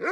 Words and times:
Hei 0.00 0.08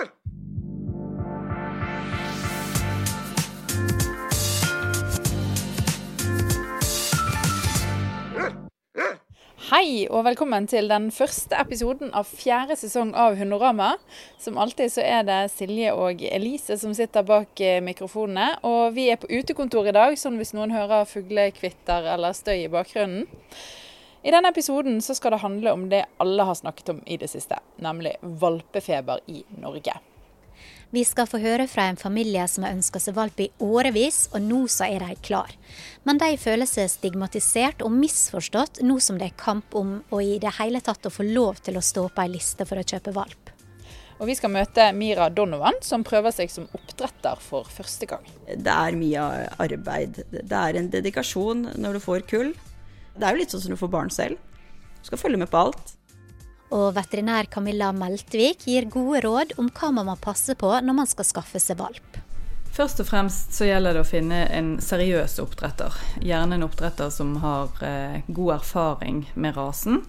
og 10.13 10.27
velkommen 10.27 10.67
til 10.69 10.91
den 10.93 11.09
første 11.09 11.57
episoden 11.57 12.13
av 12.13 12.29
fjerde 12.29 12.77
sesong 12.77 13.15
av 13.17 13.41
Hundorama. 13.41 13.95
Som 14.37 14.61
alltid 14.61 14.93
så 14.93 15.01
er 15.01 15.25
det 15.25 15.41
Silje 15.57 15.97
og 15.97 16.21
Elise 16.21 16.77
som 16.77 16.93
sitter 16.93 17.25
bak 17.25 17.57
eh, 17.57 17.81
mikrofonene. 17.81 18.61
Og 18.69 18.93
vi 18.93 19.09
er 19.09 19.17
på 19.17 19.33
utekontor 19.33 19.89
i 19.89 19.97
dag, 19.97 20.21
sånn 20.21 20.37
hvis 20.37 20.53
noen 20.53 20.77
hører 20.77 21.09
fuglekvitter 21.09 22.13
eller 22.13 22.37
støy 22.37 22.67
i 22.67 22.73
bakgrunnen. 22.77 23.25
I 24.23 24.31
denne 24.35 24.51
episoden 24.51 25.03
så 25.03 25.15
skal 25.15 25.37
det 25.37 25.45
handle 25.45 25.73
om 25.73 25.89
det 25.89 26.05
alle 26.19 26.43
har 26.43 26.55
snakket 26.59 26.89
om 26.89 27.03
i 27.07 27.17
det 27.17 27.31
siste, 27.31 27.59
nemlig 27.77 28.17
valpefeber 28.23 29.21
i 29.31 29.45
Norge. 29.63 29.95
Vi 30.91 31.03
skal 31.05 31.29
få 31.29 31.39
høre 31.43 31.67
fra 31.69 31.85
en 31.87 32.01
familie 32.01 32.47
som 32.49 32.65
har 32.65 32.73
ønska 32.73 32.99
seg 33.03 33.15
valp 33.19 33.39
i 33.45 33.51
årevis, 33.63 34.23
og 34.33 34.41
nå 34.43 34.63
så 34.73 34.89
er 34.89 35.05
de 35.05 35.19
klar. 35.23 35.53
Men 36.09 36.19
de 36.19 36.33
føler 36.41 36.67
seg 36.67 36.89
stigmatisert 36.91 37.85
og 37.85 37.93
misforstått 37.93 38.81
nå 38.83 38.97
som 39.05 39.21
det 39.21 39.29
er 39.29 39.39
kamp 39.39 39.77
om 39.77 39.99
å 40.11 40.23
i 40.25 40.39
det 40.43 40.57
hele 40.59 40.81
tatt 40.81 41.07
å 41.07 41.13
få 41.13 41.29
lov 41.29 41.61
til 41.63 41.79
å 41.79 41.85
stå 41.85 42.09
på 42.09 42.25
ei 42.25 42.33
liste 42.33 42.67
for 42.67 42.81
å 42.81 42.87
kjøpe 42.89 43.15
valp. 43.15 43.53
Og 44.19 44.27
Vi 44.27 44.35
skal 44.35 44.51
møte 44.51 44.89
Mira 44.97 45.29
Donovan, 45.31 45.77
som 45.85 46.03
prøver 46.03 46.35
seg 46.35 46.51
som 46.51 46.67
oppdretter 46.75 47.39
for 47.39 47.69
første 47.71 48.09
gang. 48.11 48.25
Det 48.49 48.73
er 48.73 48.97
mye 48.99 49.29
arbeid. 49.63 50.25
Det 50.33 50.59
er 50.59 50.81
en 50.81 50.91
dedikasjon 50.91 51.69
når 51.79 52.01
du 52.01 52.03
får 52.03 52.27
kull. 52.33 52.51
Det 53.19 53.27
er 53.27 53.35
jo 53.35 53.43
litt 53.43 53.55
sånn 53.55 53.65
som 53.65 53.75
du 53.75 53.81
får 53.81 53.91
barn 53.93 54.13
selv. 54.15 54.39
Du 55.01 55.11
skal 55.11 55.21
følge 55.21 55.41
med 55.41 55.51
på 55.51 55.59
alt. 55.67 55.95
Og 56.75 56.93
veterinær 56.97 57.49
Camilla 57.51 57.91
Meltvik 57.97 58.67
gir 58.69 58.89
gode 58.93 59.23
råd 59.25 59.55
om 59.59 59.71
hva 59.75 59.91
man 59.97 60.11
må 60.11 60.17
passe 60.21 60.55
på 60.59 60.71
når 60.85 60.99
man 61.01 61.09
skal 61.09 61.27
skaffe 61.27 61.61
seg 61.63 61.81
valp. 61.81 62.19
Først 62.79 63.01
og 63.03 63.09
fremst 63.09 63.57
så 63.57 63.67
gjelder 63.67 63.97
det 63.97 64.05
å 64.05 64.07
finne 64.07 64.45
en 64.55 64.77
seriøs 64.85 65.41
oppdretter. 65.43 65.97
Gjerne 66.23 66.59
en 66.59 66.67
oppdretter 66.69 67.11
som 67.11 67.33
har 67.43 67.73
eh, 67.83 68.21
god 68.29 68.61
erfaring 68.61 69.25
med 69.35 69.57
rasen. 69.57 70.05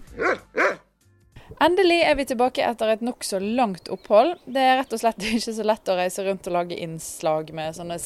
Endelig 1.58 1.98
er 2.06 2.14
vi 2.14 2.28
tilbake 2.30 2.62
etter 2.62 2.92
et 2.92 3.02
nokså 3.02 3.40
langt 3.42 3.90
opphold. 3.90 4.36
Det 4.46 4.62
er 4.62 4.78
rett 4.78 4.94
og 4.94 5.02
slett 5.02 5.24
ikke 5.32 5.56
så 5.56 5.66
lett 5.66 5.90
å 5.90 5.98
reise 5.98 6.26
rundt 6.28 6.46
og 6.46 6.56
lage 6.60 6.78
innslag 6.78 7.50
med 7.56 7.74
sånne 7.74 7.98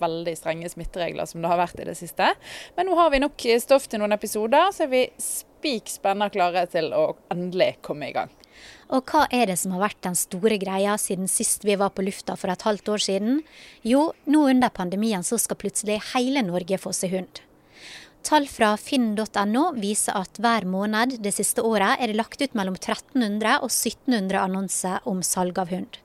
veldig 0.00 0.34
strenge 0.38 0.70
smitteregler 0.72 1.28
som 1.28 1.42
det 1.42 1.52
har 1.52 1.60
vært 1.60 1.80
i 1.82 1.88
det 1.88 1.96
siste. 1.98 2.32
Men 2.76 2.90
nå 2.90 2.98
har 2.98 3.12
vi 3.12 3.22
nok 3.22 3.46
stoff 3.62 3.88
til 3.90 4.02
noen 4.02 4.16
episoder, 4.16 4.72
så 4.74 4.86
er 4.86 4.92
vi 4.92 5.06
spik 5.20 5.90
spenna 5.92 6.30
klare 6.32 6.66
til 6.72 6.92
å 6.96 7.10
endelig 7.32 7.76
komme 7.86 8.10
i 8.10 8.14
gang. 8.16 8.32
Og 8.90 9.06
hva 9.06 9.26
er 9.30 9.46
det 9.50 9.58
som 9.60 9.74
har 9.76 9.84
vært 9.84 10.00
den 10.02 10.16
store 10.18 10.58
greia 10.60 10.96
siden 10.98 11.30
sist 11.30 11.62
vi 11.66 11.76
var 11.78 11.92
på 11.94 12.04
lufta 12.04 12.34
for 12.38 12.50
et 12.50 12.64
halvt 12.66 12.90
år 12.90 13.04
siden? 13.04 13.38
Jo, 13.86 14.10
nå 14.26 14.48
under 14.50 14.72
pandemien 14.74 15.22
så 15.26 15.38
skal 15.38 15.60
plutselig 15.60 16.00
hele 16.10 16.42
Norge 16.46 16.80
få 16.82 16.92
seg 16.96 17.14
hund. 17.14 17.44
Tall 18.26 18.44
fra 18.52 18.74
finn.no 18.76 19.62
viser 19.80 20.18
at 20.18 20.40
hver 20.42 20.66
måned 20.68 21.16
det 21.24 21.32
siste 21.38 21.64
året 21.64 22.02
er 22.02 22.10
det 22.10 22.18
lagt 22.18 22.42
ut 22.42 22.56
mellom 22.58 22.76
1300 22.76 23.62
og 23.62 23.70
1700 23.70 24.42
annonser 24.42 25.08
om 25.08 25.22
salg 25.24 25.56
av 25.62 25.72
hund. 25.72 25.96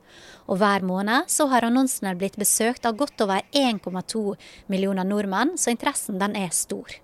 Og 0.45 0.59
hver 0.61 0.85
måned 0.85 1.29
så 1.31 1.47
har 1.51 1.65
annonsene 1.65 2.13
blitt 2.19 2.37
besøkt 2.41 2.85
av 2.85 2.97
godt 2.99 3.21
over 3.25 3.45
1,2 3.55 4.35
millioner 4.71 5.07
nordmenn, 5.07 5.55
så 5.57 5.73
interessen 5.73 6.19
den 6.21 6.37
er 6.37 6.53
stor. 6.53 6.99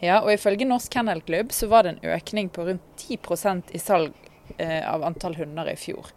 Ja, 0.00 0.20
og 0.20 0.32
ifølge 0.32 0.68
Norsk 0.68 0.92
Kennelklubb 0.92 1.52
så 1.56 1.68
var 1.72 1.84
det 1.84 1.94
en 1.94 2.16
økning 2.16 2.50
på 2.52 2.66
rundt 2.68 2.84
10% 3.00 3.72
i 3.76 3.80
salg 3.80 4.12
eh, 4.58 4.82
av 4.84 5.04
antall 5.08 5.36
hunder 5.38 5.70
i 5.72 5.76
fjor. 5.80 6.10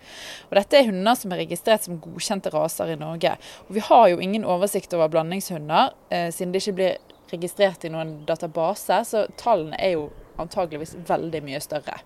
Og 0.50 0.57
Dette 0.59 0.80
er 0.80 0.89
hunder 0.89 1.16
som 1.16 1.31
er 1.31 1.44
registrert 1.45 1.88
som 1.88 2.00
godkjente 2.03 2.52
raser 2.53 2.91
i 2.91 3.00
Norge. 3.00 3.38
Og 3.67 3.77
Vi 3.80 3.85
har 3.88 4.09
jo 4.11 4.19
ingen 4.23 4.47
oversikt 4.47 4.95
over 4.97 5.11
blandingshunder, 5.11 5.95
eh, 6.11 6.27
siden 6.35 6.52
det 6.52 6.63
ikke 6.63 6.77
blir 6.80 6.97
registrert 7.31 7.85
i 7.85 7.94
noen 7.94 8.23
database, 8.27 9.03
så 9.05 9.28
tallene 9.39 9.79
er 9.79 9.95
jo 9.95 10.09
antageligvis 10.39 10.95
veldig 11.07 11.44
mye 11.45 11.59
større. 11.63 12.00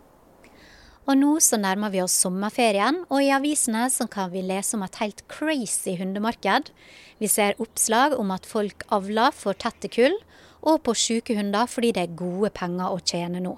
Og 1.03 1.17
nå 1.19 1.33
så 1.43 1.59
nærmer 1.59 1.91
vi 1.91 1.99
oss 1.99 2.15
sommerferien, 2.23 3.01
og 3.11 3.19
i 3.19 3.31
avisene 3.35 3.89
så 3.91 4.07
kan 4.11 4.31
vi 4.31 4.43
lese 4.45 4.77
om 4.77 4.85
et 4.85 5.01
helt 5.01 5.25
crazy 5.27 5.97
hundemarked. 5.99 6.71
Vi 7.19 7.27
ser 7.27 7.59
oppslag 7.59 8.15
om 8.15 8.31
at 8.31 8.47
folk 8.47 8.85
avler 8.87 9.35
for 9.35 9.57
tette 9.59 9.91
kull, 9.91 10.15
og 10.63 10.79
på 10.87 10.95
syke 10.95 11.35
hunder 11.35 11.67
fordi 11.67 11.91
det 11.95 12.05
er 12.05 12.17
gode 12.23 12.53
penger 12.55 12.95
å 12.95 13.03
tjene 13.03 13.43
nå. 13.43 13.57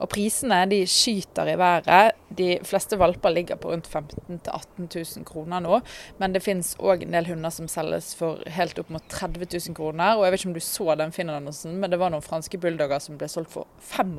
Og 0.00 0.08
prisene 0.12 0.62
de 0.70 0.80
skyter 0.88 1.52
i 1.52 1.56
været. 1.60 2.16
De 2.36 2.48
fleste 2.64 2.96
valper 3.00 3.32
ligger 3.34 3.58
på 3.60 3.72
rundt 3.72 3.88
15 3.90 4.40
000-18 4.46 4.88
000 5.18 5.26
kroner 5.28 5.60
nå. 5.60 5.80
Men 6.22 6.34
det 6.34 6.42
finnes 6.44 6.72
òg 6.78 7.04
en 7.04 7.16
del 7.16 7.28
hunder 7.28 7.52
som 7.52 7.68
selges 7.68 8.12
for 8.18 8.40
helt 8.54 8.78
opp 8.80 8.92
mot 8.94 9.04
30 9.12 9.44
000 9.44 9.76
kroner. 9.76 10.16
Og 10.16 10.24
jeg 10.24 10.34
vet 10.34 10.44
ikke 10.44 10.50
om 10.52 10.56
du 10.56 10.64
så 10.64 10.96
den 11.00 11.14
Finn-annonsen, 11.14 11.76
men 11.82 11.92
det 11.92 12.00
var 12.00 12.14
noen 12.14 12.24
franske 12.24 12.60
bulldogger 12.62 13.02
som 13.02 13.18
ble 13.20 13.28
solgt 13.30 13.52
for 13.54 13.68
85 13.90 14.14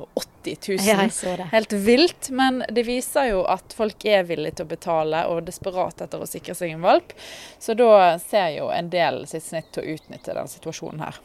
000. 0.52 0.86
Ja, 0.86 1.00
jeg 1.02 1.16
så 1.16 1.34
det. 1.40 1.48
Helt 1.52 1.76
vilt. 1.86 2.30
Men 2.30 2.62
det 2.70 2.86
viser 2.86 3.32
jo 3.32 3.42
at 3.50 3.74
folk 3.76 4.06
er 4.06 4.26
villige 4.28 4.60
til 4.60 4.68
å 4.68 4.72
betale 4.74 5.26
og 5.32 5.44
desperat 5.48 6.04
etter 6.04 6.22
å 6.22 6.28
sikre 6.28 6.56
seg 6.58 6.76
en 6.76 6.86
valp. 6.86 7.16
Så 7.62 7.74
da 7.78 8.18
ser 8.22 8.54
jo 8.58 8.70
en 8.74 8.90
del 8.92 9.24
sitt 9.30 9.48
snitt 9.48 9.72
til 9.74 9.84
å 9.84 9.96
utnytte 9.96 10.36
den 10.36 10.50
situasjonen 10.50 11.06
her. 11.08 11.20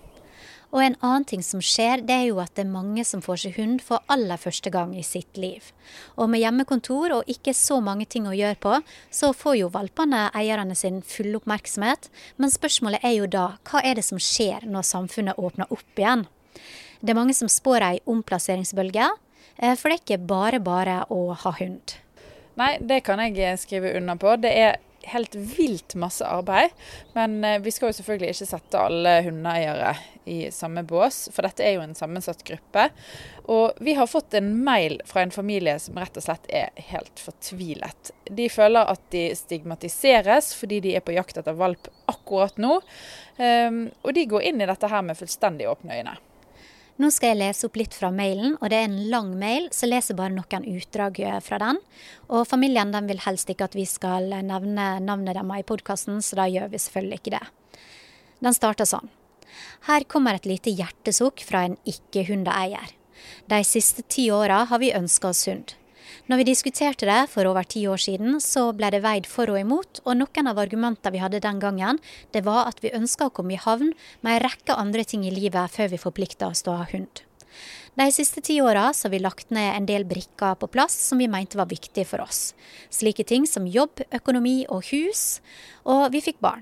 Og 0.76 0.82
en 0.84 0.98
annen 1.00 1.26
ting 1.28 1.44
som 1.46 1.62
skjer, 1.64 2.02
det 2.04 2.14
er 2.14 2.26
jo 2.28 2.42
at 2.44 2.52
det 2.58 2.66
er 2.66 2.72
mange 2.72 3.04
som 3.08 3.22
får 3.24 3.40
seg 3.46 3.60
hund 3.60 3.80
for 3.86 4.04
aller 4.12 4.40
første 4.42 4.72
gang 4.74 4.92
i 4.98 5.04
sitt 5.06 5.40
liv. 5.40 5.70
Og 6.20 6.28
med 6.32 6.42
hjemmekontor 6.44 7.16
og 7.16 7.30
ikke 7.32 7.54
så 7.56 7.80
mange 7.84 8.08
ting 8.10 8.28
å 8.28 8.36
gjøre 8.36 8.60
på, 8.64 8.74
så 9.10 9.32
får 9.32 9.60
jo 9.62 9.70
valpene 9.72 10.26
eierne 10.36 10.76
sin 10.76 11.00
full 11.08 11.38
oppmerksomhet. 11.40 12.10
Men 12.36 12.52
spørsmålet 12.52 13.06
er 13.08 13.16
jo 13.16 13.30
da, 13.32 13.46
hva 13.70 13.84
er 13.84 13.96
det 14.00 14.08
som 14.08 14.20
skjer 14.20 14.68
når 14.68 14.90
samfunnet 14.90 15.40
åpner 15.40 15.72
opp 15.72 16.02
igjen? 16.02 16.28
Det 17.00 17.14
er 17.14 17.20
mange 17.20 17.38
som 17.38 17.50
spår 17.52 17.86
ei 17.86 17.96
omplasseringsbølge, 18.10 19.08
eh, 19.62 19.76
for 19.78 19.88
det 19.88 19.96
er 19.96 20.04
ikke 20.04 20.28
bare 20.28 20.60
bare 20.60 21.00
å 21.14 21.32
ha 21.38 21.54
hund. 21.62 21.96
Nei, 22.58 22.74
det 22.82 23.04
kan 23.06 23.22
jeg 23.22 23.60
skrive 23.62 23.94
under 24.00 24.18
på. 24.20 24.34
Det 24.42 24.52
er 24.52 24.80
helt 25.14 25.36
vilt 25.36 25.96
masse 26.00 26.26
arbeid. 26.26 26.76
Men 27.14 27.40
eh, 27.44 27.60
vi 27.64 27.72
skal 27.72 27.92
jo 27.92 27.98
selvfølgelig 28.00 28.36
ikke 28.36 28.50
sette 28.50 28.82
alle 28.82 29.16
hundeeiere 29.26 29.96
i 30.28 30.52
samme 30.52 30.84
bås, 30.84 31.30
for 31.32 31.48
dette 31.48 31.64
er 31.64 31.78
jo 31.78 31.86
en 31.86 31.96
sammensatt 31.96 32.44
gruppe. 32.48 32.90
Og 33.48 33.80
vi 33.84 33.96
har 33.96 34.10
fått 34.12 34.36
en 34.38 34.50
mail 34.64 35.00
fra 35.08 35.24
en 35.24 35.32
familie 35.32 35.78
som 35.80 35.98
rett 36.00 36.20
og 36.20 36.26
slett 36.26 36.50
er 36.52 36.76
helt 36.92 37.24
fortvilet. 37.24 38.12
De 38.28 38.50
føler 38.52 38.92
at 38.92 39.04
de 39.16 39.30
stigmatiseres 39.40 40.52
fordi 40.58 40.82
de 40.84 40.98
er 41.00 41.06
på 41.06 41.16
jakt 41.16 41.40
etter 41.40 41.56
valp 41.56 41.88
akkurat 42.12 42.60
nå. 42.60 42.82
Ehm, 43.40 43.86
og 44.04 44.16
de 44.18 44.28
går 44.28 44.50
inn 44.52 44.62
i 44.62 44.68
dette 44.68 44.92
her 44.92 45.06
med 45.06 45.20
fullstendig 45.20 45.70
åpne 45.72 46.02
øyne. 46.02 46.18
Nå 46.98 47.12
skal 47.14 47.36
jeg 47.36 47.42
lese 47.44 47.68
opp 47.68 47.76
litt 47.78 47.94
fra 47.94 48.10
mailen, 48.10 48.56
og 48.58 48.72
det 48.74 48.78
er 48.80 48.88
en 48.88 49.02
lang 49.12 49.30
mail, 49.38 49.68
så 49.70 49.86
jeg 49.86 49.92
leser 49.92 50.18
bare 50.18 50.34
noen 50.34 50.64
utdrag 50.72 51.20
eh, 51.22 51.38
fra 51.46 51.60
den. 51.62 51.78
Og 52.34 52.48
familien 52.50 52.90
den 52.94 53.10
vil 53.10 53.22
helst 53.22 53.52
ikke 53.54 53.68
at 53.70 53.78
vi 53.78 53.86
skal 53.86 54.32
nevne 54.34 54.88
navnet 55.06 55.38
deres 55.38 55.62
i 55.62 55.68
podkasten, 55.70 56.24
så 56.26 56.40
da 56.42 56.48
gjør 56.50 56.72
vi 56.74 56.82
selvfølgelig 56.82 57.22
ikke 57.22 57.36
det. 57.36 57.44
Den 58.42 58.58
starter 58.58 58.90
sånn. 58.90 59.12
Her 59.86 60.08
kommer 60.10 60.38
et 60.38 60.50
lite 60.50 60.74
hjertesukk 60.74 61.46
fra 61.46 61.68
en 61.68 61.78
ikke-hundeeier. 61.86 62.96
De 63.46 63.62
siste 63.66 64.02
ti 64.10 64.32
åra 64.34 64.64
har 64.70 64.82
vi 64.82 64.96
ønska 64.98 65.30
oss 65.30 65.46
hund. 65.50 65.78
Når 66.28 66.42
vi 66.42 66.48
diskuterte 66.50 67.10
det 67.10 67.20
for 67.32 67.50
over 67.50 67.68
ti 67.68 67.86
år 67.88 68.02
siden, 68.02 68.40
så 68.44 68.70
ble 68.78 68.92
det 68.94 69.04
veid 69.06 69.30
for 69.30 69.52
og 69.54 69.60
imot, 69.62 70.02
og 70.06 70.20
noen 70.20 70.52
av 70.52 70.60
argumentene 70.62 71.14
vi 71.16 71.24
hadde 71.24 71.44
den 71.44 71.62
gangen, 71.64 72.02
det 72.36 72.44
var 72.48 72.68
at 72.70 72.84
vi 72.84 72.94
ønska 72.96 73.30
å 73.30 73.34
komme 73.34 73.56
i 73.56 73.62
havn 73.62 73.94
med 74.22 74.36
en 74.36 74.44
rekke 74.48 74.76
andre 74.78 75.06
ting 75.08 75.26
i 75.28 75.34
livet 75.34 75.74
før 75.74 75.92
vi 75.94 76.02
forplikta 76.02 76.52
oss 76.52 76.66
til 76.66 76.76
å 76.76 76.82
ha 76.82 76.90
hund. 76.94 77.24
De 77.98 78.06
siste 78.14 78.44
ti 78.46 78.60
åra 78.62 78.92
har 78.94 79.10
vi 79.10 79.18
lagt 79.18 79.50
ned 79.50 79.72
en 79.74 79.88
del 79.90 80.04
brikker 80.06 80.60
på 80.62 80.70
plass 80.70 80.94
som 81.10 81.18
vi 81.18 81.26
mente 81.32 81.58
var 81.58 81.66
viktige 81.72 82.06
for 82.06 82.22
oss. 82.22 82.54
Slike 82.94 83.26
ting 83.26 83.48
som 83.50 83.66
jobb, 83.66 84.04
økonomi 84.14 84.68
og 84.70 84.86
hus. 84.92 85.40
Og 85.90 86.12
vi 86.14 86.22
fikk 86.22 86.38
barn. 86.38 86.62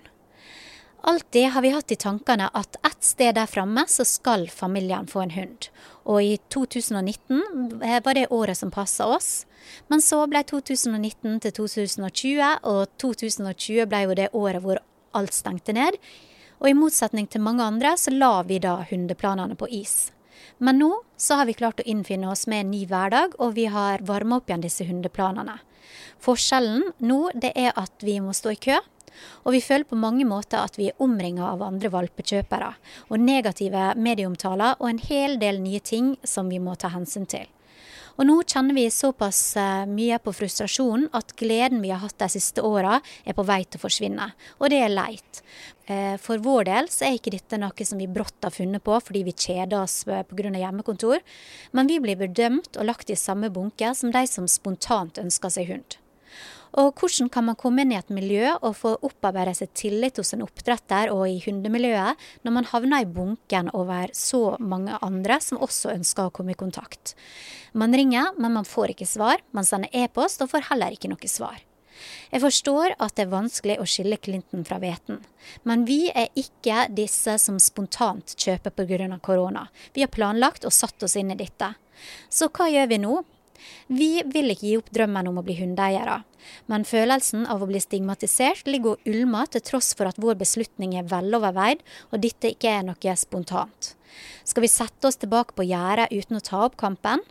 Alltid 1.08 1.50
har 1.50 1.62
vi 1.62 1.70
hatt 1.70 1.92
i 1.92 1.96
tankene 1.96 2.48
at 2.54 2.76
ett 2.82 3.04
sted 3.04 3.36
der 3.38 3.46
framme 3.46 3.84
så 3.88 4.02
skal 4.10 4.48
familien 4.50 5.06
få 5.06 5.22
en 5.22 5.36
hund. 5.36 5.68
Og 6.10 6.24
i 6.24 6.40
2019 6.50 7.76
var 7.78 8.18
det 8.18 8.32
året 8.34 8.58
som 8.58 8.72
passa 8.74 9.06
oss. 9.06 9.46
Men 9.88 10.02
så 10.02 10.24
ble 10.26 10.42
2019 10.50 11.44
til 11.44 11.54
2020, 11.60 12.42
og 12.66 12.90
2020 12.98 13.86
ble 13.92 14.00
jo 14.02 14.18
det 14.18 14.32
året 14.34 14.66
hvor 14.66 14.82
alt 15.14 15.38
stengte 15.38 15.76
ned. 15.78 16.00
Og 16.58 16.72
i 16.72 16.78
motsetning 16.78 17.30
til 17.30 17.46
mange 17.46 17.62
andre, 17.62 17.94
så 18.02 18.10
la 18.10 18.42
vi 18.42 18.58
da 18.66 18.80
hundeplanene 18.90 19.54
på 19.62 19.70
is. 19.70 20.10
Men 20.58 20.82
nå 20.82 20.90
så 21.22 21.38
har 21.38 21.46
vi 21.46 21.58
klart 21.62 21.86
å 21.86 21.86
innfinne 21.86 22.34
oss 22.34 22.48
med 22.50 22.66
en 22.66 22.74
ny 22.74 22.82
hverdag, 22.90 23.38
og 23.38 23.54
vi 23.62 23.70
har 23.70 24.02
varma 24.10 24.42
opp 24.42 24.50
igjen 24.50 24.66
disse 24.66 24.90
hundeplanene. 24.90 25.60
Forskjellen 26.26 26.90
nå 27.06 27.30
det 27.38 27.54
er 27.54 27.78
at 27.78 27.94
vi 28.02 28.18
må 28.26 28.34
stå 28.34 28.58
i 28.58 28.62
kø, 28.72 28.82
og 29.44 29.56
vi 29.56 29.64
føler 29.64 29.88
på 29.90 30.00
mange 30.00 30.28
måter 30.28 30.62
at 30.62 30.80
vi 30.80 30.90
er 30.92 31.04
omringa 31.04 31.48
av 31.52 31.66
andre 31.66 31.92
valpekjøpere, 31.94 32.72
og 33.10 33.20
negative 33.20 33.92
medieomtaler 33.98 34.80
og 34.80 34.90
en 34.90 35.04
hel 35.04 35.40
del 35.42 35.62
nye 35.64 35.84
ting 35.84 36.16
som 36.24 36.50
vi 36.52 36.62
må 36.64 36.78
ta 36.80 36.94
hensyn 36.96 37.30
til. 37.30 37.48
Og 38.16 38.24
nå 38.28 38.36
kjenner 38.48 38.76
vi 38.78 38.86
såpass 38.94 39.40
eh, 39.60 39.88
mye 39.92 40.18
på 40.24 40.32
frustrasjonen 40.36 41.10
at 41.18 41.34
gleden 41.40 41.82
vi 41.84 41.92
har 41.92 42.00
hatt 42.00 42.18
de 42.22 42.30
siste 42.32 42.64
åra, 42.64 43.02
er 43.28 43.36
på 43.36 43.44
vei 43.44 43.64
til 43.66 43.80
å 43.80 43.84
forsvinne. 43.84 44.30
Og 44.62 44.72
det 44.72 44.80
er 44.86 44.94
leit. 44.94 45.42
Eh, 45.92 46.16
for 46.22 46.40
vår 46.44 46.70
del 46.70 46.88
så 46.92 47.10
er 47.10 47.20
ikke 47.20 47.36
dette 47.36 47.60
noe 47.60 47.88
som 47.88 48.00
vi 48.00 48.08
brått 48.08 48.48
har 48.48 48.56
funnet 48.56 48.84
på 48.86 48.96
fordi 49.04 49.26
vi 49.28 49.36
kjeder 49.36 49.82
oss 49.82 50.04
pga. 50.08 50.56
hjemmekontor, 50.56 51.20
men 51.76 51.92
vi 51.92 52.00
blir 52.00 52.16
bedømt 52.24 52.80
og 52.80 52.88
lagt 52.88 53.12
i 53.12 53.20
samme 53.20 53.52
bunke 53.52 53.92
som 53.96 54.16
de 54.16 54.24
som 54.32 54.48
spontant 54.48 55.20
ønsker 55.20 55.52
seg 55.52 55.72
hund. 55.74 56.00
Og 56.82 56.92
hvordan 57.00 57.30
kan 57.32 57.46
man 57.48 57.58
komme 57.60 57.84
inn 57.86 57.94
i 57.94 58.00
et 58.00 58.12
miljø 58.14 58.50
og 58.58 58.76
få 58.76 58.96
opparbeide 59.08 59.54
seg 59.56 59.72
tillit 59.78 60.20
hos 60.20 60.34
en 60.36 60.44
oppdretter 60.44 61.12
og 61.14 61.24
i 61.30 61.38
hundemiljøet, 61.46 62.26
når 62.44 62.56
man 62.58 62.68
havner 62.72 63.04
i 63.06 63.10
bunken 63.10 63.72
over 63.74 64.12
så 64.16 64.58
mange 64.60 64.98
andre 65.06 65.40
som 65.44 65.62
også 65.64 65.94
ønsker 65.96 66.28
å 66.28 66.34
komme 66.36 66.56
i 66.56 66.60
kontakt? 66.60 67.16
Man 67.74 67.96
ringer, 67.96 68.34
men 68.40 68.58
man 68.58 68.68
får 68.68 68.96
ikke 68.96 69.08
svar. 69.08 69.44
Man 69.56 69.68
sender 69.68 69.92
e-post 69.96 70.44
og 70.44 70.52
får 70.52 70.68
heller 70.72 70.96
ikke 70.96 71.12
noe 71.12 71.32
svar. 71.32 71.64
Jeg 72.32 72.42
forstår 72.44 72.98
at 73.00 73.16
det 73.16 73.24
er 73.26 73.32
vanskelig 73.32 73.78
å 73.80 73.88
skille 73.88 74.18
klinten 74.20 74.66
fra 74.68 74.82
hveten, 74.82 75.22
men 75.64 75.86
vi 75.88 76.10
er 76.12 76.28
ikke 76.36 76.90
disse 76.92 77.38
som 77.40 77.60
spontant 77.62 78.36
kjøper 78.36 78.74
pga. 78.76 79.20
korona. 79.24 79.70
Vi 79.94 80.04
har 80.04 80.12
planlagt 80.12 80.66
og 80.66 80.74
satt 80.74 81.04
oss 81.04 81.16
inn 81.16 81.32
i 81.32 81.40
dette. 81.40 81.72
Så 82.30 82.50
hva 82.52 82.68
gjør 82.68 82.92
vi 82.92 83.00
nå? 83.00 83.16
Vi 83.88 84.24
vil 84.34 84.54
ikke 84.54 84.68
gi 84.68 84.78
opp 84.80 84.90
drømmen 84.96 85.30
om 85.30 85.40
å 85.40 85.46
bli 85.46 85.58
hundeeiere, 85.60 86.22
men 86.72 86.88
følelsen 86.88 87.46
av 87.52 87.64
å 87.64 87.70
bli 87.70 87.82
stigmatisert 87.84 88.68
ligger 88.70 88.96
og 88.96 89.10
ulmer 89.10 89.52
til 89.52 89.64
tross 89.66 89.94
for 89.98 90.10
at 90.10 90.20
vår 90.22 90.38
beslutning 90.42 90.98
er 91.00 91.08
veloverveid 91.12 91.84
og 92.12 92.22
dette 92.24 92.54
ikke 92.56 92.74
er 92.80 92.88
noe 92.88 93.16
spontant. 93.20 93.96
Skal 94.48 94.64
vi 94.64 94.72
sette 94.72 95.10
oss 95.10 95.20
tilbake 95.20 95.56
på 95.58 95.66
gjerdet 95.68 96.12
uten 96.14 96.40
å 96.40 96.44
ta 96.44 96.62
opp 96.68 96.78
kampen? 96.80 97.24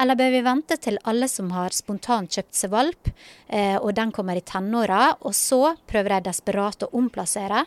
Eller 0.00 0.18
bør 0.18 0.32
vi 0.32 0.44
vente 0.44 0.76
til 0.82 0.98
alle 1.08 1.28
som 1.30 1.50
har 1.54 1.74
spontant 1.74 2.30
kjøpt 2.32 2.56
seg 2.56 2.72
valp, 2.72 3.10
eh, 3.48 3.76
og 3.78 3.92
den 3.98 4.12
kommer 4.14 4.38
i 4.38 4.44
tenåra, 4.44 5.16
og 5.20 5.34
så 5.36 5.76
prøver 5.90 6.16
de 6.16 6.30
desperat 6.30 6.86
å 6.86 6.90
omplassere? 6.96 7.66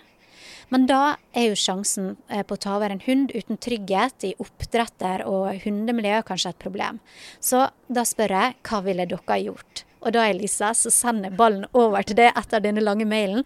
Men 0.74 0.88
da 0.90 1.02
er 1.38 1.52
jo 1.52 1.58
sjansen 1.60 2.16
eh, 2.34 2.42
på 2.42 2.58
å 2.58 2.62
ta 2.64 2.72
over 2.80 2.90
en 2.90 3.04
hund 3.06 3.34
uten 3.36 3.60
trygghet 3.62 4.26
i 4.26 4.34
oppdretter 4.42 5.22
og 5.30 5.52
hundemiljøet 5.62 6.26
kanskje 6.26 6.54
et 6.56 6.64
problem. 6.64 6.98
Så 7.38 7.68
da 7.94 8.06
spør 8.10 8.34
jeg 8.34 8.58
hva 8.66 8.80
ville 8.88 9.06
dere 9.12 9.38
gjort? 9.44 9.84
Og 10.02 10.16
da 10.16 10.26
Elisa, 10.28 10.74
så 10.76 10.90
sender 10.92 11.36
ballen 11.38 11.68
over 11.78 12.02
til 12.02 12.18
deg 12.18 12.34
etter 12.40 12.64
denne 12.64 12.82
lange 12.84 13.06
mailen. 13.08 13.46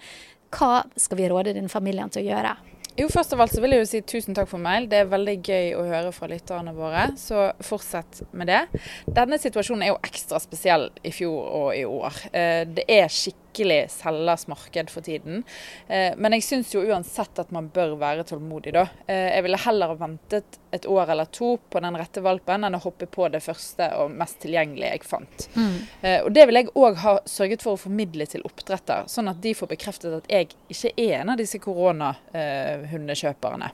Hva 0.55 0.85
skal 0.95 1.19
vi 1.19 1.27
råde 1.27 1.53
denne 1.57 1.71
familien 1.71 2.09
til 2.13 2.23
å 2.23 2.29
gjøre? 2.31 2.55
Jo, 2.97 3.05
Først 3.13 3.35
av 3.35 3.43
alt 3.43 3.53
så 3.53 3.61
vil 3.61 3.75
jeg 3.75 3.83
jo 3.83 3.89
si 3.91 3.99
tusen 4.09 4.33
takk 4.33 4.47
for 4.49 4.63
mail. 4.63 4.87
Det 4.89 5.03
er 5.03 5.11
veldig 5.11 5.35
gøy 5.45 5.67
å 5.77 5.83
høre 5.85 6.13
fra 6.15 6.31
lytterne 6.31 6.71
våre. 6.73 7.03
Så 7.19 7.51
fortsett 7.61 8.23
med 8.31 8.49
det. 8.49 8.63
Denne 9.05 9.37
situasjonen 9.37 9.85
er 9.85 9.91
jo 9.91 9.99
ekstra 10.07 10.39
spesiell 10.41 10.87
i 11.05 11.11
fjor 11.13 11.43
og 11.59 11.67
i 11.77 11.83
år. 11.85 12.23
Eh, 12.31 12.63
det 12.71 12.87
er 12.89 13.11
skikkelig 13.11 13.46
skikkelig 13.57 13.89
selgers 13.89 14.47
marked 14.47 14.89
for 14.89 15.01
tiden. 15.01 15.43
Eh, 15.87 16.13
men 16.17 16.33
jeg 16.33 16.43
syns 16.43 16.75
jo 16.75 16.81
uansett 16.85 17.39
at 17.39 17.51
man 17.51 17.69
bør 17.73 17.95
være 17.97 18.23
tålmodig, 18.23 18.73
da. 18.73 18.87
Eh, 19.07 19.35
jeg 19.35 19.43
ville 19.43 19.57
heller 19.57 19.95
ventet 19.97 20.59
et 20.71 20.85
år 20.85 21.09
eller 21.11 21.25
to 21.25 21.57
på 21.69 21.79
den 21.79 21.97
rette 21.97 22.21
valpen 22.21 22.63
enn 22.63 22.75
å 22.75 22.79
hoppe 22.83 23.05
på 23.05 23.27
det 23.31 23.39
første 23.41 23.95
og 23.97 24.11
mest 24.11 24.39
tilgjengelige 24.43 24.91
jeg 24.91 25.03
fant. 25.07 25.49
Mm. 25.55 25.77
Eh, 26.01 26.21
og 26.23 26.31
det 26.33 26.45
vil 26.47 26.55
jeg 26.55 26.69
òg 26.75 26.95
ha 27.03 27.19
sørget 27.25 27.61
for 27.63 27.73
å 27.73 27.77
formidle 27.81 28.25
til 28.27 28.41
oppdretter, 28.47 29.03
sånn 29.07 29.27
at 29.31 29.41
de 29.41 29.53
får 29.57 29.67
bekreftet 29.73 30.13
at 30.13 30.31
jeg 30.31 30.47
ikke 30.69 30.91
er 30.97 31.19
en 31.21 31.29
av 31.33 31.37
disse 31.39 31.59
koronahundekjøperne. 31.63 33.71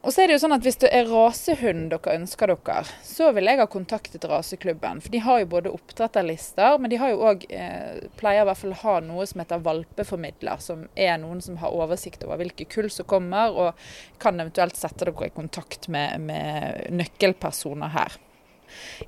Og 0.00 0.14
så 0.14 0.22
er 0.22 0.30
det 0.30 0.38
jo 0.38 0.40
sånn 0.46 0.56
at 0.56 0.64
Hvis 0.64 0.78
det 0.80 0.90
er 0.96 1.08
rasehund 1.10 1.90
dere 1.92 2.14
ønsker 2.16 2.48
dere, 2.54 2.84
så 3.04 3.28
vil 3.36 3.50
jeg 3.50 3.60
ha 3.60 3.66
kontaktet 3.68 4.24
raseklubben. 4.28 5.02
For 5.04 5.12
de 5.12 5.20
har 5.24 5.42
jo 5.42 5.50
både 5.52 5.72
oppdretterlister, 5.76 6.78
men 6.80 6.92
de 6.92 7.00
har 7.02 7.12
jo 7.12 7.20
òg 7.28 7.44
eh, 7.52 8.06
pleier 8.20 8.46
i 8.46 8.48
hvert 8.48 8.60
fall 8.62 8.72
å 8.72 8.80
ha 8.80 8.96
noe 9.04 9.26
som 9.28 9.42
heter 9.42 9.60
valpeformidler. 9.66 10.64
Som 10.64 10.86
er 10.96 11.20
noen 11.20 11.44
som 11.44 11.60
har 11.60 11.76
oversikt 11.76 12.24
over 12.24 12.40
hvilke 12.40 12.68
kull 12.72 12.88
som 12.92 13.08
kommer, 13.10 13.52
og 13.52 14.18
kan 14.22 14.40
eventuelt 14.40 14.80
sette 14.80 15.04
dere 15.04 15.28
i 15.28 15.36
kontakt 15.36 15.90
med, 15.92 16.24
med 16.30 16.88
nøkkelpersoner 16.96 17.92
her. 17.98 18.16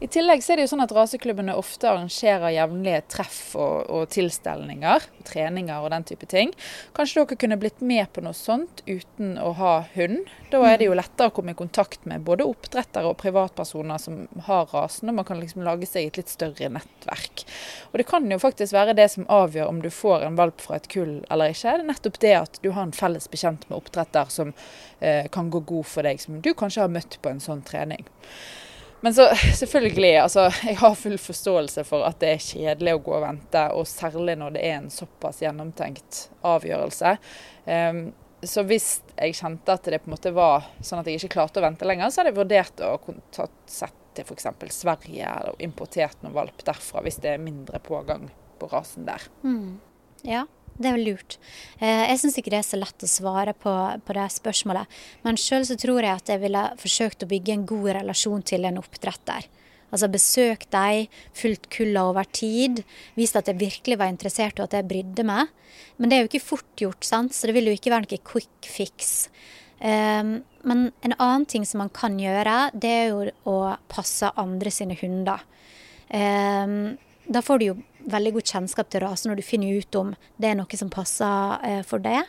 I 0.01 0.09
tillegg 0.11 0.43
så 0.45 0.53
er 0.53 0.61
det 0.61 0.67
jo 0.67 0.73
sånn 0.73 0.85
at 0.85 0.95
raseklubbene 0.97 1.57
ofte 1.59 1.91
arrangerer 1.91 2.55
jevnlige 2.55 3.03
treff 3.13 3.41
og, 3.59 3.89
og 3.93 4.09
tilstelninger, 4.13 5.07
treninger 5.29 5.85
og 5.85 5.93
den 5.95 6.07
type 6.09 6.29
ting. 6.31 6.53
Kanskje 6.97 7.23
dere 7.23 7.39
kunne 7.43 7.59
blitt 7.61 7.83
med 7.85 8.11
på 8.13 8.25
noe 8.25 8.37
sånt 8.37 8.83
uten 8.87 9.37
å 9.41 9.53
ha 9.59 9.75
hund. 9.95 10.31
Da 10.53 10.63
er 10.69 10.81
det 10.81 10.89
jo 10.89 10.97
lettere 10.97 11.31
å 11.31 11.35
komme 11.35 11.55
i 11.55 11.59
kontakt 11.59 12.07
med 12.09 12.25
både 12.27 12.47
oppdrettere 12.49 13.09
og 13.09 13.19
privatpersoner 13.23 14.01
som 14.03 14.25
har 14.49 14.69
rasen, 14.73 15.11
og 15.11 15.21
man 15.21 15.29
kan 15.29 15.41
liksom 15.41 15.65
lage 15.67 15.89
seg 15.89 16.11
et 16.11 16.21
litt 16.21 16.33
større 16.33 16.71
nettverk. 16.73 17.45
Og 17.93 18.01
det 18.01 18.09
kan 18.09 18.29
jo 18.31 18.41
faktisk 18.43 18.75
være 18.77 18.97
det 18.99 19.09
som 19.13 19.29
avgjør 19.33 19.71
om 19.71 19.83
du 19.85 19.91
får 19.93 20.27
en 20.27 20.39
valp 20.39 20.61
fra 20.65 20.79
et 20.79 20.89
kull 20.93 21.21
eller 21.31 21.53
ikke. 21.53 21.77
Det 21.77 21.85
er 21.85 21.91
nettopp 21.93 22.19
det 22.25 22.35
at 22.39 22.61
du 22.65 22.73
har 22.73 22.87
en 22.87 22.97
felles 22.97 23.29
bekjent 23.33 23.69
med 23.69 23.79
oppdretter 23.79 24.33
som 24.33 24.53
eh, 25.01 25.29
kan 25.33 25.51
gå 25.53 25.63
god 25.73 25.89
for 25.89 26.09
deg, 26.09 26.21
som 26.21 26.41
du 26.43 26.53
kanskje 26.55 26.85
har 26.85 26.93
møtt 26.93 27.19
på 27.23 27.33
en 27.33 27.43
sånn 27.43 27.65
trening. 27.67 28.05
Men 29.03 29.15
så 29.15 29.29
selvfølgelig, 29.35 30.17
altså 30.23 30.45
jeg 30.63 30.77
har 30.79 30.95
full 30.95 31.17
forståelse 31.19 31.83
for 31.89 32.07
at 32.07 32.21
det 32.23 32.29
er 32.37 32.45
kjedelig 32.45 32.95
å 32.95 33.01
gå 33.03 33.15
og 33.17 33.25
vente, 33.25 33.63
og 33.75 33.89
særlig 33.91 34.37
når 34.39 34.55
det 34.55 34.63
er 34.69 34.77
en 34.79 34.93
såpass 34.95 35.43
gjennomtenkt 35.43 36.21
avgjørelse. 36.47 37.17
Um, 37.67 38.05
så 38.43 38.63
hvis 38.67 38.87
jeg 39.17 39.35
kjente 39.39 39.75
at 39.75 39.91
det 39.91 40.01
på 40.03 40.11
en 40.11 40.15
måte 40.15 40.35
var 40.35 40.71
sånn 40.83 41.03
at 41.03 41.11
jeg 41.11 41.19
ikke 41.19 41.35
klarte 41.35 41.59
å 41.59 41.67
vente 41.67 41.87
lenger, 41.87 42.11
så 42.11 42.23
hadde 42.23 42.33
jeg 42.33 42.39
vurdert 42.39 42.85
å 42.87 42.95
ta 43.35 43.49
sett 43.71 43.99
til 44.15 44.27
f.eks. 44.29 44.49
Sverige 44.75 45.35
og 45.51 45.63
importert 45.67 46.23
noen 46.23 46.39
valp 46.39 46.63
derfra, 46.67 47.03
hvis 47.03 47.19
det 47.23 47.35
er 47.35 47.43
mindre 47.43 47.83
pågang 47.83 48.29
på 48.63 48.71
rasen 48.71 49.07
der. 49.09 49.27
Mm. 49.43 49.81
Ja, 50.27 50.47
det 50.79 50.89
er 50.89 50.97
vel 50.97 51.09
lurt. 51.13 51.39
Eh, 51.79 52.05
jeg 52.11 52.21
syns 52.23 52.39
ikke 52.41 52.53
det 52.55 52.61
er 52.63 52.69
så 52.69 52.81
lett 52.81 53.05
å 53.05 53.11
svare 53.11 53.55
på, 53.57 53.73
på 54.07 54.17
det 54.17 54.29
spørsmålet. 54.35 55.01
Men 55.27 55.41
sjøl 55.41 55.67
så 55.69 55.77
tror 55.81 56.01
jeg 56.03 56.23
at 56.23 56.33
jeg 56.33 56.43
ville 56.43 56.63
forsøkt 56.81 57.27
å 57.27 57.31
bygge 57.31 57.57
en 57.57 57.67
god 57.69 57.91
relasjon 57.99 58.47
til 58.53 58.69
en 58.69 58.81
oppdretter. 58.81 59.49
Altså 59.93 60.09
besøkt 60.09 60.71
dem, 60.73 61.11
fulgt 61.37 61.69
kulla 61.75 62.07
over 62.09 62.25
tid, 62.33 62.81
vist 63.19 63.37
at 63.37 63.51
jeg 63.51 63.61
virkelig 63.61 63.99
var 64.01 64.09
interessert 64.09 64.61
og 64.61 64.71
at 64.71 64.79
jeg 64.79 64.89
brydde 64.89 65.27
meg. 65.29 65.53
Men 66.01 66.09
det 66.09 66.17
er 66.17 66.25
jo 66.25 66.31
ikke 66.31 66.47
fort 66.47 66.81
gjort, 66.81 67.05
sant? 67.05 67.37
så 67.37 67.49
det 67.49 67.57
vil 67.59 67.69
jo 67.69 67.77
ikke 67.77 67.93
være 67.93 68.09
noe 68.09 68.25
quick 68.25 68.69
fix. 68.73 69.29
Um, 69.83 70.39
men 70.65 70.87
en 71.05 71.17
annen 71.19 71.45
ting 71.51 71.67
som 71.69 71.83
man 71.83 71.93
kan 71.93 72.17
gjøre, 72.21 72.71
det 72.73 72.93
er 73.03 73.07
jo 73.11 73.27
å 73.51 73.57
passe 73.93 74.31
andre 74.41 74.73
sine 74.73 74.97
hunder. 75.01 75.45
Um, 76.09 76.95
da 77.25 77.43
får 77.43 77.59
du 77.59 77.65
jo 77.67 77.75
veldig 78.11 78.33
god 78.37 78.53
kjennskap 78.55 78.91
til 78.91 79.05
rasen 79.05 79.31
når 79.31 79.41
du 79.41 79.47
finner 79.47 79.79
ut 79.79 79.99
om 79.99 80.15
det 80.43 80.51
er 80.51 80.59
noe 80.59 80.79
som 80.79 80.91
passer 80.93 81.67
eh, 81.67 81.83
for 81.87 82.03
det. 82.03 82.23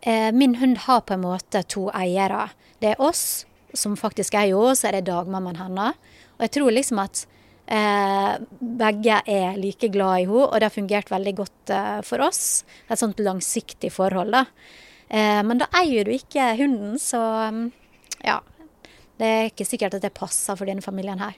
Eh, 0.00 0.30
min 0.32 0.56
hund 0.60 0.78
har 0.86 1.04
på 1.04 1.16
en 1.16 1.24
måte 1.26 1.62
to 1.68 1.88
eiere. 1.96 2.48
Det 2.80 2.94
er 2.94 3.02
oss, 3.02 3.46
som 3.76 3.96
faktisk 3.98 4.38
er 4.38 4.52
jo, 4.52 4.62
så 4.74 4.88
er 4.88 4.98
det 4.98 5.08
dagmammaen 5.10 5.60
hennes. 5.60 5.98
Og 6.38 6.46
jeg 6.46 6.54
tror 6.56 6.72
liksom 6.72 7.00
at 7.02 7.24
eh, 7.66 8.34
begge 8.60 9.20
er 9.26 9.58
like 9.60 9.90
glad 9.92 10.22
i 10.22 10.28
henne, 10.28 10.46
og 10.46 10.56
det 10.56 10.68
har 10.70 10.76
fungert 10.76 11.12
veldig 11.12 11.34
godt 11.42 11.74
eh, 11.74 11.98
for 12.06 12.24
oss. 12.24 12.62
Et 12.88 13.00
sånt 13.00 13.20
langsiktig 13.20 13.92
forhold, 13.92 14.32
da. 14.36 14.46
Eh, 15.08 15.42
men 15.44 15.60
da 15.60 15.68
eier 15.82 16.08
du 16.08 16.14
ikke 16.14 16.54
hunden, 16.60 16.96
så 17.02 17.20
mm, 17.52 17.66
ja. 18.24 18.40
Det 19.18 19.26
er 19.26 19.48
ikke 19.48 19.66
sikkert 19.66 19.96
at 19.98 20.04
det 20.04 20.14
passer 20.14 20.54
for 20.54 20.70
denne 20.70 20.84
familien 20.84 21.18
her 21.18 21.34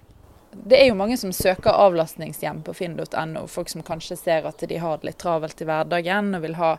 det 0.52 0.80
er 0.80 0.88
jo 0.88 0.96
mange 0.98 1.16
som 1.16 1.32
søker 1.32 1.76
avlastningshjem 1.78 2.62
på 2.66 2.74
finn.no. 2.74 3.44
Folk 3.46 3.70
som 3.70 3.84
kanskje 3.86 4.16
ser 4.18 4.46
at 4.48 4.62
de 4.66 4.78
har 4.82 4.98
det 4.98 5.06
litt 5.06 5.20
travelt 5.22 5.60
i 5.62 5.66
hverdagen 5.68 6.34
og 6.34 6.42
vil 6.42 6.56
ha 6.58 6.72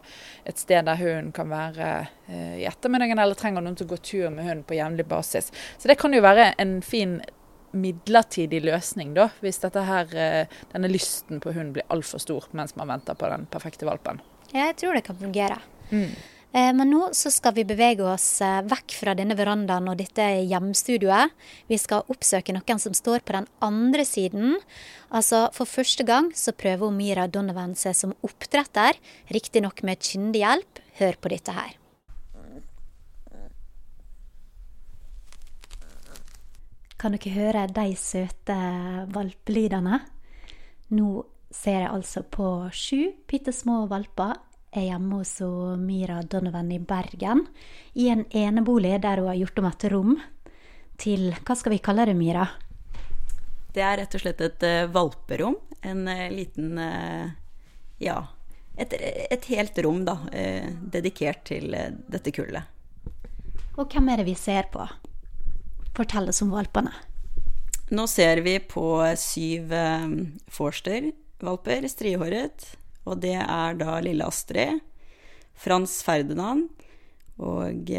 et 0.44 0.60
sted 0.60 0.90
der 0.90 1.00
hunden 1.00 1.32
kan 1.36 1.48
være 1.52 1.92
eh, 2.28 2.58
i 2.60 2.66
ettermiddagen, 2.68 3.22
eller 3.22 3.40
trenger 3.40 3.64
noen 3.64 3.78
til 3.80 3.88
å 3.88 3.94
gå 3.94 4.02
tur 4.04 4.28
med 4.34 4.44
hunden 4.44 4.66
på 4.68 4.76
jevnlig 4.76 5.08
basis. 5.08 5.52
Så 5.80 5.92
det 5.92 5.98
kan 6.02 6.12
jo 6.16 6.24
være 6.24 6.52
en 6.60 6.82
fin 6.84 7.22
midlertidig 7.72 8.60
løsning, 8.66 9.14
da, 9.16 9.30
hvis 9.40 9.62
her, 9.64 10.12
eh, 10.20 10.60
denne 10.74 10.92
lysten 10.92 11.40
på 11.40 11.56
hund 11.56 11.72
blir 11.78 11.88
altfor 11.88 12.20
stor 12.20 12.50
mens 12.52 12.76
man 12.76 12.92
venter 12.92 13.16
på 13.16 13.32
den 13.32 13.48
perfekte 13.52 13.88
valpen. 13.88 14.20
Jeg 14.52 14.76
tror 14.82 15.00
det 15.00 15.06
kan 15.08 15.16
fungere. 15.16 15.62
Mm. 15.92 16.12
Eh, 16.52 16.74
men 16.76 16.90
nå 16.92 17.06
skal 17.16 17.54
vi 17.56 17.64
bevege 17.64 18.04
oss 18.12 18.42
eh, 18.44 18.60
vekk 18.68 18.96
fra 19.00 19.14
denne 19.16 19.38
verandaen 19.40 19.88
og 19.88 19.96
dette 20.02 20.26
hjemstudioet. 20.44 21.32
Vi 21.72 21.78
skal 21.80 22.04
oppsøke 22.12 22.52
noen 22.52 22.82
som 22.84 22.96
står 22.98 23.24
på 23.24 23.38
den 23.38 23.48
andre 23.64 24.04
siden. 24.08 24.58
Altså, 25.16 25.46
For 25.56 25.70
første 25.70 26.04
gang 26.08 26.32
så 26.36 26.52
prøver 26.52 26.92
Mira 26.92 27.30
Donovan 27.32 27.78
seg 27.80 27.96
som 27.96 28.16
oppdretter, 28.28 29.00
riktignok 29.32 29.80
med 29.88 30.04
kyndig 30.04 30.44
hjelp. 30.44 30.84
Hør 31.00 31.16
på 31.24 31.32
dette 31.32 31.56
her. 31.56 31.78
Kan 37.00 37.16
dere 37.16 37.32
høre 37.34 37.66
de 37.72 37.96
søte 37.98 38.58
valpelydene? 39.16 40.04
Nå 40.94 41.24
ser 41.52 41.80
jeg 41.80 41.94
altså 41.96 42.28
på 42.28 42.52
sju 42.76 43.14
bitte 43.32 43.56
små 43.56 43.86
valper 43.90 44.36
er 44.72 44.88
hjemme 44.88 45.20
hos 45.20 45.34
Mira 45.80 46.22
Donovan 46.24 46.72
i 46.72 46.80
Bergen. 46.80 47.46
I 47.94 48.10
en 48.10 48.26
enebolig 48.32 49.02
der 49.04 49.20
hun 49.20 49.28
har 49.28 49.40
gjort 49.40 49.60
om 49.60 49.68
et 49.68 49.86
rom 49.92 50.14
til 51.02 51.32
Hva 51.46 51.56
skal 51.58 51.76
vi 51.76 51.82
kalle 51.84 52.06
det, 52.08 52.16
Mira? 52.16 52.46
Det 53.74 53.84
er 53.84 54.02
rett 54.02 54.16
og 54.16 54.24
slett 54.24 54.42
et 54.44 54.64
uh, 54.68 54.90
valperom. 54.92 55.58
En 55.82 56.06
uh, 56.08 56.28
liten 56.32 56.78
uh, 56.80 57.32
Ja, 58.02 58.18
et, 58.78 58.94
et, 58.96 59.46
helt 59.52 59.78
rom, 59.84 60.06
da. 60.08 60.16
dedikert 60.94 61.44
til 61.46 61.76
dette 62.10 62.32
kullet. 62.34 62.64
Og 63.78 63.92
hvem 63.92 64.08
er 64.10 64.22
det 64.22 64.26
vi 64.26 64.34
ser 64.40 64.72
på? 64.74 64.88
Fortell 65.94 66.32
oss 66.32 66.42
om 66.42 66.54
valpene. 66.56 66.94
Nå 67.92 68.08
ser 68.10 68.42
vi 68.42 68.56
på 68.64 69.04
syv 69.20 69.76
Forster-valper, 70.50 71.86
strihåret. 71.92 72.72
Og 73.10 73.22
det 73.24 73.38
er 73.42 73.78
da 73.80 73.98
lille 74.04 74.28
Astrid, 74.28 74.82
Frans 75.58 76.00
Ferdinand 76.06 76.70
og 77.42 77.90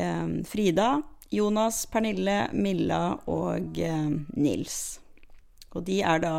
Frida, 0.47 1.02
Jonas, 1.32 1.85
Pernille, 1.90 2.50
Milla 2.52 3.18
og 3.30 3.78
Nils. 4.37 4.78
Og 5.73 5.87
de 5.87 6.02
er 6.04 6.23
da 6.23 6.37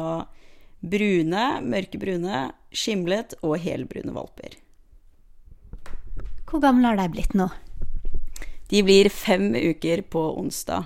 brune, 0.84 1.46
mørkebrune, 1.63 2.43
skimlet 2.74 3.36
og 3.41 3.58
helbrune 3.63 4.13
valper. 4.15 4.58
Hvor 6.50 6.62
gamle 6.62 6.91
har 6.91 7.00
de 7.00 7.10
blitt 7.10 7.34
nå? 7.34 7.48
De 8.70 8.84
blir 8.86 9.10
fem 9.10 9.51
uker 9.55 10.03
på 10.13 10.22
onsdag. 10.39 10.86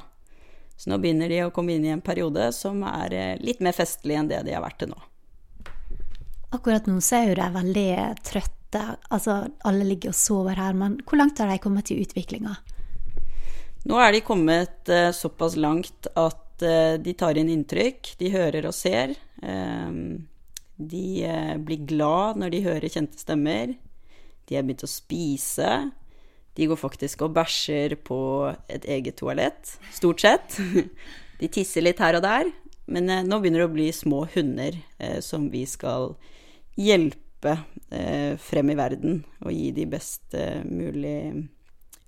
Så 0.77 0.91
nå 0.91 0.99
begynner 1.01 1.31
de 1.31 1.41
å 1.43 1.51
komme 1.51 1.75
inn 1.75 1.85
i 1.87 1.91
en 1.91 2.03
periode 2.05 2.51
som 2.55 2.83
er 2.85 3.13
eh, 3.17 3.37
litt 3.41 3.63
mer 3.65 3.73
festlig 3.73 4.15
enn 4.19 4.29
det 4.29 4.43
de 4.45 4.53
har 4.53 4.63
vært 4.63 4.77
til 4.83 4.91
nå. 4.93 4.99
Akkurat 6.55 6.85
nå 6.87 7.01
så 7.03 7.19
er 7.19 7.31
jo 7.31 7.37
de 7.41 7.47
veldig 7.57 7.89
trøtte. 8.23 8.83
Altså, 9.11 9.41
alle 9.67 9.87
ligger 9.87 10.13
og 10.13 10.17
sover 10.17 10.59
her. 10.59 10.75
Men 10.77 10.99
hvor 11.03 11.19
langt 11.19 11.39
har 11.43 11.51
de 11.51 11.59
kommet 11.59 11.91
i 11.91 11.99
utviklinga? 11.99 12.55
Nå 13.87 13.99
er 14.03 14.15
de 14.15 14.23
kommet 14.23 14.91
uh, 14.91 15.11
såpass 15.15 15.57
langt 15.59 16.09
at 16.15 16.63
uh, 16.63 16.95
de 16.99 17.13
tar 17.19 17.39
inn 17.39 17.51
inntrykk. 17.51 18.13
De 18.19 18.31
hører 18.31 18.67
og 18.67 18.75
ser. 18.75 19.15
Uh, 19.43 20.19
de 20.77 21.07
uh, 21.27 21.55
blir 21.59 21.83
glad 21.89 22.39
når 22.39 22.55
de 22.55 22.63
hører 22.67 22.95
kjente 22.95 23.19
stemmer. 23.19 23.75
De 24.47 24.55
har 24.55 24.63
begynt 24.63 24.87
å 24.87 24.91
spise. 24.91 25.71
De 26.55 26.67
går 26.67 26.79
faktisk 26.79 27.25
og 27.27 27.35
bæsjer 27.35 27.97
på 28.07 28.19
et 28.71 28.87
eget 28.87 29.19
toalett, 29.19 29.75
stort 29.93 30.23
sett. 30.23 30.55
De 31.37 31.45
tisser 31.53 31.83
litt 31.83 31.99
her 32.01 32.17
og 32.17 32.23
der. 32.23 32.47
Men 32.89 33.11
nå 33.27 33.37
begynner 33.37 33.61
det 33.61 33.67
å 33.67 33.75
bli 33.75 33.91
små 33.93 34.23
hunder 34.33 34.79
som 35.21 35.51
vi 35.53 35.67
skal 35.69 36.15
hjelpe 36.77 37.57
frem 38.43 38.71
i 38.73 38.75
verden 38.75 39.19
og 39.45 39.53
gi 39.53 39.69
de 39.71 39.85
best 39.87 40.33
mulig 40.67 41.45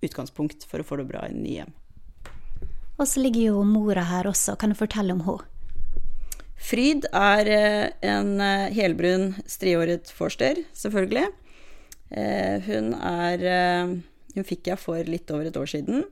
utgangspunkt 0.04 0.66
for 0.68 0.82
å 0.82 0.88
få 0.88 0.98
det 1.00 1.06
bra 1.12 1.28
i 1.30 1.36
nye 1.36 1.62
hjem. 1.62 1.76
Og 3.00 3.08
så 3.08 3.22
ligger 3.24 3.54
jo 3.54 3.64
mora 3.64 4.04
her 4.10 4.28
også. 4.28 4.58
Kan 4.60 4.74
du 4.74 4.80
fortelle 4.80 5.16
om 5.16 5.24
henne? 5.24 5.48
Fryd 6.60 7.06
er 7.16 7.48
eh, 7.48 7.86
en 8.04 8.34
eh, 8.44 8.68
helbrun 8.76 9.32
striåret 9.48 10.12
forster, 10.12 10.60
selvfølgelig. 10.76 11.30
Eh, 12.12 12.66
hun 12.68 12.94
er 12.98 13.46
Hun 14.36 14.46
fikk 14.46 14.68
jeg 14.70 14.78
for 14.78 15.08
litt 15.10 15.32
over 15.34 15.48
et 15.50 15.58
år 15.58 15.70
siden. 15.70 16.04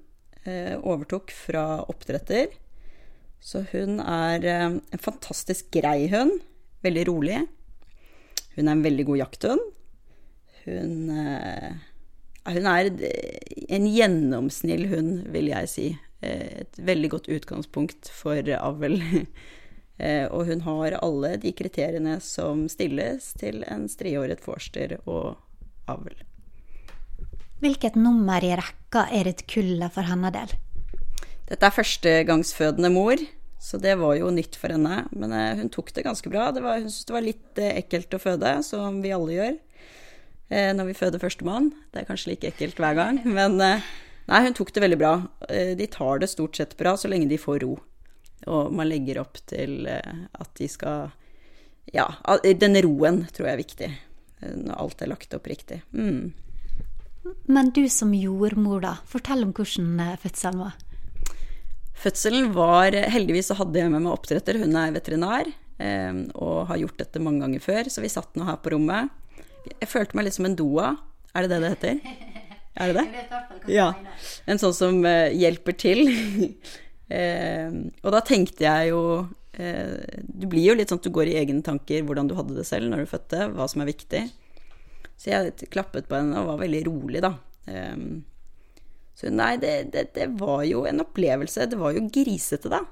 Overtok 0.48 1.30
fra 1.36 1.84
oppdretter. 1.86 2.48
Så 3.44 3.62
hun 3.70 4.00
er 4.02 4.42
en 4.48 4.80
fantastisk 5.04 5.68
grei 5.76 6.08
hund. 6.10 6.40
Veldig 6.82 7.04
rolig. 7.12 7.44
Hun 8.58 8.68
er 8.68 8.74
en 8.74 8.84
veldig 8.86 9.06
god 9.08 9.22
jakthund. 9.22 9.62
Hun, 10.66 10.96
hun 12.50 12.70
er 12.74 12.90
en 13.70 13.86
gjennomsnill 13.88 14.88
hund, 14.92 15.28
vil 15.32 15.52
jeg 15.54 15.70
si. 15.72 15.88
Eh, 16.26 16.64
et 16.64 16.80
veldig 16.82 17.12
godt 17.14 17.30
utgangspunkt 17.30 18.12
for 18.14 18.58
avl. 18.58 19.00
Eh, 19.98 20.28
og 20.30 20.46
hun 20.46 20.60
har 20.62 20.94
alle 21.02 21.32
de 21.42 21.50
kriteriene 21.58 22.20
som 22.22 22.68
stilles 22.70 23.32
til 23.42 23.64
en 23.66 23.88
striåret 23.90 24.44
forster 24.46 24.92
og 25.10 25.40
avl. 25.90 26.14
Hvilket 27.64 27.98
nummer 27.98 28.46
i 28.46 28.52
rekka 28.60 29.08
er 29.10 29.32
et 29.32 29.42
kullet 29.50 29.90
for 29.96 30.06
hennes 30.06 30.36
del? 30.36 30.54
Dette 31.50 31.66
er 31.66 31.74
førstegangsfødende 31.74 32.94
mor, 32.94 33.18
så 33.60 33.80
det 33.82 33.96
var 34.00 34.16
jo 34.20 34.32
nytt 34.34 34.58
for 34.60 34.74
henne. 34.74 35.04
Men 35.12 35.36
eh, 35.36 35.62
hun 35.62 35.72
tok 35.74 35.94
det 35.96 36.06
ganske 36.08 36.32
bra. 36.34 36.50
Det 36.56 36.64
var, 36.66 36.82
hun 36.82 36.90
syntes 36.90 37.08
det 37.10 37.18
var 37.18 37.26
litt 37.26 37.64
ekkelt 37.68 38.18
å 38.18 38.22
føde, 38.22 38.58
som 38.68 39.02
vi 39.06 39.16
alle 39.16 39.40
gjør 39.40 39.58
når 40.48 40.86
vi 40.88 40.94
føder 40.96 41.20
førstemann. 41.20 41.66
Det 41.92 42.00
er 42.00 42.06
kanskje 42.08 42.30
like 42.30 42.48
ekkelt 42.48 42.78
hver 42.80 42.94
gang, 42.96 43.18
men 43.38 43.60
Nei, 44.28 44.42
hun 44.44 44.56
tok 44.58 44.74
det 44.76 44.84
veldig 44.84 45.00
bra. 45.00 45.14
Eh, 45.50 45.74
de 45.80 45.88
tar 45.88 46.20
det 46.20 46.28
stort 46.28 46.60
sett 46.60 46.76
bra 46.78 46.98
så 47.00 47.08
lenge 47.08 47.30
de 47.32 47.40
får 47.40 47.62
ro. 47.64 47.78
Og 48.48 48.74
man 48.76 48.90
legger 48.90 49.22
opp 49.22 49.40
til 49.48 49.88
eh, 49.88 50.26
at 50.32 50.52
de 50.60 50.68
skal 50.72 51.14
Ja, 51.96 52.10
den 52.44 52.76
roen 52.84 53.24
tror 53.32 53.48
jeg 53.48 53.54
er 53.54 53.62
viktig. 53.64 53.90
Eh, 54.42 54.58
når 54.66 54.82
alt 54.84 55.02
er 55.04 55.12
lagt 55.14 55.38
opp 55.38 55.48
riktig. 55.48 55.80
Mm. 55.96 56.34
Men 57.48 57.72
du 57.76 57.86
som 57.92 58.12
jordmor, 58.16 58.84
da. 58.84 58.98
Fortell 59.08 59.48
om 59.48 59.56
hvordan 59.56 60.20
fødselen 60.20 60.66
var. 60.66 60.76
Fødselen 61.98 62.52
var 62.56 62.96
Heldigvis 63.12 63.50
så 63.52 63.58
hadde 63.58 63.80
jeg 63.80 63.92
med 63.94 64.06
meg 64.06 64.14
oppdretter. 64.14 64.60
Hun 64.62 64.76
er 64.78 64.94
veterinær 64.96 65.50
og 66.38 66.70
har 66.72 66.80
gjort 66.82 66.98
dette 66.98 67.22
mange 67.22 67.44
ganger 67.44 67.62
før, 67.62 67.90
så 67.94 68.02
vi 68.02 68.10
satt 68.10 68.38
nå 68.38 68.48
her 68.48 68.56
på 68.64 68.72
rommet. 68.74 69.12
Jeg 69.76 69.90
følte 69.92 70.18
meg 70.18 70.26
litt 70.26 70.38
som 70.38 70.48
en 70.50 70.58
doa. 70.58 70.96
Er 71.38 71.46
det 71.46 71.52
det 71.54 71.62
det 71.62 71.74
heter? 71.76 72.00
Er 72.78 72.94
det 72.94 73.02
det? 73.02 73.74
Ja. 73.74 73.88
En 74.46 74.60
sånn 74.62 74.76
som 74.78 75.00
uh, 75.02 75.34
hjelper 75.34 75.74
til. 75.82 76.04
uh, 77.10 77.70
og 78.06 78.12
da 78.14 78.22
tenkte 78.26 78.68
jeg 78.68 78.92
jo 78.92 79.02
uh, 79.26 79.96
Du 80.22 80.46
blir 80.46 80.68
jo 80.70 80.76
litt 80.78 80.94
sånn 80.94 81.02
at 81.02 81.08
du 81.08 81.14
går 81.16 81.32
i 81.32 81.40
egne 81.42 81.66
tanker 81.66 82.06
hvordan 82.06 82.30
du 82.30 82.36
hadde 82.38 82.58
det 82.60 82.68
selv 82.70 82.92
når 82.92 83.04
du 83.04 83.12
fødte, 83.16 83.48
hva 83.56 83.66
som 83.72 83.82
er 83.82 83.90
viktig. 83.90 84.24
Så 85.18 85.34
jeg 85.34 85.72
klappet 85.74 86.06
på 86.10 86.20
henne 86.20 86.38
og 86.44 86.52
var 86.52 86.62
veldig 86.62 86.84
rolig, 86.86 87.24
da. 87.26 87.34
Så 89.18 89.32
nei, 89.34 89.56
det, 89.58 89.90
det, 89.94 90.12
det, 90.14 90.28
var 90.38 90.62
jo 90.68 90.84
en 90.86 91.02
opplevelse. 91.02 91.66
Det 91.72 91.80
var 91.80 91.96
jo 91.96 92.06
grisete, 92.14 92.70
da. 92.70 92.84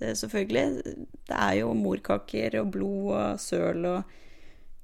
Det, 0.00 0.16
selvfølgelig. 0.18 0.94
Det 1.28 1.36
er 1.38 1.60
jo 1.60 1.70
morkaker 1.78 2.58
og 2.60 2.72
blod 2.74 3.12
og 3.14 3.40
søl 3.40 3.86
og 3.88 4.16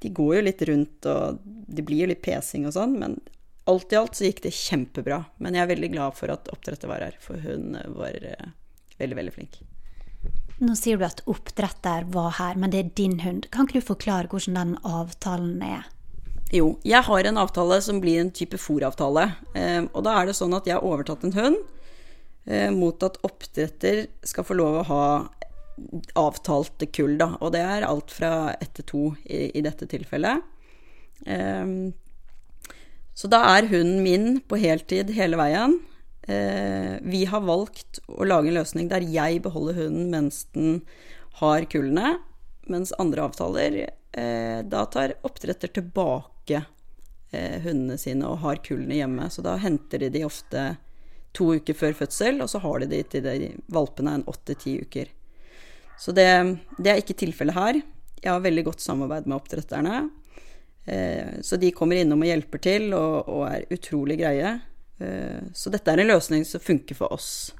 De 0.02 0.10
går 0.10 0.32
jo 0.34 0.42
litt 0.42 0.62
rundt, 0.66 1.06
og 1.06 1.42
det 1.46 1.82
blir 1.86 2.00
jo 2.02 2.08
litt 2.10 2.24
pesing 2.24 2.64
og 2.66 2.72
sånn, 2.74 2.96
men 2.98 3.12
alt 3.70 3.92
i 3.94 3.98
alt 4.00 4.18
så 4.18 4.26
gikk 4.26 4.40
det 4.42 4.50
kjempebra. 4.56 5.20
Men 5.38 5.54
jeg 5.54 5.62
er 5.62 5.70
veldig 5.70 5.90
glad 5.92 6.16
for 6.18 6.32
at 6.34 6.50
oppdretter 6.50 6.90
var 6.90 7.04
her, 7.06 7.18
for 7.22 7.38
hun 7.38 7.76
var 7.94 8.18
uh, 8.26 8.48
veldig, 8.98 9.18
veldig 9.20 9.34
flink. 9.36 9.60
Nå 10.62 10.74
sier 10.78 10.98
du 10.98 11.06
at 11.06 11.22
oppdretter 11.30 12.08
var 12.14 12.34
her, 12.40 12.58
men 12.58 12.74
det 12.74 12.80
er 12.80 12.90
din 12.98 13.20
hund. 13.22 13.46
Kan 13.54 13.68
ikke 13.68 13.78
du 13.78 13.90
forklare 13.92 14.30
hvordan 14.30 14.58
den 14.58 14.74
avtalen 14.82 15.62
er? 15.66 15.86
Jo, 16.52 16.74
jeg 16.84 17.00
har 17.06 17.24
en 17.24 17.38
avtale 17.40 17.78
som 17.80 17.96
blir 18.02 18.18
en 18.20 18.30
type 18.34 18.58
fòravtale. 18.60 19.24
Eh, 19.56 19.86
og 19.88 20.02
da 20.04 20.18
er 20.18 20.28
det 20.28 20.36
sånn 20.36 20.52
at 20.52 20.66
jeg 20.68 20.76
har 20.76 20.84
overtatt 20.84 21.22
en 21.24 21.32
hund 21.32 21.60
eh, 22.44 22.68
mot 22.74 23.06
at 23.06 23.16
oppdretter 23.24 24.02
skal 24.28 24.44
få 24.44 24.58
lov 24.58 24.82
å 24.82 24.88
ha 24.90 25.04
avtalte 26.20 26.90
kull, 26.92 27.14
da. 27.16 27.30
Og 27.40 27.54
det 27.54 27.62
er 27.64 27.86
alt 27.88 28.12
fra 28.12 28.52
ett 28.58 28.74
til 28.76 28.84
to 28.90 29.00
i, 29.24 29.46
i 29.56 29.62
dette 29.64 29.88
tilfellet. 29.88 30.44
Eh, 31.24 31.72
så 33.16 33.30
da 33.32 33.40
er 33.54 33.70
hunden 33.70 34.02
min 34.04 34.26
på 34.44 34.58
heltid 34.60 35.14
hele 35.16 35.38
veien. 35.40 35.78
Eh, 36.28 36.98
vi 37.00 37.22
har 37.32 37.46
valgt 37.48 38.02
å 38.12 38.28
lage 38.28 38.52
en 38.52 38.58
løsning 38.60 38.90
der 38.92 39.08
jeg 39.08 39.40
beholder 39.46 39.80
hunden 39.86 40.12
mens 40.12 40.44
den 40.52 40.82
har 41.40 41.64
kullene, 41.72 42.18
mens 42.68 42.92
andre 43.00 43.24
avtaler 43.24 43.78
eh, 43.88 44.60
da 44.68 44.84
tar 44.92 45.16
oppdretter 45.24 45.72
tilbake 45.80 46.31
eh, 46.50 47.58
hundene 47.64 47.98
sine 48.00 48.28
og 48.28 48.40
har 48.42 48.62
kullene 48.64 48.98
hjemme. 48.98 49.28
Så 49.30 49.44
da 49.44 49.56
henter 49.60 50.02
de 50.02 50.10
de 50.12 50.24
ofte 50.26 50.64
to 51.32 51.54
uker 51.56 51.76
før 51.76 51.94
fødsel, 51.96 52.42
og 52.44 52.50
så 52.52 52.60
har 52.60 52.82
de 52.82 52.90
de 52.90 53.02
til 53.08 53.24
de 53.24 53.52
valpene 53.72 54.18
en 54.18 54.26
åtte-ti 54.28 54.76
uker. 54.84 55.12
Så 55.98 56.12
det, 56.12 56.28
det 56.78 56.90
er 56.92 57.00
ikke 57.00 57.16
tilfellet 57.22 57.56
her. 57.56 57.80
Jeg 58.22 58.30
har 58.30 58.42
veldig 58.42 58.66
godt 58.68 58.84
samarbeid 58.84 59.26
med 59.26 59.38
oppdretterne. 59.38 60.02
Eh, 60.84 61.40
så 61.40 61.56
de 61.56 61.70
kommer 61.74 62.00
innom 62.00 62.22
og 62.22 62.28
hjelper 62.28 62.62
til, 62.62 62.90
og, 62.96 63.28
og 63.30 63.46
er 63.48 63.66
utrolig 63.74 64.18
greie. 64.20 64.52
Eh, 65.02 65.40
så 65.54 65.72
dette 65.72 65.92
er 65.92 66.02
en 66.02 66.12
løsning 66.12 66.46
som 66.48 66.62
funker 66.62 66.98
for 66.98 67.14
oss. 67.14 67.52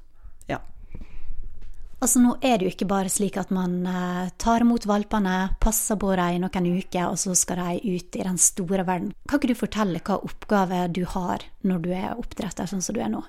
Altså 2.03 2.19
Nå 2.19 2.33
er 2.43 2.59
det 2.59 2.67
jo 2.67 2.73
ikke 2.73 2.89
bare 2.91 3.11
slik 3.13 3.37
at 3.39 3.53
man 3.55 3.77
eh, 3.87 4.33
tar 4.43 4.65
imot 4.65 4.89
valpene, 4.91 5.53
passer 5.63 5.99
på 6.03 6.11
dem 6.19 6.35
i 6.35 6.41
noen 6.43 6.67
uker, 6.81 7.13
og 7.13 7.21
så 7.23 7.37
skal 7.39 7.61
de 7.63 7.95
ut 7.95 8.19
i 8.19 8.27
den 8.27 8.41
store 8.43 8.83
verden. 8.83 9.13
Kan 9.31 9.39
ikke 9.39 9.53
du 9.53 9.61
fortelle 9.61 10.03
hva 10.03 10.19
oppgave 10.19 10.89
du 10.91 11.05
har 11.15 11.47
når 11.63 11.85
du 11.85 11.93
er 11.95 12.17
oppdretter 12.17 12.67
sånn 12.67 12.83
som 12.83 12.99
du 12.99 13.01
er 13.05 13.13
nå? 13.13 13.23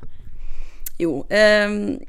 Jo, 1.02 1.24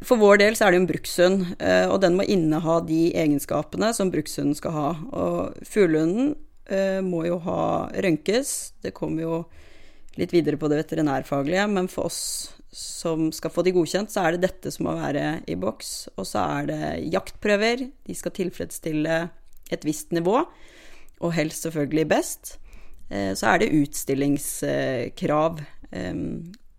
for 0.05 0.21
vår 0.21 0.43
del 0.43 0.57
så 0.57 0.67
er 0.67 0.75
det 0.75 0.81
en 0.83 0.89
brukshund, 0.89 1.45
og 1.89 1.95
den 2.03 2.19
må 2.19 2.27
inneha 2.29 2.75
de 2.85 3.07
egenskapene 3.17 3.89
som 3.97 4.11
brukshunden 4.13 4.53
skal 4.59 4.75
ha. 4.77 4.91
Og 5.17 5.63
fuglehunden 5.65 6.35
Eh, 6.65 7.01
må 7.05 7.25
jo 7.29 7.39
ha 7.45 7.91
rønkes. 7.93 8.73
Det 8.81 8.95
kommer 8.97 9.25
jo 9.25 9.39
litt 10.17 10.33
videre 10.33 10.57
på 10.57 10.71
det 10.71 10.81
veterinærfaglige, 10.85 11.67
men 11.69 11.91
for 11.93 12.09
oss 12.09 12.21
som 12.75 13.31
skal 13.35 13.53
få 13.55 13.63
de 13.67 13.73
godkjent, 13.77 14.11
så 14.11 14.25
er 14.25 14.35
det 14.35 14.49
dette 14.49 14.73
som 14.75 14.89
må 14.89 14.97
være 14.99 15.45
i 15.51 15.57
boks. 15.61 15.93
Og 16.19 16.27
så 16.29 16.43
er 16.59 16.69
det 16.73 16.83
jaktprøver. 17.15 17.87
De 18.07 18.19
skal 18.19 18.35
tilfredsstille 18.35 19.21
et 19.73 19.87
visst 19.87 20.13
nivå, 20.13 20.43
og 21.25 21.33
helst 21.37 21.65
selvfølgelig 21.65 22.09
best. 22.11 22.57
Eh, 23.09 23.33
så 23.39 23.55
er 23.55 23.63
det 23.63 23.73
utstillingskrav. 23.79 25.65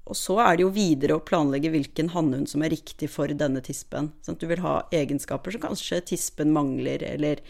Og 0.05 0.17
så 0.17 0.37
er 0.43 0.57
det 0.57 0.65
jo 0.65 0.73
videre 0.73 1.17
å 1.17 1.23
planlegge 1.25 1.71
hvilken 1.73 2.11
hannhund 2.13 2.49
som 2.49 2.61
er 2.65 2.73
riktig 2.75 3.09
for 3.09 3.31
denne 3.33 3.61
tispen. 3.65 4.11
Sånn 4.21 4.37
at 4.37 4.43
du 4.43 4.49
vil 4.51 4.61
ha 4.61 4.77
egenskaper 4.93 5.55
som 5.55 5.63
kanskje 5.63 6.03
tispen 6.11 6.53
mangler, 6.53 7.01
eller 7.07 7.41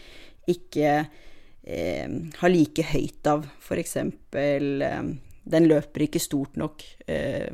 ikke 0.48 0.92
eh, 1.02 2.14
har 2.40 2.52
like 2.52 2.86
høyt 2.94 3.28
av. 3.28 3.44
F.eks. 3.60 3.96
Eh, 4.00 5.10
den 5.46 5.68
løper 5.68 6.06
ikke 6.06 6.22
stort 6.22 6.56
nok. 6.60 6.86
Eh, 7.04 7.52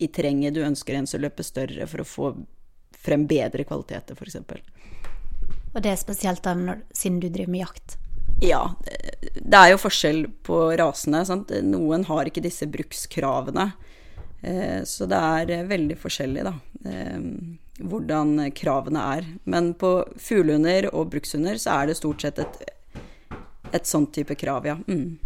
i 0.00 0.08
terrenget 0.08 0.56
du 0.56 0.62
ønsker 0.64 0.96
en 0.96 1.08
som 1.08 1.22
løper 1.22 1.46
større, 1.46 1.86
for 1.90 2.02
å 2.02 2.08
få 2.08 2.32
frem 3.00 3.26
bedre 3.28 3.64
kvaliteter, 3.68 4.16
f.eks. 4.16 4.40
Og 5.70 5.82
det 5.84 5.92
er 5.92 6.00
spesielt 6.00 6.42
da 6.44 6.54
når, 6.56 6.82
siden 6.96 7.20
du 7.22 7.28
driver 7.28 7.52
med 7.52 7.64
jakt? 7.64 7.96
Ja, 8.40 8.62
det 9.36 9.56
er 9.56 9.74
jo 9.74 9.80
forskjell 9.82 10.24
på 10.46 10.62
rasene. 10.80 11.22
Sant? 11.28 11.52
Noen 11.64 12.06
har 12.08 12.28
ikke 12.28 12.42
disse 12.44 12.68
brukskravene. 12.70 13.70
Eh, 14.40 14.80
så 14.88 15.08
det 15.08 15.20
er 15.20 15.66
veldig 15.68 15.98
forskjellig, 16.00 16.46
da, 16.48 16.54
eh, 16.88 17.18
hvordan 17.84 18.46
kravene 18.56 19.04
er. 19.18 19.28
Men 19.44 19.74
på 19.76 19.98
fuglehunder 20.16 20.88
og 20.94 21.12
brukshunder 21.12 21.60
så 21.60 21.82
er 21.82 21.90
det 21.90 21.98
stort 22.00 22.24
sett 22.24 22.40
et, 22.40 22.62
et 23.76 23.86
sånn 23.86 24.08
type 24.08 24.36
krav, 24.40 24.68
ja. 24.68 24.78
Mm. 24.88 25.20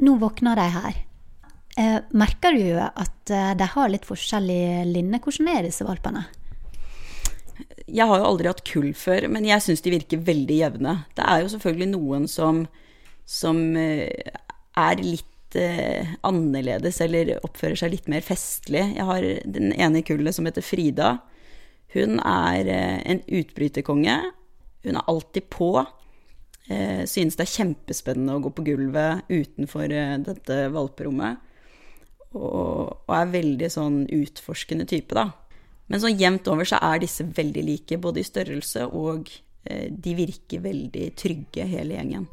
Nå 0.00 0.16
våkner 0.22 0.56
de 0.56 0.68
her. 0.72 1.04
Eh, 1.78 2.00
merker 2.10 2.56
du 2.58 2.74
at 2.80 3.30
eh, 3.30 3.52
de 3.54 3.70
har 3.70 3.90
litt 3.92 4.06
forskjellig 4.08 4.88
linne? 4.90 5.20
Hvordan 5.22 5.50
er 5.52 5.68
disse 5.68 5.86
valpene? 5.86 6.24
Jeg 7.86 8.04
har 8.10 8.18
jo 8.18 8.26
aldri 8.26 8.50
hatt 8.50 8.64
kull 8.66 8.90
før, 8.98 9.28
men 9.30 9.46
jeg 9.46 9.62
syns 9.64 9.84
de 9.84 9.94
virker 9.94 10.24
veldig 10.26 10.58
jevne. 10.58 10.94
Det 11.16 11.22
er 11.22 11.44
jo 11.44 11.52
selvfølgelig 11.54 11.90
noen 11.94 12.26
som, 12.30 12.64
som 13.30 13.62
eh, 13.78 14.10
er 14.78 15.04
litt 15.04 15.58
eh, 15.58 16.16
annerledes 16.26 16.98
eller 17.06 17.36
oppfører 17.46 17.78
seg 17.78 17.94
litt 17.94 18.10
mer 18.10 18.26
festlig. 18.26 18.82
Jeg 18.98 19.06
har 19.08 19.30
den 19.46 19.70
ene 19.78 20.02
i 20.02 20.06
kullet 20.06 20.34
som 20.34 20.50
heter 20.50 20.66
Frida. 20.66 21.14
Hun 21.94 22.18
er 22.18 22.74
eh, 22.74 23.00
en 23.06 23.22
utbryterkonge. 23.22 24.18
Hun 24.82 24.98
er 24.98 25.10
alltid 25.14 25.46
på. 25.54 25.76
Eh, 26.66 27.06
synes 27.06 27.38
det 27.38 27.46
er 27.46 27.54
kjempespennende 27.54 28.34
å 28.34 28.42
gå 28.42 28.52
på 28.56 28.66
gulvet 28.66 29.30
utenfor 29.30 29.94
dette 30.26 30.64
valperommet 30.74 31.46
og, 32.36 33.04
og 33.08 33.12
er 33.16 33.30
veldig 33.32 33.68
sånn 33.72 34.00
utforskende 34.12 34.86
type, 34.88 35.16
da. 35.16 35.30
Men 35.88 36.02
sånn 36.02 36.18
jevnt 36.20 36.48
over 36.52 36.68
så 36.68 36.80
er 36.84 37.00
disse 37.00 37.24
veldig 37.24 37.64
like, 37.64 38.00
både 38.00 38.20
i 38.20 38.26
størrelse 38.26 38.84
og 38.92 39.30
eh, 39.64 39.88
de 39.88 40.14
virker 40.18 40.64
veldig 40.64 41.06
trygge, 41.16 41.64
hele 41.64 41.96
gjengen. 41.96 42.28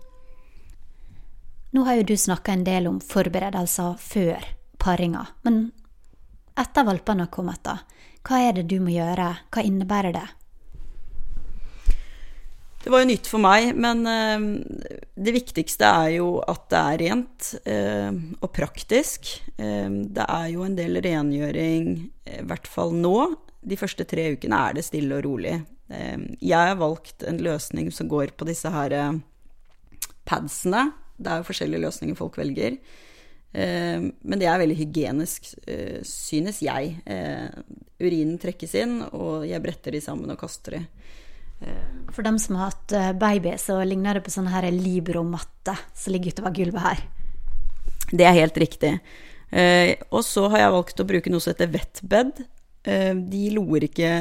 Nå 1.76 1.84
har 1.88 2.00
jo 2.00 2.08
du 2.08 2.16
snakka 2.20 2.54
en 2.56 2.68
del 2.68 2.88
om 2.88 3.02
forberedelser 3.04 3.96
før 4.00 4.44
paringa, 4.80 5.26
men 5.48 5.70
etter 6.60 6.88
valpene 6.88 7.26
har 7.26 7.34
kommet, 7.34 7.64
da, 7.64 7.80
hva 8.28 8.42
er 8.44 8.60
det 8.60 8.68
du 8.72 8.78
må 8.84 8.94
gjøre, 8.94 9.32
hva 9.52 9.64
innebærer 9.64 10.16
det? 10.16 10.28
Det 12.86 12.92
var 12.94 13.02
jo 13.02 13.08
nytt 13.10 13.26
for 13.26 13.42
meg, 13.42 13.72
men 13.82 14.06
eh, 14.06 14.44
det 15.18 15.32
viktigste 15.34 15.88
er 15.90 16.10
jo 16.20 16.28
at 16.46 16.68
det 16.70 16.82
er 16.82 17.00
rent 17.02 17.48
eh, 17.66 18.12
og 18.38 18.52
praktisk. 18.54 19.32
Eh, 19.58 19.88
det 20.14 20.26
er 20.30 20.52
jo 20.52 20.62
en 20.68 20.76
del 20.78 21.02
rengjøring, 21.02 21.88
i 22.30 22.44
hvert 22.46 22.70
fall 22.70 22.94
nå. 22.94 23.16
De 23.66 23.80
første 23.82 24.06
tre 24.06 24.28
ukene 24.36 24.62
er 24.68 24.78
det 24.78 24.86
stille 24.86 25.18
og 25.18 25.26
rolig. 25.26 25.56
Jeg 25.90 26.70
har 26.70 26.78
valgt 26.78 27.26
en 27.26 27.42
løsning 27.42 27.90
som 27.94 28.10
går 28.10 28.36
på 28.38 28.46
disse 28.46 28.70
her 28.70 28.94
padsene. 30.30 30.86
Det 31.18 31.32
er 31.32 31.42
jo 31.42 31.50
forskjellige 31.50 31.82
løsninger 31.88 32.18
folk 32.18 32.38
velger. 32.38 32.78
Men 33.54 34.42
det 34.42 34.50
er 34.50 34.62
veldig 34.62 34.78
hygienisk, 34.82 35.52
synes 36.10 36.62
jeg. 36.66 36.98
Urinen 38.02 38.42
trekkes 38.42 38.74
inn, 38.82 38.98
og 39.14 39.46
jeg 39.46 39.62
bretter 39.62 39.94
de 39.94 40.02
sammen 40.06 40.34
og 40.34 40.42
kaster 40.42 40.80
de. 40.80 40.82
For 42.16 42.24
dem 42.26 42.38
som 42.40 42.58
har 42.60 42.72
hatt 42.72 42.96
eh, 42.96 43.12
baby, 43.18 43.56
så 43.60 43.80
ligner 43.88 44.18
det 44.18 44.26
på 44.26 44.34
sånn 44.34 44.52
her 44.52 44.68
Libro-matte 44.72 45.76
som 45.96 46.14
ligger 46.14 46.36
utover 46.36 46.54
gulvet 46.56 46.84
her. 46.84 47.02
Det 48.12 48.28
er 48.28 48.38
helt 48.38 48.58
riktig. 48.62 48.92
Eh, 49.56 49.96
og 50.12 50.24
så 50.28 50.48
har 50.52 50.66
jeg 50.66 50.76
valgt 50.76 51.02
å 51.02 51.08
bruke 51.08 51.32
noe 51.32 51.44
som 51.44 51.54
heter 51.54 51.72
wetbed. 51.74 52.44
Eh, 52.86 53.14
de 53.16 53.48
loer 53.56 53.88
ikke, 53.88 54.14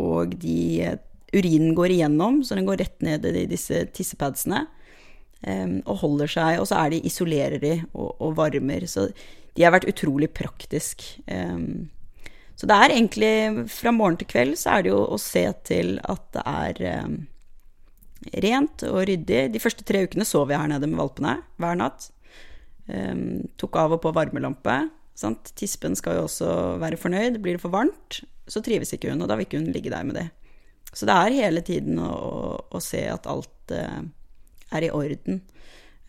og 0.00 0.34
de 0.40 0.96
urinen 1.30 1.74
går 1.78 1.94
igjennom, 1.94 2.40
så 2.42 2.58
den 2.58 2.66
går 2.66 2.80
rett 2.82 3.06
ned 3.06 3.26
i 3.30 3.46
disse 3.50 3.84
tissepadsene. 3.94 4.64
Eh, 5.40 5.78
og 5.84 6.02
holder 6.02 6.32
seg, 6.32 6.58
og 6.60 6.68
så 6.68 6.80
er 6.82 6.94
de, 6.94 7.04
isolerer 7.08 7.62
de 7.62 7.76
og, 7.92 8.10
og 8.18 8.36
varmer. 8.40 8.88
Så 8.90 9.08
de 9.56 9.64
har 9.64 9.74
vært 9.76 9.88
utrolig 9.92 10.32
praktisk. 10.34 11.06
Eh, 11.30 11.56
så 12.60 12.68
det 12.68 12.76
er 12.76 12.92
egentlig 12.92 13.66
fra 13.72 13.88
morgen 13.94 14.18
til 14.20 14.28
kveld 14.28 14.58
så 14.60 14.74
er 14.74 14.82
det 14.84 14.90
jo 14.90 15.00
å 15.00 15.16
se 15.20 15.46
til 15.64 15.94
at 16.04 16.24
det 16.34 16.42
er 16.44 16.80
eh, 16.90 17.12
rent 18.44 18.82
og 18.84 18.98
ryddig. 19.08 19.46
De 19.54 19.62
første 19.62 19.86
tre 19.88 20.02
ukene 20.04 20.26
sov 20.28 20.52
jeg 20.52 20.60
her 20.60 20.68
nede 20.68 20.90
med 20.90 21.00
valpene 21.00 21.38
hver 21.56 21.78
natt. 21.80 22.10
Um, 22.90 23.46
tok 23.60 23.78
av 23.80 23.94
og 23.96 24.02
på 24.04 24.12
varmelampe. 24.12 24.74
Sant? 25.16 25.54
Tispen 25.56 25.96
skal 25.96 26.18
jo 26.18 26.26
også 26.26 26.50
være 26.82 26.98
fornøyd. 27.00 27.38
Blir 27.40 27.56
det 27.56 27.62
for 27.62 27.72
varmt, 27.72 28.20
så 28.50 28.60
trives 28.64 28.92
ikke 28.92 29.08
hun, 29.08 29.22
og 29.24 29.30
da 29.30 29.38
vil 29.38 29.48
ikke 29.48 29.62
hun 29.62 29.72
ligge 29.72 29.92
der 29.94 30.04
med 30.04 30.18
det. 30.18 30.26
Så 30.92 31.08
det 31.08 31.16
er 31.16 31.38
hele 31.38 31.64
tiden 31.64 31.96
å, 32.02 32.10
å, 32.10 32.52
å 32.76 32.82
se 32.84 33.06
at 33.08 33.30
alt 33.30 33.72
uh, 33.72 34.02
er 34.76 34.84
i 34.84 34.92
orden. 34.92 35.40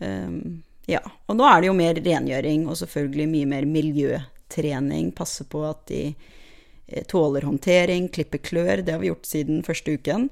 Um, 0.04 0.60
ja. 0.90 1.00
Og 1.32 1.40
nå 1.40 1.48
er 1.48 1.64
det 1.64 1.72
jo 1.72 1.80
mer 1.80 2.04
rengjøring, 2.04 2.68
og 2.68 2.80
selvfølgelig 2.84 3.32
mye 3.38 3.52
mer 3.56 3.72
miljøtrening. 3.72 5.14
Passe 5.16 5.48
på 5.48 5.64
at 5.70 5.88
de 5.88 6.04
tåler 7.12 7.46
håndtering, 7.48 8.10
klipper 8.12 8.42
klør. 8.44 8.84
Det 8.84 8.96
har 8.96 9.02
vi 9.02 9.12
gjort 9.12 9.28
siden 9.30 9.64
første 9.66 9.96
uken. 9.96 10.30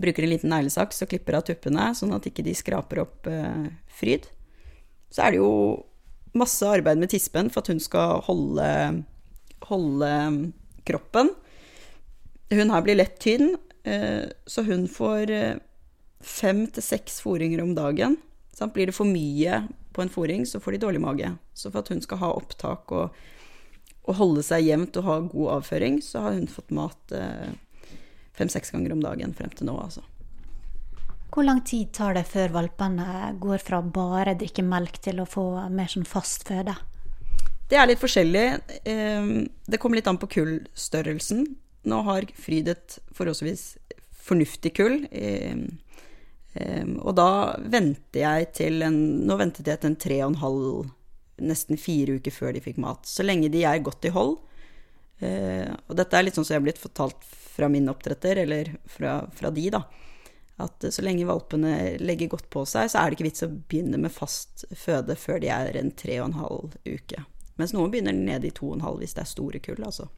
Bruker 0.00 0.24
en 0.24 0.32
liten 0.32 0.52
neglesaks 0.52 1.04
og 1.04 1.10
klipper 1.12 1.36
av 1.36 1.46
tuppene, 1.48 1.90
sånn 1.96 2.14
at 2.16 2.26
ikke 2.28 2.44
de 2.46 2.54
skraper 2.56 3.02
opp 3.04 3.28
eh, 3.28 3.66
fryd. 3.92 4.28
Så 5.12 5.24
er 5.24 5.34
det 5.34 5.42
jo 5.42 5.52
masse 6.38 6.64
arbeid 6.64 7.00
med 7.00 7.12
tispen 7.12 7.50
for 7.52 7.60
at 7.60 7.68
hun 7.72 7.82
skal 7.82 8.22
holde, 8.24 8.68
holde 9.68 10.12
kroppen. 10.88 11.32
Hun 12.52 12.72
her 12.72 12.84
blir 12.84 12.98
lett 13.00 13.18
tynn, 13.20 13.54
eh, 13.84 14.24
så 14.48 14.64
hun 14.64 14.88
får 14.88 15.32
eh, 15.32 15.60
fem 16.24 16.64
til 16.72 16.84
seks 16.84 17.20
foringer 17.24 17.62
om 17.64 17.74
dagen. 17.76 18.16
Sant? 18.56 18.72
Blir 18.72 18.88
det 18.88 18.96
for 18.96 19.08
mye 19.08 19.66
på 19.92 20.04
en 20.04 20.12
foring, 20.12 20.46
så 20.48 20.60
får 20.60 20.76
de 20.76 20.84
dårlig 20.86 21.04
mage. 21.04 21.28
Så 21.52 21.70
for 21.70 21.82
at 21.82 21.92
hun 21.92 22.00
skal 22.04 22.20
ha 22.22 22.32
opptak 22.36 22.92
og 22.96 23.16
å 24.02 24.14
holde 24.18 24.42
seg 24.44 24.66
jevnt 24.66 24.96
og 24.98 25.06
ha 25.06 25.18
god 25.24 25.50
avføring, 25.58 26.00
så 26.02 26.24
har 26.24 26.38
hun 26.38 26.48
fått 26.50 26.72
mat 26.74 27.14
eh, 27.14 27.52
fem-seks 28.38 28.74
ganger 28.74 28.96
om 28.96 29.04
dagen 29.04 29.34
frem 29.36 29.52
til 29.54 29.68
nå, 29.68 29.76
altså. 29.78 30.02
Hvor 31.32 31.46
lang 31.46 31.62
tid 31.64 31.92
tar 31.96 32.16
det 32.18 32.26
før 32.28 32.52
valpene 32.58 33.32
går 33.40 33.62
fra 33.64 33.80
bare 33.80 34.34
drikke 34.36 34.64
melk 34.66 34.98
til 35.04 35.22
å 35.22 35.28
få 35.28 35.46
mer 35.72 35.88
sånn 35.88 36.08
fast 36.08 36.44
føde? 36.48 36.74
Det 37.70 37.78
er 37.80 37.88
litt 37.88 38.02
forskjellig. 38.02 38.46
Eh, 38.84 39.30
det 39.64 39.80
kommer 39.80 39.96
litt 39.96 40.10
an 40.10 40.20
på 40.20 40.28
kullstørrelsen. 40.34 41.46
Nå 41.88 42.02
har 42.06 42.26
Fryd 42.38 42.68
et 42.74 42.98
forholdsvis 43.16 43.64
fornuftig 44.22 44.74
kull. 44.76 45.06
Eh, 45.10 45.56
og 47.00 47.14
da 47.16 47.56
venter 47.64 48.20
jeg 48.20 48.48
til 48.58 48.82
en 48.84 48.96
Nå 49.24 49.38
ventet 49.40 49.70
jeg 49.70 49.80
til 49.80 49.88
en 49.88 49.96
tre 49.96 50.18
og 50.20 50.34
en 50.34 50.42
halv 50.42 50.90
nesten 51.40 51.80
fire 51.80 52.18
uker 52.18 52.34
før 52.34 52.56
de 52.56 52.62
fikk 52.64 52.80
mat. 52.82 53.06
Så 53.08 53.24
lenge 53.24 53.50
de 53.52 53.64
er 53.68 53.84
godt 53.84 54.04
i 54.08 54.12
hold. 54.14 54.36
Eh, 55.22 55.70
og 55.88 55.96
dette 55.98 56.18
er 56.18 56.26
litt 56.26 56.38
sånn 56.38 56.46
som 56.46 56.56
jeg 56.56 56.62
har 56.62 56.66
blitt 56.66 56.82
fortalt 56.82 57.26
fra 57.52 57.68
min 57.72 57.90
oppdretter, 57.92 58.42
eller 58.44 58.74
fra, 58.88 59.20
fra 59.34 59.52
de, 59.54 59.68
da. 59.72 59.84
At 60.62 60.84
så 60.94 61.02
lenge 61.04 61.26
valpene 61.26 61.98
legger 62.02 62.30
godt 62.34 62.48
på 62.52 62.64
seg, 62.68 62.90
så 62.92 63.00
er 63.00 63.10
det 63.10 63.18
ikke 63.18 63.28
vits 63.30 63.46
å 63.46 63.50
begynne 63.50 64.00
med 64.00 64.14
fast 64.14 64.66
føde 64.76 65.16
før 65.18 65.40
de 65.42 65.50
er 65.52 65.78
en 65.80 65.92
tre 65.96 66.20
og 66.20 66.30
en 66.30 66.40
halv 66.40 66.76
uke. 66.86 67.24
Mens 67.60 67.74
noen 67.76 67.92
begynner 67.92 68.16
nede 68.16 68.48
i 68.48 68.54
to 68.54 68.70
og 68.70 68.78
en 68.78 68.86
halv 68.86 69.02
hvis 69.02 69.16
det 69.16 69.24
er 69.24 69.32
store 69.32 69.60
kull, 69.64 69.82
altså. 69.84 70.08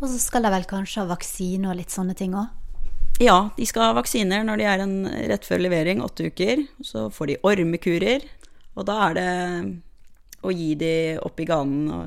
Og 0.00 0.08
så 0.10 0.18
skal 0.18 0.46
de 0.46 0.50
vel 0.50 0.66
kanskje 0.66 1.04
ha 1.04 1.10
vaksine 1.10 1.70
og 1.70 1.78
litt 1.78 1.94
sånne 1.94 2.16
ting 2.18 2.34
òg? 2.34 2.50
Ja, 3.22 3.52
de 3.54 3.66
skal 3.68 3.90
ha 3.90 3.94
vaksiner 3.94 4.42
når 4.46 4.58
de 4.58 4.66
er 4.66 4.82
en 4.82 4.96
rett 5.30 5.46
før 5.46 5.62
levering, 5.62 6.02
åtte 6.02 6.26
uker. 6.32 6.64
Så 6.82 7.06
får 7.14 7.30
de 7.30 7.40
ormekurer, 7.46 8.24
og 8.74 8.88
da 8.88 8.98
er 9.06 9.18
det 9.18 9.28
og 10.42 10.58
gi 10.58 10.72
de 10.78 10.94
opp 11.22 11.40
i 11.40 11.46
ganen 11.46 11.90
og, 11.94 12.06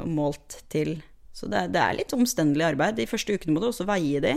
og 0.00 0.08
målt 0.08 0.60
til. 0.72 0.96
Så 1.36 1.48
det, 1.52 1.66
det, 1.74 1.80
er 1.82 1.98
litt 1.98 2.14
omstendelig 2.16 2.70
arbeid. 2.70 2.96
De 2.96 3.08
første 3.08 3.36
ukene 3.36 3.54
må 3.54 3.62
du 3.62 3.68
også 3.68 3.88
veie 3.88 4.22
de 4.24 4.36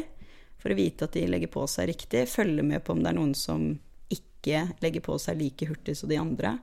for 0.60 0.74
å 0.74 0.76
vite 0.76 1.08
at 1.08 1.16
de 1.16 1.28
legger 1.32 1.52
på 1.52 1.64
seg 1.72 1.88
riktig. 1.94 2.26
Følge 2.28 2.66
med 2.68 2.84
på 2.84 2.96
om 2.96 3.04
det 3.04 3.14
er 3.14 3.20
noen 3.20 3.36
som 3.38 3.70
ikke 4.12 4.66
legger 4.84 5.06
på 5.06 5.16
seg 5.22 5.40
like 5.40 5.70
hurtig 5.70 5.96
som 6.00 6.12
de 6.12 6.20
andre. 6.20 6.58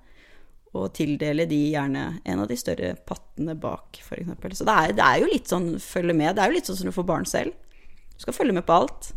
og 0.76 0.90
tildele 0.92 1.46
de 1.48 1.56
gjerne 1.72 2.00
en 2.20 2.40
av 2.42 2.48
de 2.50 2.56
større 2.60 2.90
pattene 3.08 3.54
bak, 3.56 3.96
f.eks. 3.96 4.58
Så 4.58 4.66
det 4.68 4.74
er, 4.74 4.90
det 4.98 5.04
er, 5.06 5.20
jo 5.22 5.30
litt 5.30 5.48
sånn 5.48 5.70
følge 5.80 6.12
med. 6.12 6.34
Det 6.36 6.42
er 6.42 6.50
jo 6.50 6.56
litt 6.58 6.68
sånn 6.68 6.76
som 6.76 6.90
du 6.90 6.92
får 6.92 7.06
barn 7.08 7.24
selv. 7.24 7.54
Du 8.12 8.26
skal 8.26 8.36
følge 8.36 8.56
med 8.58 8.66
på 8.68 8.76
alt. 8.76 9.08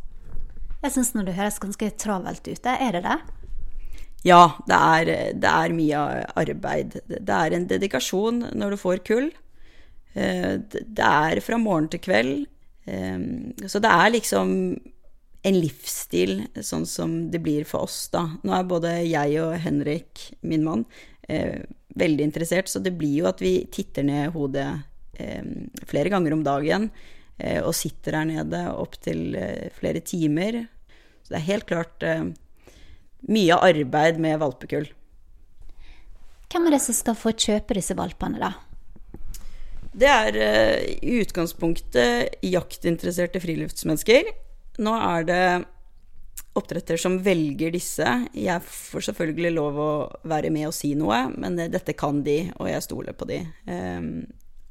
Jeg 0.79 0.93
syns 0.95 1.11
når 1.17 1.27
det 1.27 1.35
høres 1.35 1.59
ganske 1.59 1.89
travelt 1.99 2.47
ut, 2.47 2.69
er 2.71 2.95
det 2.95 3.03
det? 3.03 3.17
Ja, 4.27 4.57
det 4.67 4.77
er, 4.77 5.09
det 5.39 5.49
er 5.49 5.75
mye 5.75 5.99
arbeid. 6.39 6.99
Det 7.07 7.35
er 7.35 7.55
en 7.55 7.67
dedikasjon 7.69 8.49
når 8.51 8.75
du 8.75 8.81
får 8.81 9.03
kull. 9.07 9.29
Eh, 10.13 10.55
det 10.59 11.05
er 11.05 11.39
fra 11.45 11.59
morgen 11.61 11.87
til 11.93 12.03
kveld. 12.03 12.33
Eh, 12.89 13.19
så 13.65 13.79
det 13.79 13.93
er 13.95 14.15
liksom 14.17 14.55
en 15.47 15.55
livsstil, 15.55 16.41
sånn 16.65 16.85
som 16.89 17.13
det 17.31 17.39
blir 17.43 17.67
for 17.67 17.87
oss, 17.87 18.07
da. 18.11 18.25
Nå 18.43 18.55
er 18.55 18.67
både 18.67 18.95
jeg 19.07 19.37
og 19.43 19.55
Henrik, 19.63 20.25
min 20.43 20.65
mann, 20.65 20.83
eh, 21.29 21.61
veldig 21.95 22.25
interessert, 22.27 22.67
så 22.67 22.81
det 22.83 22.97
blir 22.97 23.21
jo 23.21 23.29
at 23.29 23.39
vi 23.39 23.63
titter 23.71 24.03
ned 24.03 24.33
hodet 24.35 24.67
eh, 25.15 25.43
flere 25.87 26.11
ganger 26.11 26.35
om 26.35 26.43
dagen 26.43 26.89
eh, 27.39 27.61
og 27.63 27.73
sitter 27.75 28.19
her 28.19 28.27
nede 28.27 28.65
opptil 28.75 29.37
flere 29.79 30.03
timer. 30.03 30.65
Så 31.23 31.33
det 31.33 31.39
er 31.39 31.51
helt 31.53 31.69
klart 31.69 32.03
mye 33.27 33.57
arbeid 33.59 34.19
med 34.21 34.39
valpekull. 34.39 34.87
Hvem 36.49 36.67
er 36.67 36.75
det 36.75 36.81
som 36.81 36.95
skal 36.97 37.17
få 37.19 37.35
kjøpe 37.35 37.75
disse 37.77 37.97
valpene, 37.97 38.39
da? 38.41 38.53
Det 39.99 40.07
er 40.09 40.37
uh, 40.37 40.77
i 41.01 41.19
utgangspunktet 41.23 42.39
jaktinteresserte 42.45 43.41
friluftsmennesker 43.43 44.29
nå 44.79 44.95
er 44.95 45.27
det 45.27 45.43
oppdretter 46.57 46.99
som 46.99 47.19
velger 47.23 47.73
disse. 47.75 48.07
Jeg 48.33 48.63
får 48.65 49.09
selvfølgelig 49.09 49.51
lov 49.55 49.79
å 49.79 49.91
være 50.27 50.51
med 50.53 50.69
og 50.69 50.75
si 50.75 50.93
noe, 50.97 51.25
men 51.35 51.59
dette 51.59 51.95
kan 51.97 52.23
de, 52.25 52.41
og 52.57 52.69
jeg 52.71 52.85
stoler 52.85 53.15
på 53.15 53.27
de. 53.29 53.41
Um, 53.67 54.13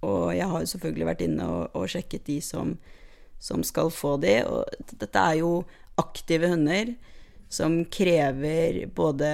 og 0.06 0.32
jeg 0.36 0.48
har 0.50 0.66
selvfølgelig 0.70 1.08
vært 1.08 1.24
inne 1.26 1.46
og, 1.48 1.76
og 1.76 1.90
sjekket 1.90 2.26
de 2.28 2.38
som, 2.44 2.74
som, 3.42 3.64
skal 3.66 3.92
få 3.94 4.16
de. 4.22 4.40
Og 4.48 4.96
dette 5.00 5.22
er 5.22 5.40
jo 5.40 5.52
aktive 5.98 6.50
hunder 6.52 6.94
som 7.48 7.80
krever 7.84 8.86
både 8.94 9.28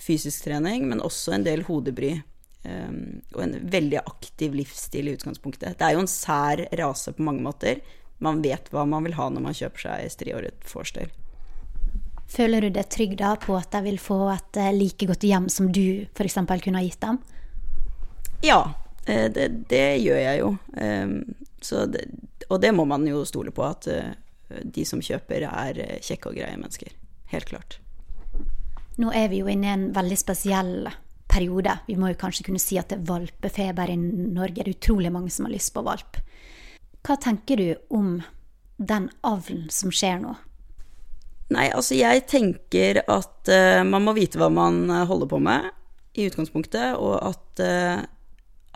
fysisk 0.00 0.46
trening, 0.46 0.88
men 0.88 1.02
også 1.04 1.34
en 1.36 1.46
del 1.46 1.64
hodebry. 1.68 2.18
Um, 2.60 3.22
og 3.32 3.40
en 3.40 3.54
veldig 3.72 4.02
aktiv 4.02 4.52
livsstil 4.52 5.08
i 5.08 5.14
utgangspunktet. 5.16 5.78
Det 5.80 5.86
er 5.86 5.94
jo 5.96 6.02
en 6.02 6.10
sær 6.10 6.60
rase 6.76 7.14
på 7.16 7.24
mange 7.24 7.40
måter, 7.40 7.80
man 8.20 8.42
vet 8.44 8.68
hva 8.68 8.84
man 8.84 9.06
vil 9.06 9.16
ha 9.16 9.30
når 9.32 9.44
man 9.46 9.56
kjøper 9.56 9.86
seg 9.86 10.12
striåret 10.12 10.68
forstell. 10.68 11.08
Føler 12.30 12.62
du 12.62 12.74
deg 12.76 12.86
trygg 12.92 13.16
da 13.18 13.32
på 13.40 13.56
at 13.58 13.72
de 13.72 13.80
vil 13.88 13.98
få 13.98 14.20
et 14.30 14.60
eh, 14.60 14.74
like 14.76 15.08
godt 15.08 15.24
hjem 15.26 15.48
som 15.50 15.70
du 15.72 16.04
f.eks. 16.12 16.36
kunne 16.36 16.78
ha 16.78 16.84
gitt 16.84 17.00
dem? 17.02 17.18
Ja, 18.44 18.60
eh, 19.06 19.26
det, 19.32 19.48
det 19.72 19.86
gjør 20.04 20.20
jeg 20.20 20.42
jo. 20.42 20.50
Ehm, 20.76 21.16
det, 21.90 22.04
og 22.48 22.60
det 22.62 22.70
må 22.76 22.86
man 22.88 23.08
jo 23.08 23.24
stole 23.26 23.50
på, 23.56 23.64
at 23.66 23.88
eh, 23.90 24.12
de 24.62 24.84
som 24.86 25.02
kjøper, 25.02 25.48
er 25.48 25.82
kjekke 26.04 26.30
og 26.30 26.38
greie 26.38 26.60
mennesker. 26.60 26.94
Helt 27.30 27.50
klart. 27.50 27.78
Nå 29.00 29.12
er 29.16 29.30
vi 29.32 29.40
jo 29.40 29.48
inne 29.48 29.68
i 29.68 29.72
en 29.72 29.86
veldig 29.96 30.18
spesiell 30.18 30.74
periode. 31.30 31.76
Vi 31.86 31.96
må 31.96 32.10
jo 32.10 32.18
kanskje 32.20 32.44
kunne 32.48 32.60
si 32.62 32.78
at 32.80 32.90
det 32.90 32.98
er 32.98 33.08
valpefeber 33.08 33.92
i 33.92 33.96
Norge. 33.96 34.60
Det 34.60 34.66
er 34.66 34.74
utrolig 34.74 35.12
mange 35.14 35.32
som 35.32 35.46
har 35.46 35.54
lyst 35.54 35.72
på 35.74 35.84
valp. 35.86 36.18
Hva 37.06 37.16
tenker 37.22 37.60
du 37.60 37.96
om 37.96 38.18
den 38.76 39.08
avlen 39.26 39.68
som 39.72 39.92
skjer 39.94 40.20
nå? 40.24 40.34
Nei, 41.50 41.66
altså 41.74 41.96
jeg 41.98 42.26
tenker 42.30 43.02
at 43.10 43.50
uh, 43.50 43.82
man 43.86 44.04
må 44.06 44.14
vite 44.14 44.38
hva 44.38 44.46
man 44.54 44.84
eh, 44.86 45.06
holder 45.08 45.30
på 45.32 45.40
med 45.42 45.66
i 46.14 46.28
utgangspunktet, 46.28 46.94
og 46.94 47.16
at, 47.26 47.62
uh, 47.64 48.04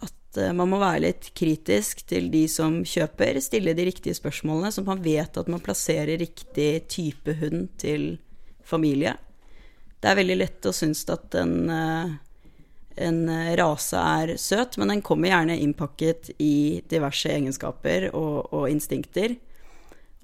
at 0.03 0.41
uh, 0.41 0.51
man 0.59 0.73
må 0.73 0.81
være 0.83 1.05
litt 1.05 1.29
kritisk 1.39 2.03
til 2.11 2.33
de 2.33 2.43
som 2.51 2.81
kjøper, 2.83 3.39
stille 3.45 3.77
de 3.79 3.87
riktige 3.87 4.19
spørsmålene, 4.19 4.73
så 4.75 4.83
man 4.87 5.05
vet 5.07 5.39
at 5.39 5.51
man 5.51 5.63
plasserer 5.63 6.19
riktig 6.19 6.89
type 6.91 7.37
hund 7.39 7.69
til 7.79 8.17
familie. 8.65 9.17
Det 10.01 10.11
er 10.11 10.21
veldig 10.21 10.37
lett 10.37 10.69
å 10.69 10.75
synes 10.75 11.05
at 11.13 11.37
en 11.41 11.55
en 12.97 13.29
eh, 13.29 13.57
rase 13.59 13.99
er 13.99 14.37
søt, 14.41 14.79
men 14.79 14.93
den 14.93 15.03
kommer 15.03 15.33
gjerne 15.33 15.59
innpakket 15.59 16.31
i 16.43 16.83
diverse 16.91 17.31
egenskaper 17.33 18.11
og, 18.13 18.53
og 18.55 18.69
instinkter. 18.71 19.37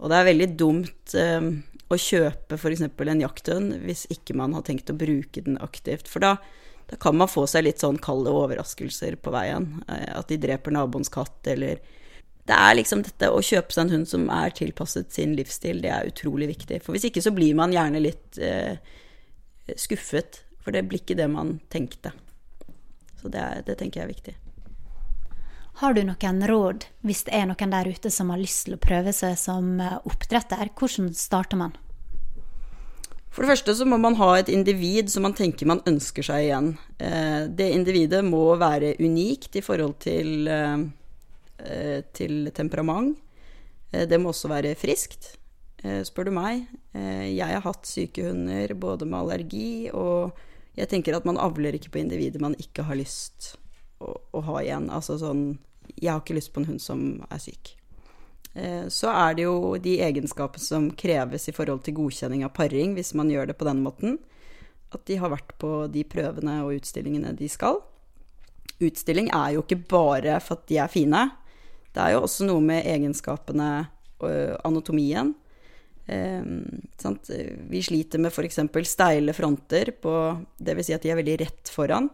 Og 0.01 0.11
det 0.11 0.19
er 0.19 0.29
veldig 0.31 0.49
dumt 0.59 1.17
eh, 1.19 1.51
å 1.91 1.99
kjøpe 1.99 2.59
f.eks. 2.59 2.87
en 2.87 3.25
jakthund 3.25 3.81
hvis 3.85 4.07
ikke 4.15 4.37
man 4.39 4.55
har 4.57 4.65
tenkt 4.67 4.93
å 4.93 4.99
bruke 4.99 5.43
den 5.47 5.59
aktivt. 5.63 6.09
For 6.11 6.23
da, 6.23 6.37
da 6.91 7.01
kan 7.03 7.19
man 7.19 7.31
få 7.31 7.47
seg 7.51 7.67
litt 7.67 7.83
sånn 7.83 8.01
kalde 8.03 8.33
overraskelser 8.35 9.19
på 9.21 9.35
veien. 9.35 9.73
Eh, 9.89 10.11
at 10.15 10.31
de 10.31 10.39
dreper 10.41 10.77
naboens 10.77 11.13
katt, 11.13 11.41
eller 11.51 11.83
Det 12.49 12.57
er 12.57 12.77
liksom 12.79 13.05
dette 13.07 13.29
å 13.31 13.43
kjøpe 13.45 13.75
seg 13.75 13.85
en 13.85 13.95
hund 13.95 14.09
som 14.11 14.27
er 14.33 14.55
tilpasset 14.57 15.13
sin 15.13 15.37
livsstil, 15.39 15.83
det 15.85 15.93
er 15.93 16.09
utrolig 16.09 16.49
viktig. 16.55 16.81
For 16.85 16.97
hvis 16.97 17.09
ikke 17.11 17.23
så 17.23 17.33
blir 17.37 17.55
man 17.59 17.75
gjerne 17.75 18.03
litt 18.03 18.41
eh, 18.43 18.81
skuffet, 19.77 20.43
for 20.61 20.75
det 20.75 20.87
blir 20.89 21.03
ikke 21.03 21.19
det 21.19 21.29
man 21.31 21.59
tenkte. 21.73 22.13
Så 23.21 23.29
det, 23.29 23.45
det, 23.67 23.77
tenker 23.81 24.01
jeg 24.01 24.07
er 24.09 24.15
viktig. 24.15 24.35
Har 25.81 25.95
du 25.97 26.03
noen 26.05 26.43
råd 26.49 26.89
hvis 27.07 27.23
det 27.29 27.37
er 27.37 27.47
noen 27.49 27.73
der 27.73 27.89
ute 27.89 28.11
som 28.13 28.33
har 28.33 28.41
lyst 28.41 28.67
til 28.67 28.77
å 28.77 28.83
prøve 28.83 29.13
seg 29.17 29.37
som 29.41 29.77
eh, 29.81 30.01
oppdretter? 30.09 30.73
Hvordan 30.77 31.13
starter 31.17 31.61
man? 31.61 31.77
For 33.31 33.45
det 33.45 33.53
første 33.53 33.77
så 33.79 33.87
må 33.87 33.97
man 34.03 34.17
ha 34.19 34.33
et 34.41 34.51
individ 34.51 35.11
som 35.13 35.23
man 35.23 35.37
tenker 35.39 35.69
man 35.71 35.85
ønsker 35.87 36.27
seg 36.27 36.49
igjen. 36.49 36.73
Eh, 36.99 37.47
det 37.47 37.69
individet 37.77 38.25
må 38.27 38.43
være 38.59 38.97
unikt 38.99 39.61
i 39.61 39.63
forhold 39.65 40.01
til, 40.03 40.49
eh, 40.51 40.83
til 42.17 42.51
temperament. 42.57 43.19
Det 43.91 44.19
må 44.23 44.31
også 44.31 44.49
være 44.51 44.77
friskt, 44.79 45.33
spør 46.07 46.29
du 46.29 46.33
meg. 46.37 46.63
Jeg 46.95 47.49
har 47.51 47.65
hatt 47.65 47.89
syke 47.89 48.29
hunder 48.29 48.75
både 48.79 49.09
med 49.09 49.19
allergi 49.19 49.91
og 49.91 50.37
jeg 50.79 50.91
tenker 50.91 51.17
at 51.17 51.27
man 51.29 51.41
avler 51.41 51.77
ikke 51.77 51.93
på 51.95 52.01
individer 52.03 52.43
man 52.43 52.57
ikke 52.61 52.87
har 52.87 52.99
lyst 52.99 53.55
å, 54.01 54.15
å, 54.15 54.43
ha 54.47 54.63
igjen. 54.63 54.89
Altså 54.93 55.19
sånn 55.21 55.59
Jeg 55.97 56.13
har 56.13 56.23
ikke 56.23 56.39
lyst 56.39 56.55
på 56.55 56.63
en 56.63 56.71
hund 56.71 56.83
som 56.83 57.05
er 57.29 57.43
syk. 57.43 57.75
Eh, 58.55 58.87
så 58.93 59.11
er 59.13 59.37
det 59.37 59.47
jo 59.49 59.77
de 59.83 59.99
egenskapene 60.07 60.63
som 60.63 60.91
kreves 60.99 61.49
i 61.51 61.55
forhold 61.55 61.85
til 61.87 61.99
godkjenning 61.99 62.47
av 62.47 62.55
paring, 62.57 62.95
hvis 62.97 63.13
man 63.19 63.31
gjør 63.33 63.51
det 63.51 63.59
på 63.59 63.69
den 63.69 63.83
måten. 63.85 64.19
At 64.95 65.05
de 65.11 65.19
har 65.21 65.33
vært 65.33 65.57
på 65.61 65.87
de 65.93 66.07
prøvene 66.07 66.61
og 66.65 66.79
utstillingene 66.79 67.35
de 67.39 67.51
skal. 67.51 67.83
Utstilling 68.81 69.29
er 69.37 69.57
jo 69.57 69.65
ikke 69.67 69.83
bare 69.91 70.39
for 70.43 70.57
at 70.57 70.71
de 70.71 70.81
er 70.81 70.91
fine. 70.91 71.27
Det 71.91 72.03
er 72.03 72.15
jo 72.15 72.25
også 72.25 72.47
noe 72.47 72.63
med 72.63 72.87
egenskapene 72.87 73.71
og 74.21 74.67
anatomien 74.69 75.35
Ehm, 76.11 76.81
vi 77.71 77.83
sliter 77.83 78.21
med 78.23 78.33
f.eks. 78.33 78.59
steile 78.89 79.35
fronter 79.37 79.93
på 80.03 80.15
vil 80.59 80.83
Si 80.85 80.95
at 80.97 81.05
de 81.05 81.13
er 81.13 81.21
veldig 81.21 81.37
rett 81.45 81.71
foran. 81.73 82.11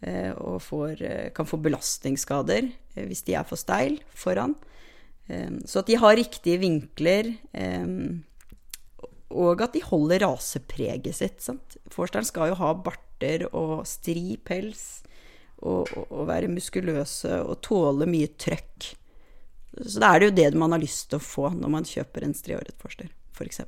Eh, 0.00 0.30
og 0.30 0.60
får, 0.62 1.02
eh, 1.02 1.28
kan 1.34 1.46
få 1.46 1.58
belastningsskader 1.58 2.68
eh, 2.68 3.06
hvis 3.08 3.24
de 3.26 3.34
er 3.34 3.46
for 3.46 3.58
steil 3.58 3.98
foran. 4.14 4.54
Ehm, 5.28 5.58
så 5.66 5.82
at 5.82 5.90
de 5.90 5.98
har 5.98 6.16
riktige 6.18 6.60
vinkler, 6.62 7.32
ehm, 7.52 8.22
og 9.34 9.60
at 9.62 9.74
de 9.74 9.82
holder 9.82 10.22
rasepreget 10.22 11.18
sitt. 11.18 11.42
Sant? 11.42 11.76
Forsteren 11.90 12.26
skal 12.26 12.52
jo 12.52 12.60
ha 12.62 12.72
barter 12.74 13.48
og 13.50 13.82
stri 13.90 14.38
pels, 14.38 15.02
og, 15.58 15.90
og, 15.98 16.06
og 16.14 16.28
være 16.30 16.50
muskuløse 16.50 17.42
og 17.42 17.58
tåle 17.66 18.06
mye 18.06 18.30
trøkk. 18.38 18.94
Så 19.86 20.02
da 20.02 20.14
er 20.14 20.20
det 20.20 20.28
jo 20.28 20.36
det 20.38 20.58
man 20.58 20.74
har 20.74 20.82
lyst 20.82 21.10
til 21.10 21.20
å 21.20 21.24
få 21.24 21.52
når 21.54 21.72
man 21.72 21.86
kjøper 21.86 22.26
en 22.26 22.34
striåret 22.36 22.76
forster 22.82 23.10
f.eks. 23.36 23.62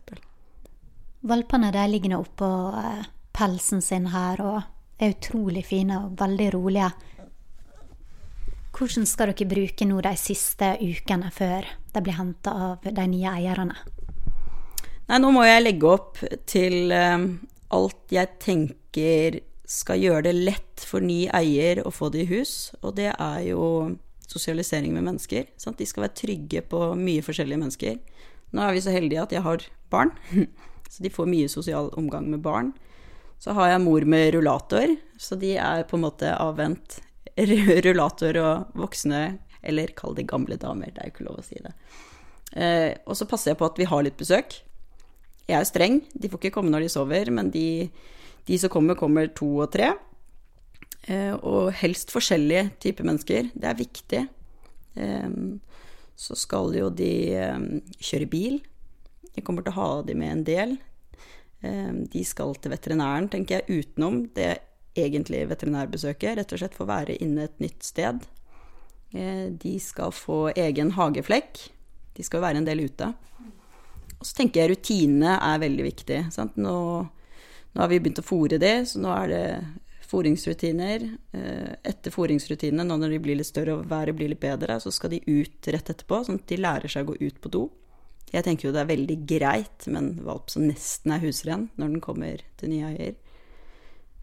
Valpene 1.30 1.70
de 1.74 1.86
ligger 1.92 2.14
nå 2.14 2.20
oppå 2.24 2.50
eh, 2.80 3.08
pelsen 3.36 3.82
sin 3.84 4.08
her 4.14 4.40
og 4.42 4.58
er 5.00 5.14
utrolig 5.14 5.64
fine 5.68 5.98
og 6.04 6.16
veldig 6.20 6.48
rolige. 6.56 6.90
Hvordan 8.70 9.06
skal 9.08 9.32
dere 9.32 9.48
bruke 9.50 9.86
nå 9.88 10.00
de 10.04 10.12
siste 10.18 10.74
ukene 10.80 11.30
før 11.34 11.68
de 11.92 12.02
blir 12.04 12.16
henta 12.16 12.54
av 12.70 12.86
de 12.86 13.06
nye 13.12 13.34
eierne? 13.36 13.76
Nei, 15.10 15.18
nå 15.18 15.32
må 15.34 15.42
jeg 15.44 15.64
legge 15.64 15.90
opp 15.90 16.20
til 16.48 16.92
um, 16.94 17.32
alt 17.74 18.14
jeg 18.14 18.38
tenker 18.40 19.40
skal 19.70 20.02
gjøre 20.02 20.28
det 20.28 20.36
lett 20.38 20.84
for 20.86 21.02
ny 21.02 21.24
eier 21.34 21.82
å 21.86 21.92
få 21.94 22.08
det 22.14 22.24
i 22.24 22.30
hus, 22.30 22.72
og 22.82 22.96
det 22.98 23.10
er 23.12 23.40
jo 23.50 23.64
sosialisering 24.30 24.94
med 24.94 25.06
mennesker. 25.08 25.48
Sant? 25.60 25.78
De 25.80 25.88
skal 25.88 26.06
være 26.06 26.18
trygge 26.22 26.62
på 26.70 26.82
mye 26.98 27.24
forskjellige 27.26 27.60
mennesker. 27.60 27.98
Nå 28.54 28.62
er 28.64 28.74
vi 28.74 28.84
så 28.84 28.94
heldige 28.94 29.22
at 29.22 29.34
jeg 29.34 29.44
har 29.46 29.66
barn, 29.92 30.14
så 30.92 31.04
de 31.04 31.12
får 31.12 31.28
mye 31.30 31.50
sosial 31.50 31.90
omgang 31.98 32.30
med 32.30 32.42
barn. 32.46 32.72
Så 33.40 33.54
har 33.56 33.72
jeg 33.72 33.84
mor 33.84 34.04
med 34.04 34.34
rullator, 34.34 34.96
så 35.16 35.38
de 35.40 35.54
er 35.56 35.86
på 35.88 35.96
en 35.96 36.04
måte 36.04 36.32
avvent 36.36 36.98
rullator 37.86 38.36
og 38.42 38.74
voksne, 38.76 39.22
eller 39.62 39.92
kall 39.96 40.16
det 40.16 40.28
gamle 40.28 40.58
damer, 40.60 40.92
det 40.92 41.02
er 41.02 41.10
jo 41.10 41.14
ikke 41.14 41.28
lov 41.28 41.40
å 41.40 41.46
si 41.46 41.60
det. 41.62 41.72
Eh, 42.50 42.90
og 43.06 43.16
så 43.16 43.28
passer 43.30 43.52
jeg 43.52 43.60
på 43.60 43.68
at 43.68 43.78
vi 43.78 43.88
har 43.88 44.04
litt 44.04 44.18
besøk. 44.18 44.58
Jeg 45.48 45.56
er 45.58 45.66
streng, 45.68 46.00
de 46.12 46.30
får 46.30 46.42
ikke 46.42 46.56
komme 46.58 46.72
når 46.72 46.86
de 46.86 46.92
sover, 46.92 47.30
men 47.34 47.50
de, 47.54 47.88
de 48.48 48.58
som 48.60 48.72
kommer, 48.72 48.98
kommer 48.98 49.30
to 49.36 49.48
og 49.64 49.70
tre. 49.74 49.92
Eh, 51.08 51.32
og 51.32 51.72
helst 51.80 52.12
forskjellige 52.12 52.68
typer 52.82 53.06
mennesker. 53.08 53.50
Det 53.54 53.68
er 53.68 53.78
viktig. 53.78 54.22
Eh, 55.00 55.30
så 56.20 56.36
skal 56.36 56.74
jo 56.76 56.90
de 56.92 57.12
eh, 57.38 57.66
kjøre 57.98 58.28
bil. 58.30 58.60
Jeg 59.34 59.46
kommer 59.46 59.64
til 59.64 59.72
å 59.72 59.78
ha 59.78 59.90
de 60.04 60.16
med 60.18 60.34
en 60.34 60.46
del. 60.46 60.78
De 61.60 62.22
skal 62.24 62.54
til 62.56 62.72
veterinæren, 62.72 63.26
tenker 63.28 63.58
jeg, 63.58 63.82
utenom 63.84 64.22
det 64.32 64.62
egentlige 64.96 65.50
veterinærbesøket. 65.50 66.38
Rett 66.38 66.54
og 66.56 66.62
slett 66.62 66.76
få 66.78 66.86
være 66.88 67.18
inne 67.20 67.44
et 67.44 67.60
nytt 67.60 67.84
sted. 67.84 68.22
De 69.12 69.74
skal 69.84 70.14
få 70.16 70.38
egen 70.56 70.94
hageflekk. 70.96 71.60
De 72.16 72.24
skal 72.24 72.40
være 72.46 72.62
en 72.62 72.68
del 72.68 72.86
ute. 72.88 73.10
Og 74.16 74.24
så 74.24 74.38
tenker 74.40 74.62
jeg 74.62 74.72
rutinene 74.72 75.36
er 75.36 75.60
veldig 75.60 75.84
viktig. 75.84 76.18
Nå, 76.64 76.74
nå, 77.04 77.76
har 77.76 77.92
vi 77.92 78.00
begynt 78.00 78.24
å 78.24 78.26
fòre 78.26 78.56
de, 78.60 78.72
så 78.88 79.04
nå 79.04 79.12
er 79.18 79.30
det 79.34 79.44
foringsrutiner. 80.10 81.04
Eh, 81.32 81.72
etter 81.82 82.10
foringsrutinene, 82.14 82.84
nå 82.86 82.96
når 82.98 83.14
de 83.14 83.20
blir 83.22 83.38
litt 83.38 83.50
større 83.50 83.78
og 83.78 83.86
været 83.90 84.16
blir 84.18 84.32
litt 84.32 84.42
bedre, 84.42 84.80
så 84.82 84.92
skal 84.94 85.14
de 85.14 85.22
ut 85.26 85.70
rett 85.70 85.92
etterpå, 85.92 86.24
sånn 86.26 86.40
at 86.40 86.50
de 86.50 86.58
lærer 86.60 86.90
seg 86.90 87.06
å 87.06 87.12
gå 87.12 87.20
ut 87.20 87.40
på 87.42 87.52
do. 87.52 87.64
Jeg 88.30 88.46
tenker 88.46 88.68
jo 88.68 88.74
det 88.74 88.84
er 88.84 88.92
veldig 88.92 89.18
greit 89.26 89.86
med 89.88 90.00
en 90.00 90.10
valp 90.26 90.52
som 90.52 90.66
nesten 90.66 91.14
er 91.14 91.22
husren 91.24 91.68
når 91.80 91.94
den 91.94 92.04
kommer 92.04 92.42
til 92.60 92.72
nye 92.72 92.90
eier. 92.90 93.16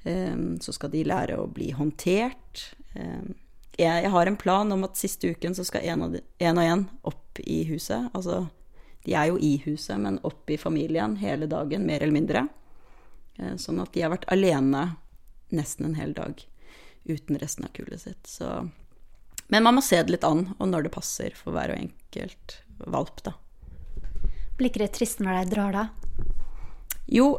Eh, 0.08 0.36
så 0.64 0.76
skal 0.76 0.94
de 0.94 1.08
lære 1.08 1.40
å 1.40 1.48
bli 1.52 1.72
håndtert. 1.76 2.68
Eh, 2.96 3.32
jeg 3.78 4.12
har 4.12 4.28
en 4.28 4.40
plan 4.40 4.72
om 4.74 4.86
at 4.88 5.00
siste 5.00 5.30
uken 5.30 5.56
så 5.56 5.64
skal 5.68 5.86
én 5.86 6.04
og 6.04 6.16
én 6.42 6.86
opp 7.06 7.40
i 7.46 7.62
huset. 7.70 8.10
Altså, 8.18 8.48
de 9.06 9.14
er 9.14 9.30
jo 9.30 9.38
i 9.38 9.60
huset, 9.68 10.00
men 10.02 10.18
opp 10.26 10.50
i 10.50 10.58
familien 10.58 11.20
hele 11.22 11.46
dagen, 11.48 11.86
mer 11.86 12.02
eller 12.02 12.16
mindre. 12.16 12.48
Sånn 13.62 13.78
at 13.78 13.92
de 13.94 14.02
har 14.02 14.10
vært 14.10 14.26
alene 14.34 14.82
nesten 15.56 15.90
en 15.90 15.98
hel 16.00 16.14
dag 16.18 16.44
uten 17.08 17.40
resten 17.40 17.66
av 17.66 17.74
kullet 17.76 18.02
sitt. 18.02 18.28
Så 18.28 18.70
Men 19.48 19.64
man 19.64 19.78
må 19.78 19.82
se 19.82 20.00
det 20.04 20.12
litt 20.12 20.28
an, 20.28 20.50
og 20.60 20.68
når 20.68 20.88
det 20.88 20.96
passer 20.96 21.36
for 21.36 21.56
hver 21.56 21.72
og 21.72 21.80
enkelt 21.80 22.58
valp, 22.84 23.24
da. 23.24 23.38
Blir 24.58 24.72
ikke 24.72 24.84
det 24.84 24.94
trist 24.98 25.22
når 25.24 25.38
de 25.38 25.54
drar, 25.54 25.78
da? 25.78 26.26
Jo, 27.08 27.38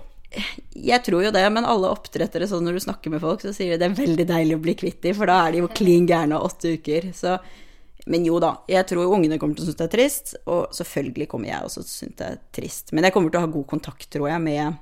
jeg 0.73 1.05
tror 1.05 1.25
jo 1.27 1.33
det, 1.35 1.44
men 1.53 1.66
alle 1.68 1.90
oppdrettere, 1.92 2.49
sånn 2.49 2.64
når 2.64 2.79
du 2.79 2.85
snakker 2.87 3.12
med 3.12 3.21
folk, 3.21 3.44
så 3.44 3.53
sier 3.53 3.75
de 3.75 3.81
det 3.83 3.90
er 3.90 3.99
veldig 3.99 4.27
deilig 4.29 4.57
å 4.57 4.64
bli 4.64 4.75
kvitt 4.79 5.03
dem, 5.05 5.16
for 5.16 5.29
da 5.29 5.40
er 5.44 5.55
de 5.55 5.62
jo 5.62 5.71
klin 5.73 6.09
gærne 6.09 6.40
åtte 6.40 6.77
uker. 6.79 7.11
Så, 7.16 7.37
men 8.09 8.25
jo 8.25 8.40
da, 8.40 8.55
jeg 8.71 8.88
tror 8.88 9.12
ungene 9.12 9.37
kommer 9.40 9.59
til 9.59 9.66
å 9.66 9.68
synes 9.68 9.81
det 9.81 9.88
er 9.88 9.94
trist, 9.99 10.35
og 10.49 10.73
selvfølgelig 10.77 11.29
kommer 11.29 11.53
jeg 11.53 11.68
også 11.68 11.85
til 11.85 11.88
å 11.88 11.97
synes 11.99 12.18
det 12.21 12.29
er 12.29 12.42
trist. 12.61 12.92
Men 12.97 13.09
jeg 13.09 13.16
kommer 13.16 13.33
til 13.33 13.40
å 13.40 13.44
ha 13.44 13.53
god 13.59 13.68
kontakt, 13.77 14.09
tror 14.14 14.31
jeg, 14.31 14.44
med 14.49 14.79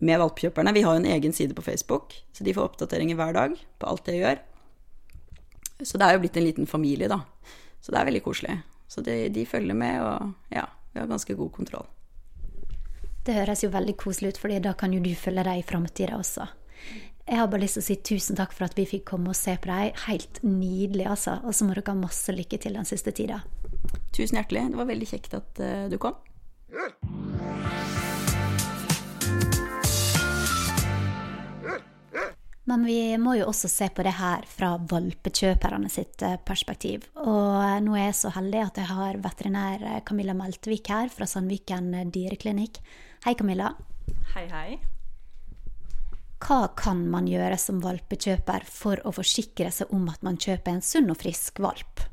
med 0.00 0.20
valpekjøperne. 0.22 0.74
Vi 0.76 0.84
har 0.86 0.96
jo 0.96 1.02
en 1.02 1.12
egen 1.12 1.32
side 1.36 1.56
på 1.56 1.64
Facebook, 1.66 2.14
så 2.32 2.46
de 2.46 2.54
får 2.54 2.70
oppdateringer 2.70 3.18
hver 3.18 3.36
dag 3.36 3.56
på 3.78 3.90
alt 3.90 4.08
jeg 4.08 4.22
gjør. 4.22 4.42
Så 5.82 5.98
det 5.98 6.06
er 6.06 6.16
jo 6.16 6.22
blitt 6.24 6.36
en 6.36 6.46
liten 6.46 6.68
familie, 6.68 7.08
da. 7.10 7.22
Så 7.80 7.92
det 7.92 8.00
er 8.00 8.10
veldig 8.10 8.22
koselig. 8.24 8.60
Så 8.90 9.02
de, 9.06 9.28
de 9.32 9.46
følger 9.46 9.76
med, 9.76 10.02
og 10.02 10.54
ja, 10.54 10.66
vi 10.92 11.00
har 11.00 11.10
ganske 11.10 11.34
god 11.34 11.52
kontroll. 11.56 11.88
Det 13.24 13.36
høres 13.36 13.62
jo 13.64 13.70
veldig 13.72 13.96
koselig 14.00 14.34
ut, 14.34 14.40
fordi 14.40 14.58
da 14.64 14.72
kan 14.78 14.94
jo 14.94 15.02
du 15.04 15.12
følge 15.16 15.44
dem 15.46 15.60
i 15.60 15.66
framtida 15.66 16.16
også. 16.18 16.48
Jeg 17.30 17.38
har 17.38 17.46
bare 17.52 17.62
lyst 17.62 17.76
til 17.78 17.84
å 17.84 17.86
si 17.86 17.96
tusen 18.02 18.38
takk 18.38 18.54
for 18.56 18.66
at 18.66 18.74
vi 18.74 18.88
fikk 18.90 19.04
komme 19.12 19.30
og 19.30 19.38
se 19.38 19.54
på 19.60 19.70
dem. 19.70 19.92
Helt 20.08 20.40
nydelig, 20.42 21.06
altså. 21.06 21.36
Og 21.44 21.54
så 21.54 21.68
må 21.68 21.76
dere 21.76 21.92
ha 21.92 22.00
masse 22.00 22.34
lykke 22.34 22.58
til 22.58 22.74
den 22.74 22.88
siste 22.88 23.14
tida. 23.14 23.42
Tusen 24.16 24.40
hjertelig. 24.40 24.66
Det 24.72 24.80
var 24.80 24.90
veldig 24.90 25.10
kjekt 25.12 25.36
at 25.38 25.62
uh, 25.62 25.86
du 25.92 26.00
kom. 26.02 26.18
Men 32.70 32.84
vi 32.86 33.00
må 33.18 33.32
jo 33.34 33.48
også 33.50 33.66
se 33.66 33.88
på 33.90 34.04
det 34.06 34.12
her 34.14 34.44
fra 34.46 34.76
valpekjøperne 34.78 35.88
sitt 35.90 36.22
eh, 36.22 36.36
perspektiv. 36.46 37.08
Og 37.18 37.56
eh, 37.58 37.80
nå 37.82 37.96
er 37.98 38.04
jeg 38.04 38.18
så 38.20 38.30
heldig 38.36 38.60
at 38.62 38.78
jeg 38.78 38.90
har 38.92 39.18
veterinær 39.24 39.82
eh, 39.82 39.96
Camilla 40.06 40.36
Meltvik 40.38 40.92
her 40.92 41.10
fra 41.10 41.26
Sandviken 41.26 41.90
dyreklinikk. 42.14 42.78
Hei, 43.26 43.34
Camilla. 43.34 43.72
Hei, 44.36 44.44
hei. 44.52 44.78
Hva 46.40 46.60
kan 46.78 47.02
man 47.10 47.26
gjøre 47.26 47.58
som 47.58 47.82
valpekjøper 47.82 48.62
for 48.70 49.02
å 49.02 49.12
forsikre 49.18 49.74
seg 49.74 49.90
om 49.96 50.06
at 50.12 50.22
man 50.22 50.38
kjøper 50.38 50.76
en 50.76 50.86
sunn 50.86 51.10
og 51.10 51.18
frisk 51.24 51.58
valp? 51.66 52.06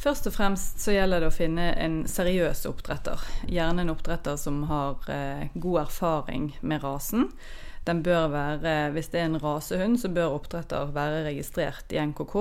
Først 0.00 0.28
og 0.28 0.36
fremst 0.36 0.84
så 0.84 0.92
gjelder 0.92 1.24
det 1.24 1.32
å 1.32 1.38
finne 1.38 1.72
en 1.80 2.02
seriøs 2.08 2.66
oppdretter. 2.68 3.24
Gjerne 3.48 3.86
en 3.86 3.96
oppdretter 3.96 4.36
som 4.40 4.60
har 4.68 5.08
eh, 5.08 5.48
god 5.56 5.86
erfaring 5.86 6.52
med 6.60 6.84
rasen 6.84 7.30
den 7.84 8.02
bør 8.02 8.28
være, 8.28 8.90
Hvis 8.92 9.08
det 9.08 9.20
er 9.20 9.24
en 9.24 9.42
rasehund, 9.42 9.98
så 9.98 10.08
bør 10.08 10.36
oppdretter 10.36 10.92
være 10.92 11.24
registrert 11.24 11.92
i 11.92 12.00
NKK. 12.06 12.36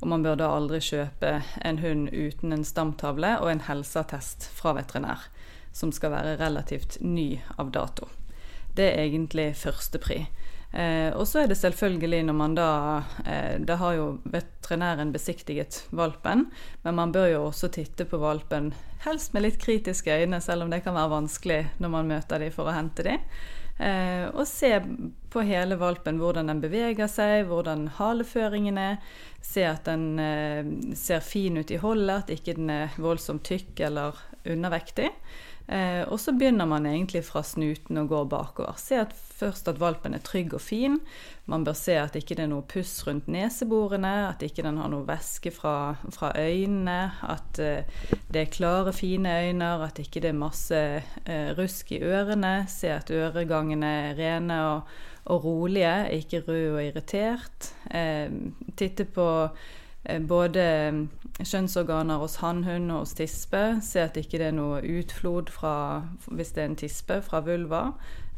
Og 0.00 0.08
man 0.08 0.22
bør 0.22 0.34
da 0.34 0.50
aldri 0.50 0.80
kjøpe 0.80 1.42
en 1.64 1.78
hund 1.78 2.08
uten 2.10 2.52
en 2.52 2.64
stamtavle 2.64 3.38
og 3.40 3.50
en 3.52 3.62
helseattest 3.68 4.48
fra 4.54 4.74
veterinær, 4.74 5.28
som 5.72 5.92
skal 5.92 6.10
være 6.10 6.36
relativt 6.40 6.98
ny 7.00 7.38
av 7.58 7.70
dato. 7.70 8.08
Det 8.74 8.88
er 8.90 9.04
egentlig 9.06 9.52
førstepri. 9.56 10.26
Eh, 10.72 11.12
og 11.12 11.26
så 11.28 11.42
er 11.42 11.50
det 11.50 11.58
selvfølgelig 11.60 12.22
når 12.24 12.36
man 12.36 12.54
da 12.56 12.68
eh, 13.28 13.58
Da 13.60 13.74
har 13.76 13.92
jo 13.92 14.06
veterinæren 14.24 15.10
besiktiget 15.12 15.82
valpen, 15.92 16.46
men 16.82 16.94
man 16.96 17.12
bør 17.12 17.26
jo 17.28 17.42
også 17.50 17.68
titte 17.68 18.06
på 18.08 18.16
valpen, 18.16 18.70
helst 19.04 19.34
med 19.34 19.44
litt 19.44 19.58
kritiske 19.60 20.14
øyne, 20.22 20.40
selv 20.40 20.64
om 20.64 20.70
det 20.72 20.80
kan 20.82 20.96
være 20.96 21.12
vanskelig 21.12 21.60
når 21.78 21.92
man 21.92 22.08
møter 22.08 22.40
dem 22.40 22.54
for 22.54 22.70
å 22.70 22.76
hente 22.76 23.04
dem. 23.04 23.20
Eh, 23.78 24.26
og 24.30 24.44
se 24.46 24.74
på 25.32 25.44
hele 25.48 25.78
valpen 25.80 26.18
hvordan 26.20 26.50
den 26.50 26.60
beveger 26.62 27.08
seg, 27.10 27.46
hvordan 27.48 27.86
haleføringen 27.98 28.80
er. 28.80 28.98
Se 29.42 29.64
at 29.66 29.88
den 29.88 30.18
eh, 30.22 30.68
ser 30.98 31.24
fin 31.24 31.56
ut 31.58 31.72
i 31.72 31.80
holdet, 31.82 32.26
at 32.26 32.34
ikke 32.36 32.58
den 32.60 32.70
er 32.72 33.00
voldsomt 33.00 33.44
tykk 33.48 33.80
eller 33.88 34.20
undervektig. 34.42 35.08
Eh, 35.68 36.02
og 36.08 36.18
så 36.20 36.32
begynner 36.34 36.66
man 36.68 36.86
egentlig 36.88 37.22
fra 37.26 37.42
snuten 37.46 38.00
og 38.00 38.08
går 38.10 38.24
bakover. 38.32 38.78
Se 38.80 38.98
at 39.02 39.12
først 39.14 39.68
at 39.70 39.78
valpen 39.80 40.16
er 40.16 40.22
trygg 40.24 40.56
og 40.56 40.62
fin. 40.64 40.98
Man 41.50 41.64
bør 41.64 41.76
se 41.78 41.94
at 41.98 42.16
ikke 42.18 42.36
det 42.38 42.46
er 42.46 42.50
noe 42.52 42.66
puss 42.68 43.06
rundt 43.06 43.28
neseborene, 43.30 44.12
at 44.28 44.42
ikke 44.46 44.64
den 44.66 44.80
har 44.82 44.90
noe 44.92 45.06
væske 45.08 45.52
fra, 45.54 45.94
fra 46.14 46.32
øynene. 46.38 46.98
At 47.30 47.62
eh, 47.62 48.08
det 48.32 48.44
er 48.44 48.54
klare, 48.54 48.94
fine 48.96 49.36
øyne, 49.48 49.70
at 49.86 50.02
ikke 50.02 50.22
det 50.24 50.32
er 50.32 50.40
masse 50.42 50.80
eh, 51.02 51.52
rusk 51.58 51.94
i 51.94 52.02
ørene. 52.02 52.54
Se 52.70 52.92
at 52.94 53.10
øregangene 53.14 53.92
er 54.08 54.18
rene 54.18 54.58
og, 54.72 54.96
og 55.30 55.44
rolige, 55.44 55.94
ikke 56.18 56.42
røde 56.48 56.74
og 56.74 56.82
irritert. 56.84 57.72
Eh, 57.90 58.28
titte 58.76 59.06
på 59.06 59.28
både 60.02 60.64
mm, 60.90 61.02
kjønnsorganer 61.38 62.22
hos 62.22 62.40
hannhund 62.42 62.90
og 62.90 63.04
hos 63.04 63.14
tispe. 63.18 63.62
Se 63.84 64.02
at 64.02 64.18
ikke 64.18 64.40
det 64.40 64.50
er 64.50 64.56
noe 64.56 64.80
utflod 64.82 65.52
fra, 65.54 65.74
hvis 66.26 66.54
det 66.56 66.64
er 66.64 66.70
en 66.70 66.80
tispe, 66.80 67.20
fra 67.22 67.42
vulva. 67.46 67.84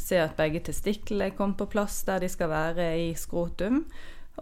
Se 0.01 0.19
at 0.21 0.37
begge 0.37 0.61
testiklene 0.67 1.33
kom 1.37 1.55
på 1.57 1.69
plass 1.71 2.03
der 2.09 2.21
de 2.21 2.29
skal 2.29 2.53
være 2.53 2.91
i 3.07 3.15
skrotum. 3.17 3.85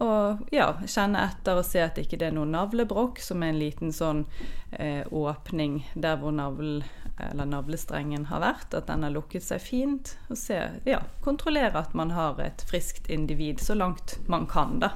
Og 0.00 0.40
ja, 0.54 0.70
kjenne 0.88 1.20
etter 1.28 1.58
og 1.60 1.66
se 1.68 1.82
at 1.84 1.98
ikke 2.00 2.16
det 2.16 2.30
er 2.30 2.34
noe 2.34 2.48
navlebrokk, 2.48 3.20
som 3.20 3.42
er 3.44 3.52
en 3.52 3.60
liten 3.60 3.92
sånn 3.92 4.24
eh, 4.72 5.04
åpning 5.12 5.82
der 5.92 6.16
hvor 6.18 6.32
navl, 6.32 6.80
navlestrengen 7.36 8.26
har 8.32 8.40
vært. 8.42 8.72
At 8.74 8.88
den 8.88 9.04
har 9.04 9.12
lukket 9.12 9.44
seg 9.44 9.62
fint. 9.62 10.16
Og 10.32 10.40
se, 10.40 10.58
ja, 10.88 11.02
kontrollere 11.22 11.84
at 11.84 11.94
man 11.94 12.16
har 12.16 12.40
et 12.42 12.64
friskt 12.66 13.12
individ 13.12 13.60
så 13.60 13.76
langt 13.76 14.16
man 14.32 14.48
kan, 14.50 14.80
da. 14.82 14.94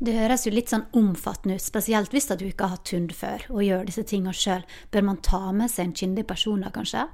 Det 0.00 0.14
høres 0.16 0.46
jo 0.46 0.50
litt 0.54 0.70
sånn 0.72 0.86
omfattende 0.96 1.58
ut, 1.58 1.62
spesielt 1.62 2.14
hvis 2.14 2.30
du 2.32 2.46
ikke 2.46 2.64
har 2.64 2.78
hatt 2.78 2.92
hund 2.94 3.10
før 3.12 3.42
og 3.52 3.64
gjør 3.66 3.82
disse 3.84 4.04
tingene 4.08 4.32
sjøl. 4.32 4.62
Bør 4.88 5.04
man 5.10 5.18
ta 5.20 5.50
med 5.52 5.68
seg 5.68 5.90
en 5.90 5.96
kyndig 5.98 6.24
person 6.30 6.64
da, 6.64 6.70
kanskje? 6.72 7.04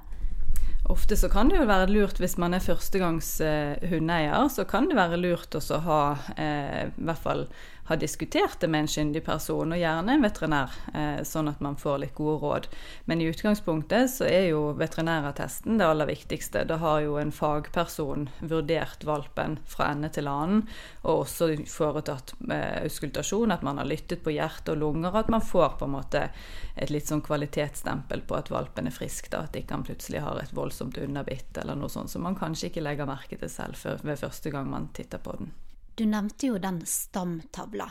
Ofte 0.87 1.17
så 1.19 1.27
kan 1.27 1.51
det 1.51 1.57
jo 1.57 1.65
være 1.67 1.89
lurt 1.91 2.21
hvis 2.23 2.37
man 2.39 2.55
er 2.55 2.63
førstegangs 2.63 3.33
eh, 3.43 3.75
hundeeier, 3.91 4.47
så 4.47 4.63
kan 4.63 4.87
det 4.87 4.95
være 4.95 5.19
lurt 5.19 5.57
også 5.59 5.81
å 5.81 5.83
ha 5.83 5.99
eh, 6.39 6.87
i 6.87 7.09
hvert 7.09 7.25
fall 7.25 7.43
ha 7.87 7.95
diskutert 7.95 8.59
det 8.59 8.67
med 8.67 8.85
en 8.85 8.89
kyndig 8.91 9.23
person, 9.25 9.71
og 9.71 9.79
gjerne 9.79 10.17
en 10.17 10.25
veterinær, 10.25 10.73
eh, 10.93 11.21
sånn 11.23 11.47
at 11.47 11.61
man 11.63 11.77
får 11.79 12.01
litt 12.03 12.15
gode 12.15 12.39
råd. 12.43 12.67
Men 13.05 13.21
i 13.21 13.29
utgangspunktet 13.31 14.11
så 14.11 14.27
er 14.27 14.49
jo 14.49 14.73
veterinærattesten 14.77 15.79
det 15.79 15.87
aller 15.87 16.09
viktigste. 16.09 16.65
Da 16.67 16.77
har 16.81 17.01
jo 17.05 17.15
en 17.17 17.31
fagperson 17.31 18.27
vurdert 18.41 19.05
valpen 19.07 19.59
fra 19.65 19.91
ende 19.93 20.09
til 20.09 20.27
annen, 20.27 20.65
og 21.03 21.23
også 21.23 21.53
foretatt 21.71 22.33
eh, 22.51 22.83
auskultasjon, 22.83 23.55
at 23.55 23.63
man 23.63 23.79
har 23.79 23.87
lyttet 23.87 24.23
på 24.23 24.35
hjerte 24.35 24.75
og 24.75 24.81
lunger, 24.83 25.13
og 25.13 25.23
at 25.23 25.31
man 25.31 25.45
får 25.45 25.77
på 25.79 25.87
en 25.87 25.95
måte 25.95 26.27
et 26.75 26.91
litt 26.91 27.07
sånn 27.07 27.23
kvalitetsstempel 27.25 28.25
på 28.27 28.35
at 28.35 28.51
valpen 28.51 28.87
er 28.87 28.95
frisk, 28.95 29.31
da, 29.31 29.45
at 29.47 29.55
ikke 29.55 29.77
han 29.77 29.87
plutselig 29.87 30.25
har 30.25 30.41
et 30.41 30.55
voldsomt 30.55 30.99
underbitt 31.01 31.57
eller 31.57 31.79
noe 31.79 31.89
sånt 31.91 32.11
som 32.11 32.27
man 32.27 32.37
kanskje 32.37 32.71
ikke 32.71 32.83
legger 32.83 33.09
merke 33.09 33.39
til 33.39 33.51
selv 33.51 33.79
ved 34.03 34.19
første 34.19 34.51
gang 34.53 34.69
man 34.69 34.91
titter 34.93 35.23
på 35.23 35.39
den. 35.39 35.55
Du 35.97 36.05
nevnte 36.05 36.47
jo 36.47 36.57
den 36.61 36.83
stamtavla. 36.85 37.87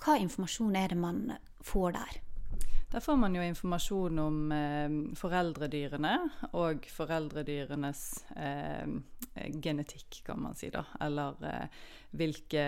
Hva 0.00 0.14
informasjon 0.16 0.76
er 0.80 0.94
det 0.94 0.96
man 0.96 1.18
får 1.60 1.90
der? 1.92 2.14
Der 2.94 3.02
får 3.04 3.18
man 3.20 3.34
jo 3.36 3.42
informasjon 3.44 4.20
om 4.22 4.38
eh, 4.56 4.94
foreldredyrene 5.20 6.14
og 6.56 6.88
foreldredyrenes 6.88 8.00
eh, 8.40 8.94
genetikk, 9.60 10.22
kan 10.24 10.40
man 10.40 10.56
si, 10.56 10.70
da. 10.72 10.86
Eller 11.04 11.44
eh, 11.50 11.76
hvilke 12.16 12.64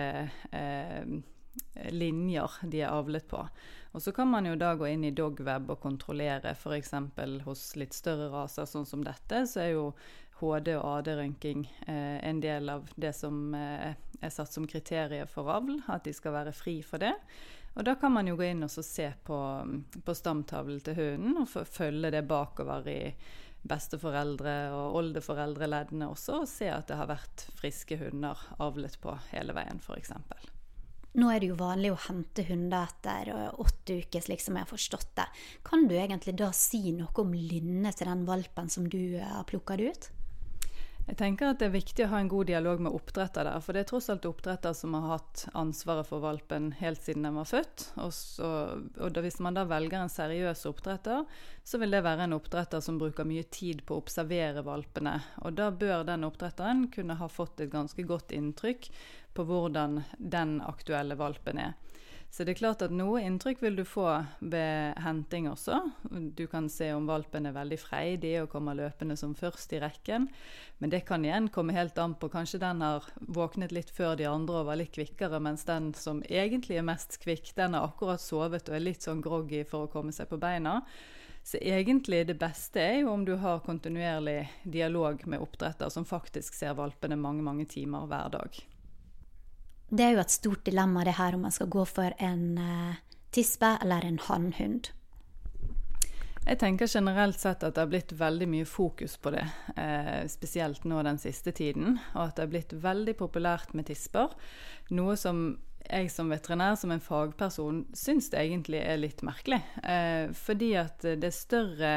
eh, 0.51 1.17
linjer 1.89 2.61
de 2.69 2.83
er 2.83 2.93
avlet 2.93 3.25
på. 3.33 3.41
Og 3.97 4.05
så 4.05 4.13
kan 4.13 4.29
man 4.29 4.45
jo 4.45 4.53
da 4.61 4.75
gå 4.77 4.91
inn 4.91 5.09
i 5.09 5.15
dogweb 5.15 5.73
og 5.73 5.81
kontrollere 5.81 6.53
f.eks. 6.53 6.93
hos 7.49 7.65
litt 7.81 7.97
større 7.97 8.29
raser, 8.29 8.69
sånn 8.69 8.85
som 8.85 9.01
dette, 9.01 9.41
så 9.49 9.65
er 9.65 9.73
jo 9.73 9.89
HD- 10.37 10.75
og 10.77 10.85
AD-røntging 10.99 11.65
eh, 11.87 12.17
en 12.29 12.41
del 12.43 12.69
av 12.69 12.91
det 12.95 13.13
som 13.17 13.55
eh, 13.57 13.95
er 14.21 14.33
satt 14.33 14.53
som 14.53 14.67
kriterier 14.69 15.29
for 15.29 15.49
avl, 15.53 15.79
at 15.87 16.05
de 16.07 16.13
skal 16.15 16.35
være 16.35 16.55
fri 16.55 16.79
for 16.85 17.01
det. 17.03 17.13
Og 17.77 17.85
da 17.85 17.93
kan 17.99 18.13
man 18.15 18.27
jo 18.29 18.37
gå 18.39 18.47
inn 18.47 18.65
og 18.65 18.71
se 18.73 19.11
på, 19.27 19.39
på 20.03 20.15
stamtavlen 20.17 20.81
til 20.81 20.97
hunden 20.97 21.43
og 21.43 21.67
følge 21.69 22.11
det 22.15 22.23
bakover 22.29 22.89
i 22.89 23.01
besteforeldre- 23.67 24.71
og 24.73 24.97
oldeforeldreleddene 25.01 26.09
også, 26.09 26.41
og 26.41 26.49
se 26.49 26.69
at 26.71 26.87
det 26.89 26.97
har 26.97 27.09
vært 27.09 27.47
friske 27.57 27.97
hunder 28.01 28.39
avlet 28.63 28.97
på 29.01 29.13
hele 29.31 29.55
veien, 29.57 29.81
f.eks. 29.83 30.13
Nå 31.17 31.29
er 31.33 31.41
det 31.41 31.49
jo 31.49 31.57
vanlig 31.57 31.89
å 31.93 32.01
hente 32.07 32.43
hunder 32.45 32.85
etter 32.85 33.31
åtte 33.57 34.01
uker, 34.03 34.21
slik 34.21 34.43
som 34.43 34.57
jeg 34.57 34.67
har 34.67 34.69
forstått 34.69 35.15
det. 35.17 35.25
Kan 35.65 35.87
du 35.89 35.95
egentlig 35.97 36.35
da 36.37 36.51
si 36.53 36.91
noe 36.93 37.23
om 37.23 37.33
lynnet 37.33 37.97
til 37.97 38.09
den 38.09 38.25
valpen 38.27 38.69
som 38.69 38.85
du 38.89 39.17
har 39.17 39.45
plukka 39.49 39.79
ut? 39.81 40.11
Jeg 41.07 41.15
tenker 41.21 41.53
at 41.53 41.61
Det 41.61 41.69
er 41.69 41.75
viktig 41.77 42.03
å 42.03 42.09
ha 42.11 42.19
en 42.19 42.29
god 42.31 42.49
dialog 42.49 42.81
med 42.83 42.95
oppdretter 42.95 43.47
der. 43.47 43.61
For 43.63 43.75
det 43.75 43.85
er 43.85 43.89
tross 43.91 44.09
alt 44.11 44.27
oppdretter 44.27 44.75
som 44.75 44.95
har 44.97 45.05
hatt 45.13 45.45
ansvaret 45.55 46.07
for 46.09 46.23
valpen 46.23 46.73
helt 46.81 46.99
siden 47.03 47.23
den 47.23 47.37
var 47.39 47.47
født. 47.47 47.85
Og, 48.03 48.11
så, 48.15 48.49
og 48.99 49.15
da, 49.15 49.23
hvis 49.23 49.39
man 49.43 49.55
da 49.55 49.63
velger 49.69 50.01
en 50.01 50.11
seriøs 50.11 50.65
oppdretter, 50.67 51.23
så 51.63 51.79
vil 51.79 51.95
det 51.95 52.03
være 52.03 52.27
en 52.27 52.35
oppdretter 52.35 52.83
som 52.83 52.99
bruker 52.99 53.27
mye 53.27 53.47
tid 53.47 53.85
på 53.87 53.95
å 53.95 54.03
observere 54.03 54.65
valpene. 54.67 55.15
Og 55.47 55.55
da 55.55 55.71
bør 55.71 56.03
den 56.11 56.27
oppdretteren 56.27 56.89
kunne 56.91 57.19
ha 57.21 57.31
fått 57.31 57.63
et 57.63 57.71
ganske 57.71 58.03
godt 58.07 58.35
inntrykk 58.35 58.91
på 59.37 59.47
hvordan 59.47 60.01
den 60.17 60.57
aktuelle 60.65 61.15
valpen 61.15 61.63
er. 61.69 61.77
Så 62.29 62.43
det 62.43 62.53
er 62.53 62.59
klart 62.59 62.83
at 62.85 62.93
noe 62.93 63.21
inntrykk 63.23 63.61
vil 63.63 63.77
du 63.79 63.83
få 63.87 64.05
ved 64.39 64.99
henting 65.01 65.47
også. 65.49 65.79
Du 66.37 66.43
kan 66.51 66.67
se 66.69 66.91
om 66.93 67.07
valpen 67.09 67.47
er 67.49 67.55
veldig 67.55 67.79
freidig 67.81 68.33
og 68.43 68.51
kommer 68.51 68.77
løpende 68.77 69.17
som 69.17 69.33
først 69.37 69.73
i 69.73 69.79
rekken. 69.81 70.27
Men 70.77 70.93
det 70.93 71.05
kan 71.07 71.25
igjen 71.25 71.47
komme 71.53 71.73
helt 71.73 71.97
an 71.97 72.13
på. 72.19 72.29
Kanskje 72.29 72.61
den 72.61 72.83
har 72.85 73.07
våknet 73.17 73.73
litt 73.73 73.89
før 73.89 74.19
de 74.19 74.27
andre 74.29 74.61
og 74.61 74.69
var 74.69 74.77
litt 74.77 74.93
kvikkere, 74.93 75.39
mens 75.41 75.65
den 75.65 75.93
som 75.97 76.21
egentlig 76.29 76.77
er 76.77 76.85
mest 76.85 77.17
kvikk, 77.23 77.55
den 77.57 77.77
har 77.77 77.87
akkurat 77.87 78.21
sovet 78.21 78.69
og 78.69 78.77
er 78.77 78.85
litt 78.85 79.07
sånn 79.07 79.23
groggy 79.23 79.63
for 79.65 79.87
å 79.87 79.91
komme 79.91 80.13
seg 80.13 80.29
på 80.29 80.41
beina. 80.41 80.81
Så 81.47 81.57
egentlig 81.63 82.25
det 82.27 82.35
beste 82.41 82.81
er 82.83 82.97
jo 83.01 83.13
om 83.15 83.23
du 83.25 83.37
har 83.39 83.63
kontinuerlig 83.63 84.41
dialog 84.67 85.23
med 85.31 85.39
oppdretter 85.39 85.89
som 85.89 86.05
faktisk 86.05 86.57
ser 86.57 86.75
valpene 86.75 87.15
mange, 87.15 87.45
mange 87.45 87.65
timer 87.71 88.03
hver 88.11 88.33
dag. 88.35 88.65
Det 89.89 90.03
er 90.03 90.15
jo 90.17 90.21
et 90.23 90.33
stort 90.33 90.65
dilemma 90.67 91.05
det 91.07 91.15
her 91.15 91.35
om 91.35 91.45
man 91.47 91.55
skal 91.55 91.69
gå 91.71 91.85
for 91.87 92.15
en 92.19 92.57
uh, 92.59 92.95
tispe 93.31 93.77
eller 93.81 94.05
en 94.05 94.19
hannhund. 94.19 94.91
Jeg 96.47 96.59
tenker 96.61 96.87
generelt 96.87 97.39
sett 97.39 97.63
at 97.63 97.75
det 97.75 97.81
har 97.83 97.89
blitt 97.91 98.13
veldig 98.15 98.47
mye 98.47 98.67
fokus 98.67 99.17
på 99.19 99.33
det, 99.35 99.43
eh, 99.75 100.23
spesielt 100.31 100.85
nå 100.87 101.01
den 101.03 101.19
siste 101.19 101.51
tiden. 101.51 101.97
Og 102.15 102.21
at 102.21 102.37
det 102.37 102.45
har 102.45 102.53
blitt 102.53 102.75
veldig 102.85 103.17
populært 103.19 103.73
med 103.75 103.89
tisper. 103.89 104.31
Noe 104.95 105.17
som 105.19 105.41
jeg 105.87 106.11
som 106.11 106.29
veterinær, 106.31 106.75
som 106.79 106.91
en 106.91 107.03
fagperson, 107.03 107.85
syns 107.95 108.29
det 108.33 108.41
egentlig 108.43 108.81
er 108.83 108.99
litt 108.99 109.23
merkelig. 109.25 109.59
Eh, 109.83 110.33
fordi 110.35 110.73
at 110.79 111.05
det 111.05 111.29
er 111.29 111.35
større 111.35 111.93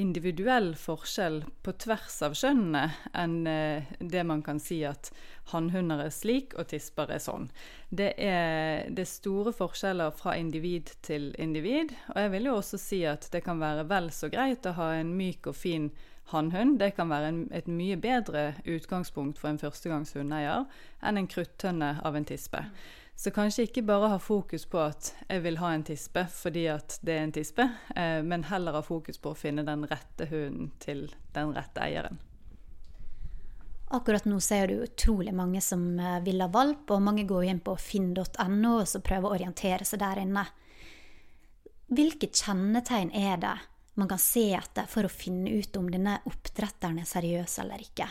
individuell 0.00 0.72
forskjell 0.78 1.42
på 1.62 1.74
tvers 1.84 2.16
av 2.26 2.34
kjønnene 2.38 2.84
enn 3.14 3.36
eh, 3.46 3.92
det 4.00 4.24
man 4.26 4.42
kan 4.46 4.58
si 4.62 4.80
at 4.86 5.12
hannhunder 5.52 6.02
er 6.06 6.14
slik 6.14 6.56
og 6.58 6.70
tisper 6.72 7.12
er 7.14 7.22
sånn. 7.22 7.46
Det 7.90 8.14
er, 8.18 8.88
det 8.90 9.04
er 9.04 9.10
store 9.10 9.54
forskjeller 9.54 10.14
fra 10.18 10.38
individ 10.40 10.94
til 11.06 11.30
individ. 11.38 11.94
Og 12.14 12.24
jeg 12.24 12.34
vil 12.34 12.50
jo 12.50 12.56
også 12.58 12.80
si 12.80 13.04
at 13.06 13.28
det 13.34 13.44
kan 13.46 13.62
være 13.62 13.86
vel 13.90 14.10
så 14.14 14.30
greit 14.32 14.66
å 14.66 14.74
ha 14.80 14.94
en 14.98 15.14
myk 15.18 15.50
og 15.52 15.58
fin 15.58 15.92
hannhund. 16.32 16.78
Det 16.80 16.94
kan 16.96 17.10
være 17.12 17.30
en, 17.30 17.40
et 17.52 17.68
mye 17.70 17.96
bedre 18.00 18.54
utgangspunkt 18.64 19.38
for 19.38 19.52
en 19.52 19.60
førstegangshundeier 19.60 20.66
enn 21.04 21.20
en 21.20 21.30
kruttønne 21.30 21.96
av 22.04 22.16
en 22.16 22.28
tispe. 22.28 22.64
Så 23.16 23.30
kanskje 23.30 23.68
ikke 23.68 23.84
bare 23.86 24.10
ha 24.10 24.18
fokus 24.18 24.66
på 24.66 24.80
at 24.82 25.12
jeg 25.28 25.42
vil 25.44 25.58
ha 25.62 25.70
en 25.72 25.84
tispe 25.86 26.26
fordi 26.34 26.66
at 26.72 26.98
det 27.06 27.14
er 27.14 27.26
en 27.28 27.34
tispe, 27.34 27.66
eh, 27.94 28.20
men 28.26 28.46
heller 28.50 28.74
ha 28.80 28.82
fokus 28.84 29.20
på 29.22 29.32
å 29.32 29.38
finne 29.38 29.64
den 29.66 29.86
rette 29.88 30.26
hunden 30.30 30.72
til 30.82 31.06
den 31.36 31.54
rette 31.54 31.84
eieren. 31.84 32.18
Akkurat 33.94 34.24
nå 34.26 34.40
ser 34.42 34.66
du 34.68 34.82
utrolig 34.82 35.34
mange 35.36 35.60
som 35.62 35.98
eh, 36.00 36.18
vil 36.26 36.42
ha 36.42 36.48
valp, 36.50 36.90
og 36.90 37.04
mange 37.04 37.26
går 37.28 37.46
inn 37.52 37.62
på 37.62 37.76
finn.no 37.78 38.74
og 38.80 39.06
prøver 39.06 39.28
å 39.28 39.36
orientere 39.36 39.86
seg 39.86 40.02
der 40.02 40.24
inne. 40.24 40.44
Hvilke 41.94 42.32
kjennetegn 42.32 43.12
er 43.14 43.38
det 43.38 43.54
man 43.94 44.10
kan 44.10 44.18
se 44.18 44.48
etter 44.56 44.88
for 44.90 45.06
å 45.06 45.12
finne 45.12 45.52
ut 45.54 45.76
om 45.78 45.86
denne 45.92 46.16
oppdretteren 46.26 46.98
er 46.98 47.06
seriøs 47.06 47.60
eller 47.62 47.84
ikke? 47.84 48.08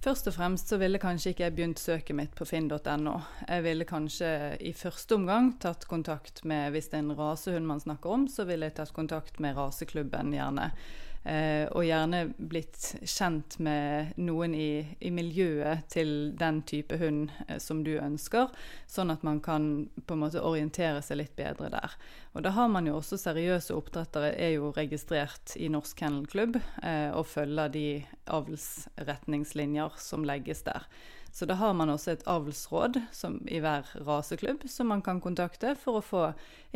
Først 0.00 0.30
og 0.30 0.32
fremst 0.32 0.70
så 0.72 0.78
ville 0.80 0.96
kanskje 0.96 1.34
ikke 1.34 1.42
jeg 1.44 1.54
begynt 1.58 1.80
søket 1.80 2.16
mitt 2.16 2.32
på 2.32 2.46
finn.no. 2.48 3.16
Jeg 3.44 3.64
ville 3.66 3.84
kanskje 3.84 4.30
i 4.64 4.72
første 4.72 5.18
omgang 5.18 5.50
tatt 5.60 5.84
kontakt 5.90 6.40
med 6.48 6.72
Hvis 6.72 6.88
det 6.88 6.96
er 6.96 7.04
en 7.04 7.18
rasehund 7.18 7.68
man 7.68 7.82
snakker 7.84 8.14
om, 8.14 8.24
så 8.24 8.46
ville 8.48 8.70
jeg 8.70 8.78
tatt 8.78 8.94
kontakt 8.96 9.42
med 9.44 9.58
raseklubben, 9.60 10.32
gjerne. 10.32 10.70
Eh, 11.20 11.66
og 11.76 11.84
gjerne 11.84 12.22
blitt 12.32 12.94
kjent 13.04 13.58
med 13.60 14.14
noen 14.16 14.54
i, 14.56 14.96
i, 15.04 15.10
miljøet 15.12 15.84
til 15.92 16.32
den 16.40 16.62
type 16.64 16.96
hund 16.96 17.28
eh, 17.44 17.58
som 17.60 17.82
du 17.84 17.92
ønsker, 18.00 18.48
sånn 18.88 19.12
at 19.12 19.26
man 19.26 19.42
kan 19.44 19.66
på 20.06 20.16
en 20.16 20.22
måte 20.22 20.40
orientere 20.40 21.02
seg 21.04 21.20
litt 21.20 21.34
bedre 21.36 21.68
der. 21.74 21.98
Og 22.32 22.46
da 22.46 22.54
har 22.56 22.72
man 22.72 22.88
jo 22.88 22.96
også 22.96 23.20
seriøse 23.20 23.76
oppdrettere 23.76 24.32
er 24.32 24.54
jo 24.54 24.72
registrert 24.72 25.58
i 25.60 25.68
Norsk 25.68 26.00
Kennelklubb 26.00 26.56
eh, 26.56 27.12
og 27.12 27.28
følger 27.28 27.76
de 27.76 27.86
avlsretningslinjer 28.32 30.00
som 30.00 30.24
legges 30.24 30.64
der. 30.64 30.88
Så 31.32 31.46
da 31.46 31.54
har 31.54 31.74
man 31.78 31.90
også 31.92 32.10
et 32.10 32.26
avlsråd 32.26 32.98
som, 33.14 33.38
i 33.46 33.60
hver 33.62 33.86
raseklubb 34.06 34.66
som 34.68 34.90
man 34.90 35.02
kan 35.02 35.20
kontakte 35.22 35.76
for 35.78 36.00
å 36.00 36.04
få 36.04 36.22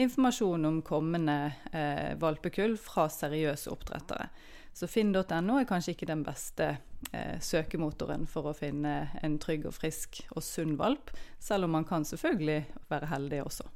informasjon 0.00 0.68
om 0.68 0.82
kommende 0.86 1.38
eh, 1.72 2.14
valpekull 2.20 2.76
fra 2.78 3.08
seriøse 3.10 3.72
oppdrettere. 3.74 4.28
Så 4.74 4.88
finn.no 4.90 5.58
er 5.58 5.68
kanskje 5.68 5.94
ikke 5.94 6.10
den 6.10 6.24
beste 6.26 6.76
eh, 7.10 7.38
søkemotoren 7.42 8.26
for 8.30 8.50
å 8.50 8.56
finne 8.58 9.08
en 9.22 9.38
trygg 9.42 9.68
og 9.70 9.74
frisk 9.76 10.22
og 10.34 10.42
sunn 10.42 10.74
valp, 10.78 11.12
selv 11.38 11.66
om 11.66 11.74
man 11.78 11.86
kan 11.86 12.06
selvfølgelig 12.06 12.62
være 12.90 13.10
heldig 13.10 13.42
også. 13.44 13.70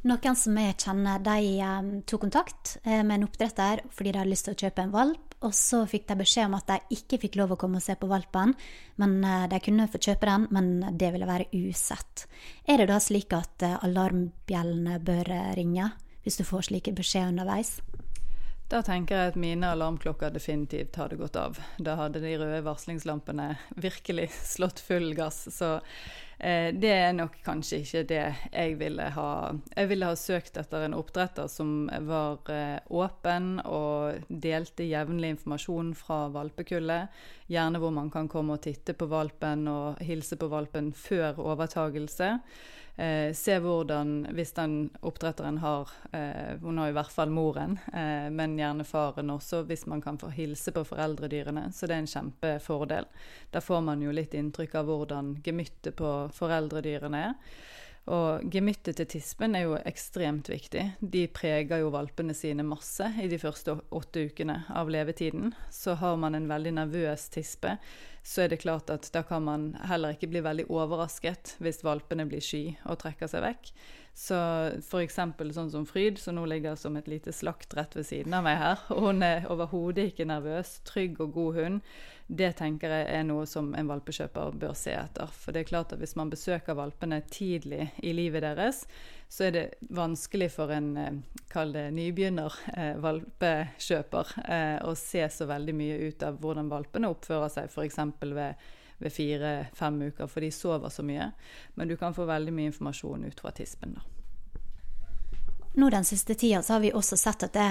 Noen 0.00 0.36
som 0.38 0.56
jeg 0.56 0.78
kjenner, 0.80 1.20
de 1.20 1.58
um, 1.60 1.90
tok 2.08 2.22
kontakt 2.24 2.78
eh, 2.86 3.02
med 3.04 3.18
en 3.18 3.26
oppdretter 3.26 3.82
fordi 3.92 4.14
de 4.14 4.22
hadde 4.22 4.32
lyst 4.32 4.48
til 4.48 4.56
å 4.56 4.62
kjøpe 4.62 4.86
en 4.86 4.94
valp. 4.94 5.29
Og 5.40 5.54
så 5.56 5.86
fikk 5.88 6.04
de 6.10 6.18
beskjed 6.20 6.50
om 6.50 6.58
at 6.58 6.68
de 6.68 6.98
ikke 6.98 7.20
fikk 7.22 7.38
lov 7.40 7.54
å 7.54 7.58
komme 7.60 7.80
og 7.80 7.84
se 7.84 7.96
på 7.96 8.10
valpen. 8.10 8.52
men 9.00 9.24
uh, 9.24 9.48
De 9.48 9.60
kunne 9.64 9.88
få 9.88 9.98
kjøpe 9.98 10.28
den, 10.28 10.46
men 10.50 10.98
det 10.98 11.12
ville 11.14 11.28
være 11.28 11.48
usett. 11.56 12.26
Er 12.68 12.82
det 12.82 12.90
da 12.92 13.00
slik 13.00 13.32
at 13.32 13.64
uh, 13.64 13.78
alarmbjellene 13.84 15.00
bør 15.00 15.32
ringe 15.56 15.92
hvis 16.20 16.36
du 16.36 16.44
får 16.44 16.68
slike 16.68 16.92
beskjed 16.92 17.32
underveis? 17.32 17.78
Da 18.70 18.84
tenker 18.86 19.18
jeg 19.18 19.32
at 19.32 19.38
mine 19.40 19.72
alarmklokker 19.74 20.30
definitivt 20.30 20.94
hadde 21.00 21.18
gått 21.18 21.34
av. 21.36 21.58
Da 21.82 21.96
hadde 21.98 22.22
de 22.22 22.36
røde 22.38 22.60
varslingslampene 22.62 23.56
virkelig 23.74 24.28
slått 24.54 24.78
full 24.86 25.10
gass. 25.18 25.48
Så 25.50 25.80
Eh, 26.40 26.74
det 26.74 26.88
er 26.88 27.12
nok 27.12 27.34
kanskje 27.44 27.82
ikke 27.82 28.02
det 28.08 28.20
jeg 28.48 28.76
ville 28.80 29.10
ha. 29.12 29.30
Jeg 29.76 29.90
ville 29.90 30.08
ha 30.08 30.16
søkt 30.16 30.56
etter 30.56 30.86
en 30.86 30.96
oppdretter 30.96 31.50
som 31.52 31.90
var 32.08 32.48
eh, 32.48 32.78
åpen 32.96 33.58
og 33.68 34.24
delte 34.32 34.86
jevnlig 34.88 35.34
informasjon 35.34 35.92
fra 35.98 36.22
valpekullet. 36.32 37.12
Gjerne 37.52 37.82
hvor 37.82 37.92
man 37.92 38.08
kan 38.14 38.30
komme 38.32 38.56
og 38.56 38.64
titte 38.64 38.96
på 38.96 39.10
valpen 39.10 39.68
og 39.68 40.00
hilse 40.00 40.40
på 40.40 40.48
valpen 40.48 40.94
før 40.96 41.42
overtagelse. 41.44 42.38
Eh, 42.96 43.32
se 43.32 43.54
hvordan, 43.62 44.26
hvis 44.36 44.52
den 44.52 44.90
oppdretteren 45.00 45.58
har 45.62 45.88
eh, 46.12 46.58
Hun 46.60 46.78
har 46.78 46.90
i 46.90 46.92
hvert 46.92 47.12
fall 47.12 47.30
moren, 47.32 47.78
eh, 47.92 48.28
men 48.34 48.58
gjerne 48.58 48.84
faren 48.84 49.30
også, 49.32 49.62
hvis 49.68 49.86
man 49.86 50.02
kan 50.04 50.18
få 50.18 50.28
hilse 50.34 50.72
på 50.72 50.84
foreldredyrene. 50.84 51.70
Så 51.72 51.86
det 51.86 51.96
er 51.96 52.04
en 52.04 52.10
kjempefordel. 52.10 53.08
Da 53.50 53.62
får 53.64 53.80
man 53.86 54.02
jo 54.02 54.12
litt 54.12 54.34
inntrykk 54.36 54.74
av 54.82 54.90
hvordan 54.90 55.36
gemyttet 55.44 55.96
på 55.96 56.14
foreldredyrene 56.36 57.22
er. 57.30 57.38
Og 58.08 58.46
gemyttet 58.50 58.96
til 58.96 59.06
tispen 59.12 59.54
er 59.54 59.66
jo 59.66 59.76
ekstremt 59.86 60.48
viktig. 60.50 60.86
De 61.00 61.26
preger 61.30 61.82
jo 61.82 61.92
valpene 61.92 62.34
sine 62.34 62.64
masse 62.66 63.06
i 63.20 63.28
de 63.30 63.38
første 63.38 63.76
åtte 63.92 64.24
ukene 64.30 64.62
av 64.72 64.90
levetiden. 64.90 65.52
Så 65.70 65.98
har 66.00 66.16
man 66.18 66.34
en 66.34 66.48
veldig 66.50 66.72
nervøs 66.80 67.28
tispe, 67.30 67.76
så 68.22 68.44
er 68.44 68.52
det 68.52 68.62
klart 68.64 68.90
at 68.92 69.06
da 69.14 69.22
kan 69.24 69.44
man 69.46 69.70
heller 69.88 70.16
ikke 70.16 70.28
bli 70.32 70.42
veldig 70.44 70.66
overrasket 70.72 71.54
hvis 71.62 71.84
valpene 71.86 72.26
blir 72.28 72.42
sky 72.44 72.64
og 72.84 73.00
trekker 73.04 73.30
seg 73.30 73.44
vekk. 73.46 73.72
Så 74.20 74.36
f.eks. 74.82 75.20
sånn 75.54 75.70
som 75.72 75.86
Fryd, 75.88 76.18
som 76.20 76.36
nå 76.36 76.44
ligger 76.50 76.74
som 76.76 76.96
et 76.98 77.08
lite 77.08 77.32
slakt 77.32 77.76
rett 77.78 77.94
ved 77.96 78.08
siden 78.08 78.34
av 78.36 78.44
meg 78.44 78.58
her. 78.60 78.82
Hun 78.90 79.22
er 79.24 79.46
overhodet 79.48 80.10
ikke 80.10 80.26
nervøs. 80.28 80.80
Trygg 80.88 81.20
og 81.22 81.36
god 81.36 81.60
hund. 81.60 81.84
Det 82.30 82.52
tenker 82.60 82.92
jeg 82.94 83.06
er 83.10 83.24
noe 83.26 83.42
som 83.50 83.72
en 83.74 83.88
valpekjøper 83.90 84.52
bør 84.60 84.74
se 84.78 84.92
etter. 84.94 85.30
For 85.34 85.50
det 85.50 85.64
er 85.64 85.70
klart 85.72 85.94
at 85.94 85.98
hvis 85.98 86.14
man 86.14 86.30
besøker 86.30 86.78
valpene 86.78 87.18
tidlig 87.26 87.88
i 88.06 88.12
livet 88.14 88.44
deres, 88.46 88.84
så 89.30 89.48
er 89.48 89.56
det 89.56 89.64
vanskelig 89.90 90.50
for 90.54 90.70
en 90.74 90.92
eh, 91.00 91.88
nybegynner 91.90 92.58
eh, 92.76 92.92
valpekjøper 93.02 94.36
eh, 94.44 94.76
å 94.86 94.94
se 94.98 95.24
så 95.26 95.48
veldig 95.50 95.74
mye 95.74 95.98
ut 96.06 96.22
av 96.26 96.38
hvordan 96.38 96.70
valpene 96.70 97.10
oppfører 97.10 97.50
seg 97.56 97.72
f.eks. 97.72 97.98
ved 98.22 98.70
ved 99.00 99.12
fire-fem 99.12 100.02
uker, 100.10 100.26
for 100.28 100.44
de 100.44 100.50
sover 100.52 100.92
så 100.92 101.02
mye. 101.02 101.30
Men 101.74 101.88
du 101.88 101.96
kan 101.96 102.12
få 102.12 102.26
veldig 102.28 102.52
mye 102.52 102.68
informasjon 102.68 103.24
ut 103.24 103.40
fra 103.40 103.52
tispen. 103.56 103.94
da. 103.96 104.02
Nå 105.80 105.88
Den 105.90 106.04
siste 106.04 106.34
tida 106.34 106.62
så 106.62 106.74
har 106.76 106.80
vi 106.80 106.92
også 106.92 107.16
sett 107.16 107.46
at 107.46 107.54
det 107.56 107.70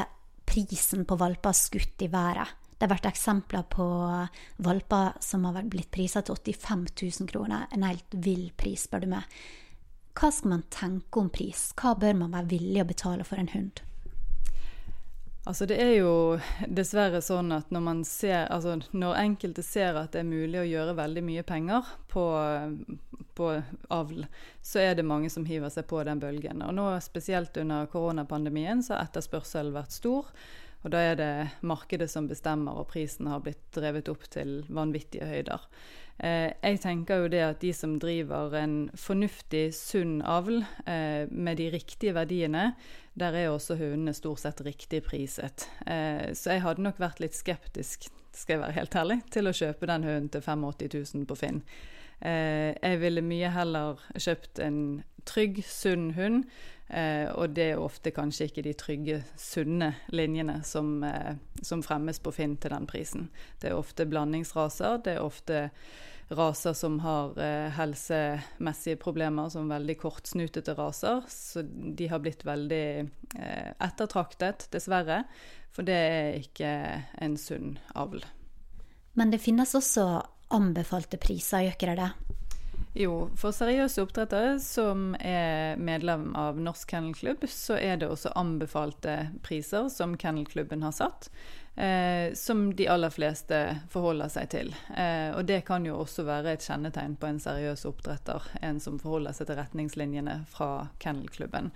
prisen 0.49 1.05
på 1.05 1.20
valper 1.20 1.53
skutt 1.53 2.01
i 2.01 2.10
været. 2.10 2.47
Det 2.80 2.88
har 2.88 2.93
vært 2.93 3.09
eksempler 3.09 3.65
på 3.67 3.86
valper 4.63 5.17
som 5.19 5.43
har 5.43 5.57
blitt 5.67 5.91
priset 5.91 6.30
til 6.30 6.38
85 6.55 6.86
000 7.19 7.27
kroner. 7.27 7.65
En 7.75 7.84
helt 7.84 8.15
vill 8.15 8.53
pris, 8.55 8.86
spør 8.88 9.03
du 9.03 9.09
meg. 9.11 9.27
Hva 10.15 10.30
skal 10.32 10.53
man 10.53 10.63
tenke 10.71 11.19
om 11.19 11.27
pris? 11.27 11.73
Hva 11.75 11.91
bør 11.99 12.15
man 12.21 12.32
være 12.38 12.53
villig 12.55 12.80
å 12.86 12.88
betale 12.88 13.27
for 13.27 13.41
en 13.41 13.51
hund? 13.51 13.84
Altså 15.43 15.65
det 15.65 15.80
er 15.82 15.93
jo 15.97 16.13
dessverre 16.67 17.19
sånn 17.25 17.51
at 17.55 17.71
når 17.73 17.82
man 17.82 18.01
ser 18.05 18.43
Altså 18.53 18.75
når 18.91 19.21
enkelte 19.21 19.63
ser 19.65 19.97
at 19.97 20.11
det 20.13 20.21
er 20.21 20.27
mulig 20.27 20.59
å 20.61 20.67
gjøre 20.67 20.97
veldig 20.99 21.23
mye 21.25 21.45
penger 21.47 21.88
på, 22.11 22.25
på 23.39 23.51
avl, 23.95 24.25
så 24.61 24.84
er 24.84 24.95
det 24.99 25.07
mange 25.07 25.32
som 25.34 25.47
hiver 25.47 25.71
seg 25.73 25.88
på 25.89 26.03
den 26.07 26.21
bølgen. 26.21 26.63
Og 26.63 26.75
nå 26.75 26.88
spesielt 27.03 27.57
under 27.59 27.91
koronapandemien 27.91 28.84
så 28.86 28.95
har 28.95 29.09
etterspørselen 29.09 29.75
vært 29.75 29.95
stor. 29.95 30.32
Og 30.84 30.93
da 30.93 31.01
er 31.03 31.17
det 31.19 31.32
markedet 31.67 32.07
som 32.11 32.27
bestemmer, 32.30 32.77
og 32.80 32.88
prisen 32.91 33.27
har 33.27 33.41
blitt 33.43 33.65
drevet 33.75 34.07
opp 34.11 34.23
til 34.32 34.61
vanvittige 34.71 35.27
høyder. 35.27 35.65
Eh, 36.23 36.51
jeg 36.63 36.80
tenker 36.84 37.23
jo 37.23 37.32
det 37.32 37.41
at 37.43 37.59
de 37.63 37.73
som 37.75 37.97
driver 37.99 38.55
en 38.59 38.77
fornuftig, 38.95 39.69
sunn 39.75 40.19
avl 40.23 40.61
eh, 40.88 41.27
med 41.32 41.59
de 41.59 41.69
riktige 41.75 42.15
verdiene, 42.15 42.73
der 43.19 43.36
er 43.36 43.51
også 43.51 43.75
hundene 43.80 44.15
stort 44.15 44.43
sett 44.43 44.63
riktig 44.63 45.03
priset. 45.07 45.67
Eh, 45.88 46.32
så 46.32 46.55
jeg 46.55 46.63
hadde 46.63 46.88
nok 46.88 46.99
vært 46.99 47.19
litt 47.23 47.36
skeptisk, 47.36 48.07
skal 48.32 48.57
jeg 48.57 48.63
være 48.63 48.80
helt 48.80 48.99
ærlig, 48.99 49.21
til 49.36 49.51
å 49.51 49.55
kjøpe 49.55 49.89
den 49.89 50.07
hunden 50.07 50.32
til 50.32 50.43
85 50.45 51.15
000 51.15 51.27
på 51.27 51.39
Finn. 51.39 51.63
Eh, 52.19 52.71
jeg 52.75 52.99
ville 53.03 53.23
mye 53.23 53.51
heller 53.55 53.99
kjøpt 54.15 54.63
en 54.63 54.82
trygg, 55.27 55.63
sunn 55.67 56.13
hund 56.15 56.45
Eh, 56.89 57.29
og 57.37 57.53
det 57.53 57.67
er 57.71 57.81
ofte 57.81 58.11
kanskje 58.13 58.49
ikke 58.49 58.65
de 58.65 58.73
trygge, 58.77 59.17
sunne 59.37 59.91
linjene 60.09 60.59
som, 60.65 61.03
eh, 61.03 61.35
som, 61.61 61.83
fremmes 61.85 62.17
på 62.19 62.33
Finn 62.33 62.57
til 62.57 62.73
den 62.73 62.87
prisen. 62.89 63.29
Det 63.61 63.69
er 63.69 63.77
ofte 63.77 64.07
blandingsraser. 64.09 65.03
Det 65.05 65.17
er 65.17 65.25
ofte 65.25 65.67
raser 66.29 66.73
som 66.73 66.99
har 66.99 67.37
eh, 67.41 67.69
helsemessige 67.77 68.97
problemer, 69.01 69.49
som 69.49 69.69
veldig 69.69 69.97
kortsnutete 70.01 70.73
raser. 70.77 71.23
Så 71.29 71.61
de 71.69 72.09
har 72.09 72.21
blitt 72.25 72.45
veldig 72.45 72.85
eh, 73.37 73.71
ettertraktet, 73.77 74.67
dessverre. 74.73 75.23
For 75.73 75.85
det 75.85 75.95
er 75.95 76.41
ikke 76.41 76.73
en 77.21 77.37
sunn 77.37 77.77
avl. 77.93 78.25
Men 79.13 79.33
det 79.33 79.41
finnes 79.43 79.75
også 79.77 80.05
anbefalte 80.53 81.19
priser, 81.21 81.65
gjør 81.65 81.77
ikke 81.77 81.97
det? 81.99 82.11
Jo, 82.97 83.29
for 83.37 83.53
seriøse 83.53 84.01
oppdrettere 84.01 84.55
som 84.63 85.11
er 85.21 85.77
medlem 85.77 86.31
av 86.37 86.57
Norsk 86.57 86.89
Kennelklubb, 86.89 87.45
så 87.45 87.77
er 87.77 87.99
det 88.01 88.09
også 88.09 88.33
anbefalte 88.39 89.29
priser 89.45 89.91
som 89.93 90.17
Kennelklubben 90.17 90.81
har 90.83 90.95
satt 90.97 91.29
eh, 91.79 92.33
som 92.33 92.75
de 92.75 92.87
aller 92.87 93.09
fleste 93.09 93.59
forholder 93.89 94.31
seg 94.31 94.49
til. 94.51 94.71
Eh, 94.97 95.31
og 95.35 95.45
det 95.47 95.61
kan 95.67 95.85
jo 95.87 95.99
også 96.01 96.25
være 96.27 96.53
et 96.53 96.65
kjennetegn 96.65 97.15
på 97.19 97.29
en 97.29 97.39
seriøs 97.41 97.85
oppdretter, 97.87 98.49
en 98.61 98.81
som 98.83 98.99
forholder 98.99 99.35
seg 99.35 99.49
til 99.49 99.59
retningslinjene 99.61 100.39
fra 100.51 100.89
kennelklubben. 101.03 101.71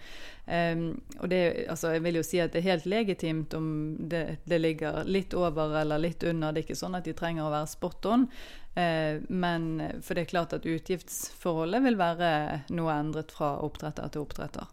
Eh, 0.45 0.89
og 1.19 1.29
det, 1.31 1.43
altså, 1.71 1.93
jeg 1.95 2.03
vil 2.07 2.19
jo 2.19 2.25
si 2.27 2.41
at 2.43 2.53
det 2.53 2.63
er 2.63 2.71
helt 2.73 2.89
legitimt 2.89 3.55
om 3.57 3.69
det, 3.99 4.25
det, 4.43 4.59
ligger 4.63 5.03
litt 5.07 5.33
over 5.37 5.77
eller 5.81 6.01
litt 6.01 6.23
under. 6.23 6.51
Det 6.51 6.63
er 6.63 6.67
ikke 6.67 6.83
sånn 6.83 6.99
at 6.99 7.07
de 7.07 7.15
trenger 7.17 7.47
å 7.47 7.53
være 7.53 7.71
spot 7.71 8.11
on. 8.11 8.27
Eh, 8.73 9.21
men 9.29 9.69
for 10.01 10.15
det 10.15 10.25
er 10.25 10.33
klart 10.33 10.57
at 10.57 10.65
utgiftsforholdet 10.65 11.83
vil 11.85 11.99
være 11.99 12.33
noe 12.73 12.97
endret 12.97 13.33
fra 13.35 13.55
oppdretter 13.65 14.13
til 14.13 14.25
oppdretter. 14.25 14.69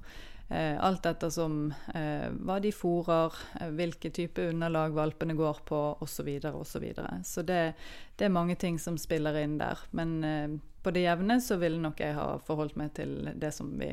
Eh, 0.51 0.85
alt 0.85 1.07
etter 1.07 1.31
som 1.31 1.69
eh, 1.95 2.27
hva 2.43 2.57
de 2.59 2.73
fôrer, 2.75 3.35
eh, 3.61 3.69
hvilke 3.71 4.11
type 4.11 4.43
underlag 4.51 4.97
valpene 4.97 5.37
går 5.39 5.61
på 5.69 5.79
osv. 6.03 6.09
Så, 6.11 6.25
videre, 6.27 6.59
og 6.59 6.67
så, 6.67 6.81
videre. 6.83 7.21
så 7.25 7.45
det, 7.47 7.75
det, 8.17 8.25
er 8.27 8.35
mange 8.35 8.57
ting 8.59 8.79
som 8.79 8.99
spiller 8.99 9.39
inn 9.39 9.61
der. 9.61 9.79
Men 9.95 10.61
på 10.83 10.91
det 10.91 11.05
jevne 11.05 11.39
så 11.41 11.57
ville 11.61 11.79
nok 11.79 12.03
jeg 12.03 12.17
ha 12.19 12.27
forholdt 12.43 12.75
meg 12.77 12.91
til 12.99 13.31
det 13.39 13.53
som 13.55 13.71
vi, 13.79 13.93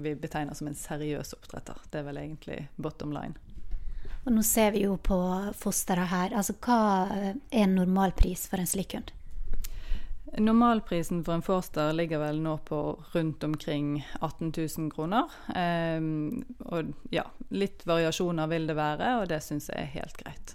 vi 0.00 0.14
betegner 0.16 0.56
som 0.56 0.72
en 0.72 0.80
seriøs 0.80 1.34
oppdretter. 1.36 1.84
Det 1.92 2.00
er 2.00 2.08
vel 2.08 2.22
egentlig 2.24 2.58
bottom 2.80 3.12
line. 3.12 3.36
Og 4.24 4.32
nå 4.32 4.42
ser 4.42 4.72
vi 4.74 4.86
jo 4.86 4.96
på 4.96 5.20
fosteret 5.60 6.08
her. 6.08 6.32
Altså, 6.32 6.56
hva 6.56 6.80
er 7.12 7.36
en 7.52 7.76
normalpris 7.76 8.48
for 8.48 8.64
en 8.64 8.70
slik 8.70 8.96
hund? 8.96 9.12
Normalprisen 10.36 11.22
for 11.24 11.38
en 11.38 11.42
forster 11.42 11.92
ligger 11.96 12.20
vel 12.20 12.40
nå 12.44 12.58
på 12.68 12.78
rundt 13.14 13.44
omkring 13.44 14.06
18 14.20 14.52
000 14.52 14.90
kroner. 14.92 15.30
Um, 15.54 16.42
og 16.68 16.92
ja, 17.14 17.24
litt 17.54 17.86
variasjoner 17.88 18.50
vil 18.50 18.68
det 18.68 18.76
være, 18.78 19.14
og 19.22 19.28
det 19.30 19.40
syns 19.44 19.70
jeg 19.72 19.86
er 19.86 19.94
helt 19.96 20.20
greit. 20.20 20.54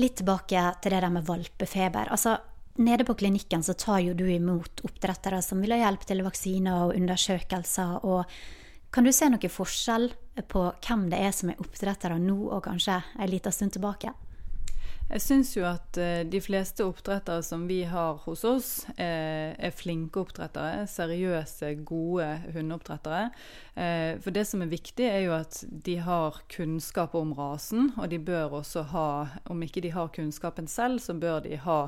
Litt 0.00 0.16
tilbake 0.22 0.64
til 0.80 0.94
det 0.94 1.02
der 1.04 1.12
med 1.12 1.28
valpefeber. 1.28 2.08
Altså, 2.14 2.38
nede 2.80 3.04
på 3.04 3.18
klinikken 3.20 3.62
så 3.62 3.76
tar 3.76 4.00
jo 4.06 4.16
du 4.16 4.24
imot 4.32 4.80
oppdrettere 4.88 5.42
som 5.44 5.60
vil 5.60 5.76
ha 5.76 5.82
hjelp 5.84 6.08
til 6.08 6.24
vaksiner 6.24 6.88
og 6.88 6.96
undersøkelser. 6.96 8.00
og 8.02 8.24
kan 8.92 9.04
du 9.04 9.12
se 9.12 9.24
noe 9.32 9.48
forskjell 9.48 10.10
på 10.52 10.66
hvem 10.84 11.06
det 11.08 11.20
er 11.24 11.30
som 11.32 11.48
er 11.48 11.60
oppdrettere 11.60 12.18
nå 12.20 12.36
og 12.52 12.64
kanskje 12.66 12.98
en 13.16 13.30
liten 13.30 13.52
stund 13.52 13.72
tilbake? 13.72 14.12
Jeg 15.12 15.20
syns 15.20 15.50
jo 15.58 15.64
at 15.68 15.98
eh, 16.00 16.22
de 16.24 16.38
fleste 16.40 16.86
oppdrettere 16.88 17.42
som 17.44 17.66
vi 17.68 17.82
har 17.84 18.16
hos 18.24 18.46
oss, 18.48 18.68
er, 18.96 19.52
er 19.60 19.74
flinke 19.76 20.22
oppdrettere. 20.22 20.86
Seriøse, 20.88 21.74
gode 21.84 22.28
hundeoppdrettere. 22.54 23.26
Eh, 23.76 24.16
for 24.24 24.32
det 24.32 24.46
som 24.48 24.64
er 24.64 24.70
viktig, 24.72 25.04
er 25.04 25.26
jo 25.26 25.34
at 25.36 25.58
de 25.68 25.98
har 26.00 26.40
kunnskap 26.52 27.12
om 27.18 27.34
rasen. 27.36 27.90
Og 27.98 28.08
de 28.08 28.22
bør 28.24 28.56
også 28.62 28.86
ha, 28.94 29.10
om 29.52 29.60
ikke 29.60 29.84
de 29.84 29.92
har 29.92 30.08
kunnskapen 30.16 30.70
selv, 30.70 31.02
så 31.04 31.12
bør 31.12 31.44
de 31.44 31.60
ha 31.60 31.78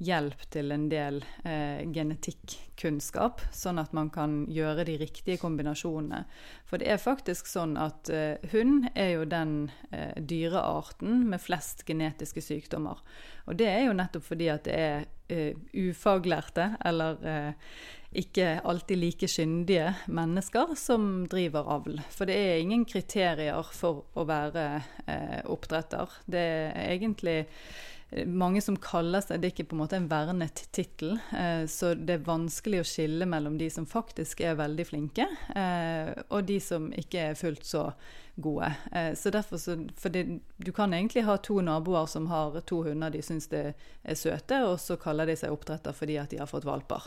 hjelp 0.00 0.48
til 0.48 0.72
en 0.72 0.88
del 0.88 1.20
eh, 1.44 1.84
genetikkunnskap, 1.84 3.44
sånn 3.52 3.82
at 3.84 3.92
man 3.92 4.08
kan 4.08 4.46
gjøre 4.48 4.88
de 4.88 4.96
riktige 5.04 5.36
kombinasjonene. 5.42 6.24
For 6.70 6.78
det 6.78 6.86
er 6.86 7.02
faktisk 7.02 7.48
sånn 7.50 7.74
at 7.80 8.08
eh, 8.14 8.38
hund 8.52 8.86
er 8.94 9.16
jo 9.16 9.24
den 9.26 9.54
eh, 9.90 10.14
dyrearten 10.14 11.24
med 11.26 11.42
flest 11.42 11.82
genetiske 11.88 12.44
sykdommer. 12.46 13.00
Og 13.50 13.58
det 13.58 13.66
er 13.66 13.88
jo 13.88 13.96
nettopp 13.98 14.28
fordi 14.28 14.46
at 14.52 14.68
det 14.68 14.76
er 14.78 15.08
uh, 15.32 15.56
ufaglærte, 15.74 16.76
eller 16.86 17.18
uh, 17.24 17.72
ikke 18.14 18.60
alltid 18.66 19.00
like 19.00 19.28
kyndige 19.30 19.88
mennesker 20.06 20.76
som 20.78 21.24
driver 21.30 21.66
avl. 21.74 21.98
For 22.14 22.30
det 22.30 22.36
er 22.38 22.62
ingen 22.62 22.84
kriterier 22.86 23.74
for 23.74 24.04
å 24.14 24.26
være 24.28 24.66
uh, 25.08 25.40
oppdretter. 25.50 26.14
Det 26.30 26.46
er 26.70 26.78
egentlig 26.92 27.40
mange 28.26 28.60
som 28.62 28.76
kaller 28.76 29.22
seg 29.22 29.40
Det 29.40 29.48
er 29.48 29.52
ikke 29.54 29.68
på 29.70 29.76
en 29.76 29.82
måte 29.84 29.98
en 29.98 30.08
vernet 30.10 30.64
tittel, 30.74 31.18
eh, 31.36 31.62
så 31.70 31.92
det 31.94 32.16
er 32.16 32.26
vanskelig 32.26 32.82
å 32.82 32.88
skille 32.88 33.28
mellom 33.28 33.58
de 33.60 33.68
som 33.70 33.86
faktisk 33.86 34.42
er 34.42 34.58
veldig 34.58 34.86
flinke, 34.88 35.26
eh, 35.54 36.10
og 36.28 36.48
de 36.48 36.58
som 36.62 36.88
ikke 36.90 37.30
er 37.30 37.38
fullt 37.38 37.66
så 37.66 37.84
gode. 38.40 38.72
Eh, 38.92 39.12
så 39.14 39.30
derfor 39.30 39.62
så, 39.62 39.76
For 39.96 40.10
det, 40.10 40.40
du 40.56 40.72
kan 40.72 40.94
egentlig 40.94 41.24
ha 41.28 41.36
to 41.38 41.60
naboer 41.62 42.06
som 42.10 42.26
har 42.26 42.60
to 42.66 42.82
hunder 42.86 43.10
de 43.10 43.22
syns 43.22 43.50
er 43.52 43.74
søte, 44.14 44.64
og 44.66 44.80
så 44.80 44.98
kaller 44.98 45.30
de 45.30 45.36
seg 45.38 45.54
oppdretter 45.54 45.94
fordi 45.94 46.18
at 46.18 46.30
de 46.30 46.42
har 46.42 46.50
fått 46.50 46.66
valper. 46.66 47.06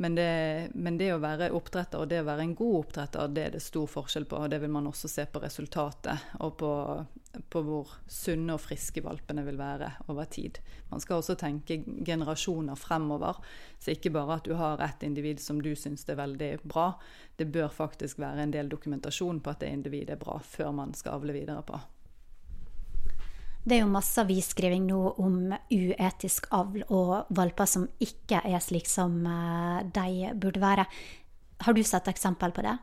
Men 0.00 0.14
det, 0.14 0.70
men 0.74 0.94
det, 0.98 1.08
å 1.10 1.18
være 1.18 1.48
oppdretter 1.58 1.98
og 1.98 2.10
det 2.10 2.20
å 2.22 2.26
være 2.28 2.44
en 2.44 2.52
god 2.58 2.74
oppdretter, 2.84 3.30
det 3.34 3.42
er 3.42 3.54
det 3.56 3.62
stor 3.64 3.88
forskjell 3.90 4.28
på. 4.30 4.38
og 4.38 4.52
Det 4.52 4.60
vil 4.62 4.70
man 4.70 4.86
også 4.86 5.10
se 5.10 5.24
på 5.26 5.42
resultatet 5.42 6.28
og 6.38 6.54
på, 6.60 6.70
på 7.50 7.62
hvor 7.66 7.96
sunne 8.06 8.54
og 8.54 8.62
friske 8.62 9.02
valpene 9.02 9.42
vil 9.48 9.58
være 9.58 9.90
over 10.06 10.30
tid. 10.30 10.62
Man 10.92 11.02
skal 11.02 11.18
også 11.18 11.34
tenke 11.42 11.80
generasjoner 12.06 12.78
fremover, 12.78 13.42
så 13.82 13.96
ikke 13.96 14.14
bare 14.14 14.38
at 14.38 14.46
du 14.46 14.54
har 14.60 14.86
ett 14.86 15.02
individ 15.02 15.42
som 15.42 15.58
du 15.58 15.72
syns 15.74 16.06
er 16.06 16.22
veldig 16.22 16.52
bra. 16.62 16.92
Det 17.34 17.50
bør 17.50 17.74
faktisk 17.74 18.22
være 18.22 18.46
en 18.46 18.54
del 18.54 18.70
dokumentasjon 18.70 19.42
på 19.42 19.50
at 19.50 19.66
det 19.66 19.74
individet 19.74 20.14
er 20.14 20.22
bra, 20.22 20.38
før 20.38 20.70
man 20.78 20.94
skal 20.94 21.18
avle 21.18 21.34
videre 21.34 21.66
på. 21.66 21.82
Det 23.68 23.76
er 23.76 23.82
jo 23.82 23.92
masse 23.92 24.22
avisskriving 24.22 24.86
nå 24.88 24.98
om 25.20 25.52
uetisk 25.68 26.46
avl 26.56 26.86
og 26.88 27.28
valper 27.36 27.68
som 27.68 27.84
ikke 28.00 28.40
er 28.48 28.62
slik 28.64 28.88
som 28.88 29.18
eh, 29.28 29.82
de 29.92 30.30
burde 30.40 30.62
være. 30.62 30.86
Har 31.66 31.76
du 31.76 31.82
sett 31.84 32.08
eksempel 32.08 32.54
på 32.56 32.64
det? 32.64 32.78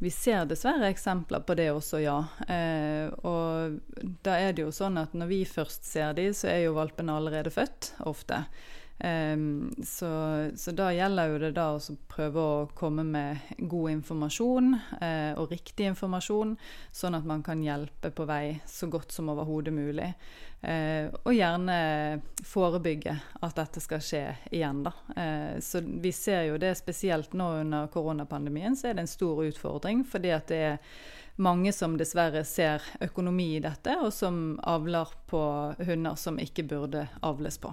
vi 0.00 0.08
ser 0.08 0.46
dessverre 0.48 0.88
eksempler 0.88 1.42
på 1.44 1.54
det 1.58 1.66
også, 1.74 1.98
ja. 2.00 2.16
Eh, 2.48 3.10
og 3.28 3.80
da 4.24 4.38
er 4.40 4.54
det 4.56 4.64
jo 4.64 4.72
sånn 4.72 4.96
at 4.96 5.12
når 5.12 5.28
vi 5.28 5.40
først 5.44 5.84
ser 5.84 6.14
de, 6.16 6.30
så 6.32 6.48
er 6.48 6.62
jo 6.64 6.76
valpene 6.78 7.18
allerede 7.20 7.52
født, 7.52 7.92
ofte. 8.08 8.38
Um, 9.04 9.74
så, 9.86 10.50
så, 10.56 10.72
da 10.76 10.90
gjelder 10.92 11.30
jo 11.30 11.38
det 11.40 11.50
da 11.56 11.66
å 11.72 11.94
prøve 12.10 12.42
å 12.42 12.66
komme 12.76 13.04
med 13.08 13.54
god 13.56 13.94
informasjon 13.94 14.74
uh, 14.76 15.32
og 15.40 15.54
riktig 15.54 15.86
informasjon, 15.88 16.52
sånn 16.92 17.16
at 17.16 17.24
man 17.24 17.40
kan 17.46 17.62
hjelpe 17.64 18.10
på 18.12 18.26
vei 18.28 18.58
så 18.68 18.90
godt 18.92 19.16
som 19.16 19.32
overhodet 19.32 19.72
mulig. 19.72 20.10
Uh, 20.60 21.08
og 21.24 21.32
gjerne 21.32 21.78
forebygge 22.44 23.16
at 23.40 23.56
dette 23.56 23.80
skal 23.80 24.04
skje 24.04 24.24
igjen, 24.52 24.84
da. 24.84 24.92
Uh, 25.16 25.56
så 25.64 25.80
vi 25.80 26.12
ser 26.12 26.50
jo 26.50 26.60
det 26.60 26.74
spesielt 26.76 27.32
nå 27.32 27.48
under 27.62 27.88
koronapandemien, 27.94 28.76
så 28.76 28.90
er 28.90 28.98
det 28.98 29.06
en 29.06 29.14
stor 29.16 29.40
utfordring. 29.48 30.04
Fordi 30.04 30.36
at 30.36 30.52
det 30.52 30.62
er 30.74 30.80
mange 31.40 31.72
som 31.72 31.96
dessverre 31.96 32.44
ser 32.44 32.84
økonomi 33.00 33.54
i 33.56 33.64
dette, 33.64 33.96
og 34.04 34.12
som 34.12 34.58
avler 34.60 35.08
på 35.30 35.40
hunder 35.88 36.20
som 36.20 36.36
ikke 36.36 36.68
burde 36.68 37.08
avles 37.24 37.56
på. 37.62 37.72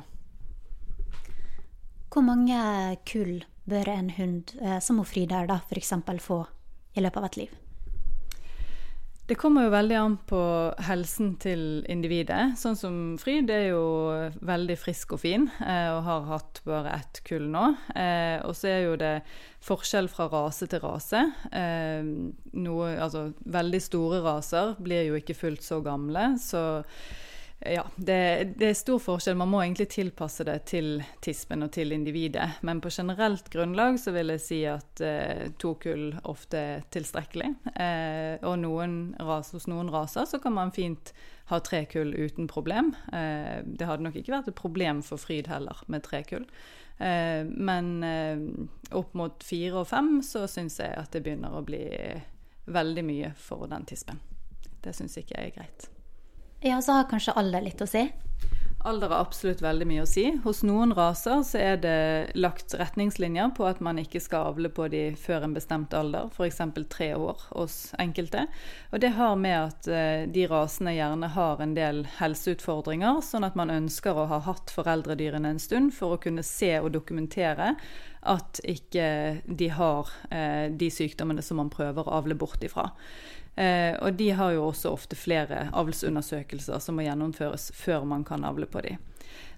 Hvor 2.08 2.24
mange 2.24 2.58
kull 3.08 3.42
bør 3.68 3.90
en 3.92 4.12
hund 4.16 4.56
eh, 4.62 4.80
som 4.84 5.04
Frida 5.06 5.44
da 5.48 5.60
f.eks. 5.68 5.94
få 6.24 6.44
i 6.96 7.04
løpet 7.04 7.20
av 7.20 7.26
et 7.28 7.40
liv? 7.44 7.56
Det 9.28 9.36
kommer 9.36 9.66
jo 9.66 9.74
veldig 9.74 9.96
an 10.00 10.14
på 10.24 10.40
helsen 10.88 11.34
til 11.44 11.84
individet. 11.92 12.54
Sånn 12.56 12.78
som 12.80 12.96
Fryd 13.20 13.52
er 13.52 13.74
jo 13.74 13.82
veldig 14.40 14.78
frisk 14.80 15.18
og 15.18 15.20
fin 15.26 15.50
eh, 15.60 15.90
og 15.92 16.00
har 16.06 16.30
hatt 16.30 16.62
bare 16.64 16.96
ett 16.96 17.20
kull 17.28 17.50
nå. 17.52 17.66
Eh, 17.92 18.40
og 18.48 18.56
så 18.56 18.72
er 18.72 18.82
jo 18.86 18.96
det 19.02 19.14
forskjell 19.68 20.08
fra 20.08 20.30
rase 20.32 20.70
til 20.72 20.80
rase. 20.80 21.26
Noe, 21.52 22.92
altså, 22.96 23.28
veldig 23.44 23.84
store 23.84 24.24
raser 24.24 24.78
blir 24.80 25.10
jo 25.10 25.20
ikke 25.20 25.36
fullt 25.36 25.66
så 25.66 25.84
gamle. 25.84 26.38
så 26.40 26.64
ja, 27.60 27.88
det, 27.96 28.54
det, 28.58 28.70
er 28.70 28.76
stor 28.78 29.00
forskjell. 29.02 29.38
Man 29.38 29.50
må 29.50 29.64
egentlig 29.64 29.88
tilpasse 29.90 30.46
det 30.46 30.60
til 30.70 31.02
tispen 31.26 31.66
og 31.66 31.72
til 31.74 31.92
individet. 31.96 32.60
Men 32.62 32.82
på 32.84 32.92
generelt 32.94 33.50
grunnlag 33.50 33.98
så 34.00 34.14
vil 34.14 34.30
jeg 34.36 34.44
si 34.44 34.60
at 34.70 35.02
eh, 35.02 35.48
to 35.58 35.74
kull 35.82 36.12
ofte 36.30 36.62
er 36.62 36.86
tilstrekkelig. 36.94 37.50
Eh, 37.74 38.46
og 38.46 38.60
noen 38.62 39.00
ras, 39.18 39.50
hos 39.58 39.66
noen 39.72 39.90
raser 39.94 40.30
så 40.30 40.42
kan 40.44 40.54
man 40.54 40.76
fint 40.76 41.16
ha 41.50 41.60
tre 41.66 41.82
kull 41.90 42.14
uten 42.14 42.48
problem. 42.52 42.94
Eh, 43.10 43.66
det 43.66 43.90
hadde 43.90 44.06
nok 44.06 44.22
ikke 44.22 44.36
vært 44.38 44.54
et 44.54 44.60
problem 44.62 45.02
for 45.02 45.18
Fryd 45.22 45.50
heller 45.50 45.82
med 45.90 46.06
tre 46.06 46.22
kull. 46.30 46.46
Eh, 47.02 47.42
men 47.42 47.94
eh, 48.06 48.48
opp 48.94 49.18
mot 49.18 49.42
fire 49.44 49.82
og 49.82 49.90
fem 49.90 50.20
så 50.22 50.46
syns 50.46 50.78
jeg 50.84 50.94
at 50.94 51.10
det 51.10 51.26
begynner 51.26 51.58
å 51.58 51.66
bli 51.66 51.88
veldig 52.70 53.10
mye 53.10 53.36
for 53.42 53.66
den 53.72 53.90
tispen. 53.90 54.22
Det 54.86 54.94
syns 54.94 55.18
ikke 55.18 55.40
jeg 55.40 55.56
er 55.56 55.62
greit. 55.62 55.94
Ja, 56.66 56.82
så 56.82 56.98
har 56.98 57.10
kanskje 57.10 57.36
alder 57.38 57.62
litt 57.62 57.82
å 57.82 57.90
si? 57.90 58.08
Alder 58.88 59.10
har 59.12 59.26
absolutt 59.26 59.60
veldig 59.62 59.86
mye 59.90 60.04
å 60.06 60.08
si. 60.08 60.24
Hos 60.44 60.62
noen 60.66 60.94
raser 60.96 61.42
så 61.44 61.60
er 61.60 61.80
det 61.82 61.98
lagt 62.38 62.76
retningslinjer 62.78 63.52
på 63.58 63.66
at 63.68 63.82
man 63.84 63.98
ikke 64.00 64.22
skal 64.24 64.54
avle 64.54 64.70
på 64.72 64.86
de 64.94 65.02
før 65.20 65.44
en 65.48 65.56
bestemt 65.58 65.94
alder, 65.98 66.30
f.eks. 66.32 66.62
tre 66.94 67.10
år 67.18 67.42
hos 67.52 67.76
enkelte. 68.00 68.46
Og 68.94 69.02
det 69.04 69.12
har 69.18 69.36
med 69.42 69.58
at 69.58 69.90
eh, 69.92 70.24
de 70.32 70.46
rasene 70.50 70.96
gjerne 70.96 71.32
har 71.36 71.64
en 71.64 71.74
del 71.78 72.04
helseutfordringer, 72.20 73.20
sånn 73.26 73.46
at 73.50 73.58
man 73.60 73.74
ønsker 73.74 74.16
å 74.18 74.30
ha 74.32 74.40
hatt 74.48 74.72
foreldredyrene 74.74 75.56
en 75.56 75.62
stund 75.62 75.92
for 75.98 76.16
å 76.16 76.22
kunne 76.22 76.46
se 76.46 76.78
og 76.80 76.94
dokumentere 76.96 77.74
at 78.28 78.62
ikke 78.64 79.10
de 79.46 79.72
har 79.74 80.14
eh, 80.32 80.70
de 80.72 80.94
sykdommene 80.94 81.44
som 81.44 81.60
man 81.60 81.74
prøver 81.74 82.08
å 82.08 82.22
avle 82.22 82.40
bort 82.40 82.64
ifra. 82.64 82.92
Eh, 83.58 83.96
og 84.06 84.14
de 84.14 84.30
har 84.38 84.54
jo 84.54 84.68
også 84.70 84.92
ofte 84.94 85.18
flere 85.18 85.68
avlsundersøkelser 85.74 86.82
som 86.84 86.98
må 86.98 87.08
gjennomføres 87.08 87.72
før 87.74 88.06
man 88.06 88.26
kan 88.28 88.46
avle 88.46 88.70
på 88.70 88.84
de. 88.86 88.98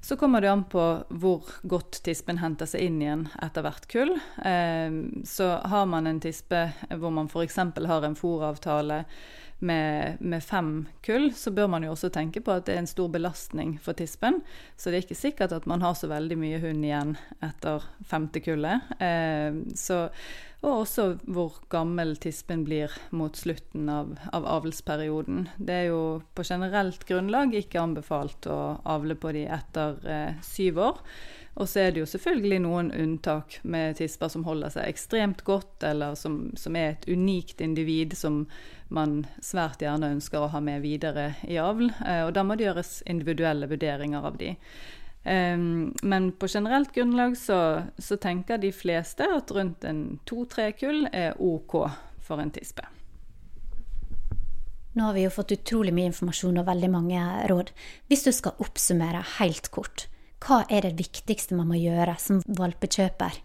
Så 0.02 0.16
kommer 0.16 0.42
det 0.42 0.48
an 0.48 0.64
på 0.72 0.84
hvor 1.10 1.50
godt 1.68 2.00
tispen 2.06 2.40
henter 2.40 2.70
seg 2.70 2.88
inn 2.88 3.02
igjen 3.04 3.26
etter 3.44 3.66
hvert 3.66 3.90
kull. 3.92 4.14
Eh, 4.48 4.96
så 5.28 5.50
har 5.74 5.90
man 5.92 6.08
en 6.08 6.24
tispe 6.24 6.70
hvor 6.90 7.12
man 7.12 7.28
f.eks. 7.28 7.60
har 7.60 8.08
en 8.08 8.16
fòravtale 8.16 9.04
med, 9.60 10.22
med, 10.22 10.44
fem 10.44 10.88
kull, 11.06 11.30
så 11.36 11.52
bør 11.52 11.68
man 11.72 11.84
jo 11.84 11.94
også 11.94 12.10
tenke 12.16 12.42
på 12.44 12.54
at 12.56 12.68
det 12.68 12.76
er 12.76 12.84
en 12.84 12.90
stor 12.90 13.10
belastning 13.12 13.76
for 13.84 13.98
tispen. 13.98 14.42
Så 14.78 14.90
det 14.90 15.00
er 15.00 15.08
ikke 15.08 15.20
sikkert 15.20 15.56
at 15.56 15.68
man 15.70 15.84
har 15.84 15.98
så 16.00 16.10
veldig 16.12 16.38
mye 16.40 16.62
hund 16.64 16.86
igjen 16.86 17.16
etter 17.46 17.84
femte 18.08 18.44
kullet. 18.44 18.94
Eh, 19.04 19.60
så, 19.80 20.06
og 20.64 20.86
også 20.86 21.10
hvor 21.28 21.60
gammel 21.72 22.16
tispen 22.20 22.64
blir 22.68 22.94
mot 23.16 23.36
slutten 23.36 23.92
av, 23.92 24.16
av, 24.32 24.48
avlsperioden. 24.60 25.48
Det 25.58 25.76
er 25.76 25.90
jo 25.92 26.04
på 26.36 26.48
generelt 26.48 27.04
grunnlag 27.08 27.56
ikke 27.60 27.84
anbefalt 27.84 28.48
å 28.52 28.80
avle 28.88 29.20
på 29.20 29.36
de 29.36 29.46
etter 29.48 30.00
eh, 30.08 30.40
syv 30.46 30.82
år. 30.90 31.04
Og 31.58 31.68
så 31.68 31.82
er 31.84 31.94
det 31.94 32.04
jo 32.04 32.10
selvfølgelig 32.10 32.60
noen 32.64 32.92
unntak 32.96 33.58
med 33.64 33.98
tisper 34.00 34.32
som 34.32 34.46
holder 34.48 34.72
seg 34.74 34.92
ekstremt 34.92 35.42
godt, 35.48 35.84
eller 35.84 36.16
som, 36.20 36.52
som, 36.60 36.76
er 36.78 36.94
et 36.94 37.10
unikt 37.10 37.62
individ 37.62 38.16
som 38.18 38.44
man 38.94 39.24
svært 39.44 39.84
gjerne 39.84 40.14
ønsker 40.16 40.46
å 40.46 40.52
ha 40.54 40.62
med 40.64 40.86
videre 40.86 41.34
i 41.48 41.60
avl. 41.62 41.90
Eh, 42.06 42.24
og 42.28 42.34
da 42.38 42.46
må 42.46 42.56
det 42.56 42.70
gjøres 42.70 43.00
individuelle 43.10 43.70
vurderinger 43.70 44.30
av 44.30 44.40
de. 44.40 44.54
Um, 45.24 45.92
men 46.02 46.32
på 46.32 46.48
generelt 46.48 46.94
grunnlag 46.96 47.36
så, 47.38 47.84
så, 47.98 48.16
tenker 48.18 48.58
de 48.58 48.72
fleste 48.72 49.26
at 49.28 49.52
rundt 49.52 49.84
en 49.84 50.22
to-tre 50.26 50.70
kull 50.80 51.10
er 51.12 51.36
OK 51.44 51.76
for 52.24 52.40
en 52.40 52.54
tispe. 52.56 52.86
Nå 54.96 55.06
har 55.06 55.14
vi 55.14 55.26
jo 55.26 55.34
fått 55.34 55.52
utrolig 55.54 55.92
mye 55.94 56.10
informasjon 56.10 56.62
og 56.62 56.70
veldig 56.72 56.90
mange 56.94 57.26
råd. 57.52 57.74
Hvis 58.08 58.26
du 58.26 58.32
skal 58.34 58.64
oppsummere 58.64 59.22
helt 59.38 59.70
kort, 59.76 60.08
hva 60.40 60.64
er 60.72 60.88
det 60.88 60.98
viktigste 61.00 61.58
man 61.58 61.70
må 61.72 61.80
gjøre 61.80 62.16
som 62.22 62.44
valpekjøper 62.48 63.42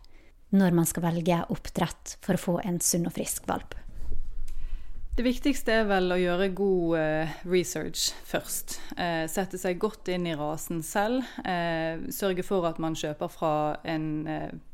når 0.54 0.76
man 0.76 0.86
skal 0.86 1.08
velge 1.08 1.40
oppdrett 1.50 2.18
for 2.22 2.36
å 2.36 2.42
få 2.42 2.60
en 2.62 2.78
sunn 2.82 3.08
og 3.08 3.16
frisk 3.16 3.48
valp? 3.50 3.74
Det 5.14 5.22
viktigste 5.22 5.70
er 5.70 5.84
vel 5.86 6.10
å 6.10 6.18
gjøre 6.18 6.48
god 6.58 6.94
eh, 6.98 7.34
research 7.46 8.08
først. 8.26 8.80
Eh, 8.98 9.26
sette 9.30 9.60
seg 9.62 9.78
godt 9.82 10.10
inn 10.10 10.26
i 10.26 10.34
rasen 10.34 10.80
selv. 10.82 11.22
Eh, 11.46 12.02
sørge 12.10 12.42
for 12.42 12.66
at 12.66 12.80
man 12.82 12.98
kjøper 12.98 13.30
fra 13.30 13.52
en, 13.86 14.08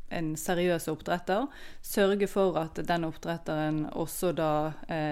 en, 0.09 0.31
seriøs 0.37 0.89
oppdretter. 0.89 1.45
Sørge 1.85 2.29
for 2.29 2.57
at 2.57 2.81
den 2.89 3.05
oppdretteren 3.05 3.83
også 3.93 4.33
da 4.33 4.51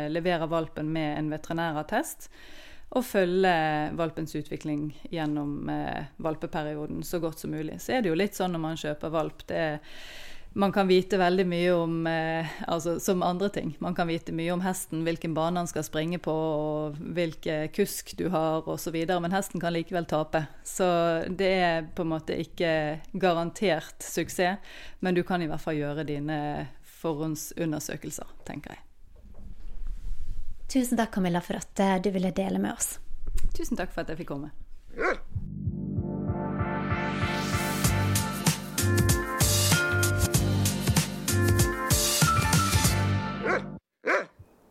leverer 0.10 0.50
valpen 0.50 0.90
med 0.98 1.20
en 1.20 1.30
veterinærattest 1.36 2.32
og 2.90 3.06
følge 3.06 3.52
valpens 3.98 4.34
utvikling 4.40 4.88
gjennom 5.14 5.70
eh, 5.70 6.10
valpeperioden 6.18 7.04
så 7.06 7.20
godt 7.22 7.44
som 7.44 7.54
mulig. 7.54 7.78
Så 7.84 7.94
er 7.94 8.02
det 8.02 8.10
jo 8.10 8.18
litt 8.18 8.38
sånn 8.38 8.56
når 8.56 8.66
man 8.66 8.82
kjøper 8.82 9.14
valp. 9.14 9.46
det 9.50 9.62
er 9.68 9.80
man 10.54 10.72
kan 10.72 10.88
vite 10.88 11.18
veldig 11.18 11.46
mye 11.46 11.74
om 11.78 12.08
eh, 12.08 12.48
altså 12.68 13.00
Som 13.00 13.22
andre 13.24 13.50
ting. 13.50 13.76
Man 13.80 13.96
kan 13.96 14.08
vite 14.08 14.34
mye 14.34 14.52
om 14.54 14.64
hesten, 14.66 15.04
hvilken 15.06 15.36
bane 15.38 15.62
han 15.62 15.70
skal 15.70 15.86
springe 15.86 16.18
på, 16.18 16.34
og 16.34 16.98
hvilke 16.98 17.68
kusk 17.76 18.16
du 18.18 18.28
har 18.34 18.66
osv. 18.66 18.98
Men 18.98 19.36
hesten 19.36 19.62
kan 19.62 19.76
likevel 19.78 20.10
tape. 20.10 20.48
Så 20.66 20.90
det 21.30 21.54
er 21.62 21.88
på 21.96 22.06
en 22.06 22.14
måte 22.16 22.40
ikke 22.42 22.74
garantert 23.14 24.02
suksess. 24.04 24.58
Men 25.00 25.16
du 25.16 25.24
kan 25.24 25.42
i 25.42 25.48
hvert 25.48 25.62
fall 25.62 25.78
gjøre 25.78 26.08
dine 26.10 26.40
forhåndsundersøkelser, 27.00 28.38
tenker 28.50 28.74
jeg. 28.76 28.89
Tusen 30.70 30.98
takk, 30.98 31.16
Camilla, 31.16 31.42
for 31.42 31.58
at 31.58 31.80
eh, 31.82 31.96
du 31.98 32.12
ville 32.14 32.30
dele 32.32 32.60
med 32.62 32.76
oss. 32.78 33.00
Tusen 33.58 33.78
takk 33.78 33.90
for 33.90 34.04
at 34.04 34.12
jeg 34.14 34.20
fikk 34.22 34.36
komme. 34.36 34.52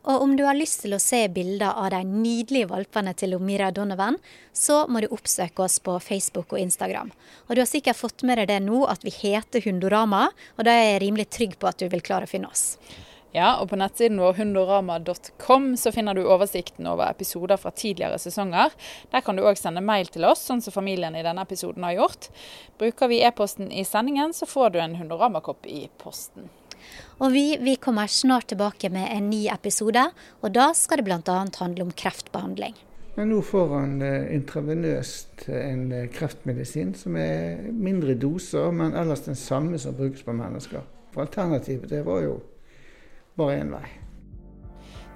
Og 0.08 0.22
om 0.22 0.36
du 0.38 0.44
har 0.46 0.56
lyst 0.56 0.84
til 0.84 0.94
å 0.94 1.00
se 1.02 1.24
bilder 1.34 1.74
av 1.74 1.90
de 1.92 2.00
nydelige 2.06 2.70
valpene 2.70 3.12
til 3.18 3.34
Omira 3.36 3.72
Donovan, 3.74 4.16
så 4.54 4.84
må 4.88 5.02
du 5.02 5.10
oppsøke 5.10 5.66
oss 5.66 5.80
på 5.84 5.98
Facebook 6.00 6.54
og 6.54 6.62
Instagram. 6.62 7.10
Og 7.48 7.58
du 7.58 7.64
har 7.64 7.68
sikkert 7.68 7.98
fått 7.98 8.22
med 8.22 8.38
deg 8.38 8.48
det 8.54 8.62
nå 8.64 8.84
at 8.86 9.02
vi 9.04 9.12
heter 9.12 9.66
Hundorama, 9.66 10.28
og 10.56 10.64
da 10.64 10.78
er 10.78 10.94
jeg 10.94 11.04
rimelig 11.08 11.28
trygg 11.34 11.58
på 11.58 11.68
at 11.68 11.82
du 11.82 11.90
vil 11.90 12.06
klare 12.06 12.30
å 12.30 12.30
finne 12.30 12.48
oss. 12.54 12.78
Ja, 13.36 13.58
og 13.60 13.68
på 13.68 13.76
nettsiden 13.76 14.20
vår 14.22 14.38
hundorama.com 14.38 15.74
så 15.76 15.92
finner 15.92 16.16
du 16.16 16.22
oversikten 16.24 16.86
over 16.88 17.10
episoder 17.10 17.60
fra 17.60 17.70
tidligere 17.76 18.16
sesonger. 18.22 18.72
Der 19.12 19.24
kan 19.24 19.36
du 19.36 19.44
òg 19.44 19.60
sende 19.60 19.84
mail 19.84 20.08
til 20.08 20.24
oss, 20.24 20.46
sånn 20.48 20.64
som 20.64 20.72
familien 20.72 21.16
i 21.18 21.24
denne 21.26 21.44
episoden 21.44 21.84
har 21.84 21.98
gjort. 21.98 22.30
Bruker 22.80 23.12
vi 23.12 23.20
e-posten 23.26 23.68
i 23.68 23.84
sendingen, 23.84 24.32
så 24.32 24.48
får 24.48 24.72
du 24.72 24.80
en 24.80 24.96
Hundorama-kopp 24.96 25.68
i 25.68 25.84
posten. 26.00 26.48
Og 27.18 27.34
vi, 27.34 27.58
vi, 27.60 27.76
kommer 27.76 28.08
snart 28.08 28.48
tilbake 28.48 28.88
med 28.94 29.10
en 29.12 29.28
ny 29.28 29.44
episode, 29.52 30.08
og 30.40 30.52
da 30.54 30.70
skal 30.78 31.02
det 31.02 31.08
bl.a. 31.10 31.38
handle 31.60 31.84
om 31.84 31.92
kreftbehandling. 31.92 32.76
Men 33.18 33.32
nå 33.34 33.42
får 33.42 33.72
han 33.74 33.96
eh, 34.06 34.28
intravenøst 34.36 35.48
en 35.50 35.88
eh, 35.92 36.06
kreftmedisin 36.14 36.94
som 36.96 37.16
er 37.18 37.64
mindre 37.74 38.14
doser, 38.14 38.70
men 38.72 38.94
ellers 38.96 39.26
den 39.26 39.36
samme 39.36 39.80
som 39.82 39.96
brukes 39.98 40.22
på 40.22 40.36
mennesker. 40.38 40.86
For 41.12 41.26
Alternativet 41.26 41.90
det 41.90 42.04
var 42.06 42.22
jo 42.22 42.38
bare 43.38 43.60
én 43.62 43.72
vei. 43.72 43.86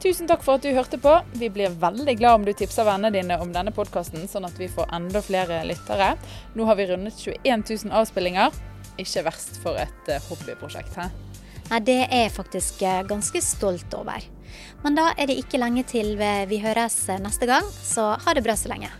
Tusen 0.02 0.26
takk 0.26 0.42
for 0.42 0.58
at 0.58 0.64
du 0.66 0.72
hørte 0.74 0.98
på. 0.98 1.12
Vi 1.38 1.46
blir 1.52 1.74
veldig 1.78 2.16
glad 2.18 2.40
om 2.40 2.46
du 2.46 2.50
tipser 2.58 2.86
vennene 2.88 3.12
dine 3.14 3.36
om 3.38 3.52
denne 3.54 3.70
podkasten, 3.74 4.24
sånn 4.30 4.48
at 4.48 4.56
vi 4.58 4.66
får 4.70 4.90
enda 4.96 5.22
flere 5.22 5.60
lyttere. 5.68 6.16
Nå 6.58 6.66
har 6.66 6.78
vi 6.78 6.88
rundet 6.90 7.20
21 7.22 7.62
000 7.86 7.94
avspillinger. 8.00 8.56
Ikke 8.98 9.22
verst 9.28 9.60
for 9.62 9.78
et 9.78 10.10
eh, 10.10 10.26
hobbyprosjekt. 10.26 10.98
hæ? 10.98 11.06
Nei, 11.70 11.78
det 11.86 12.00
er 12.08 12.26
jeg 12.26 12.34
faktisk 12.34 12.82
eh, 12.82 13.04
ganske 13.06 13.44
stolt 13.46 13.94
over. 13.94 14.26
Men 14.82 14.98
da 14.98 15.12
er 15.14 15.30
det 15.30 15.38
ikke 15.38 15.62
lenge 15.62 15.86
til 15.88 16.16
vi 16.18 16.58
høres 16.66 16.98
neste 17.22 17.48
gang, 17.48 17.64
så 17.70 18.12
ha 18.26 18.34
det 18.34 18.44
bra 18.44 18.58
så 18.58 18.74
lenge. 18.74 18.90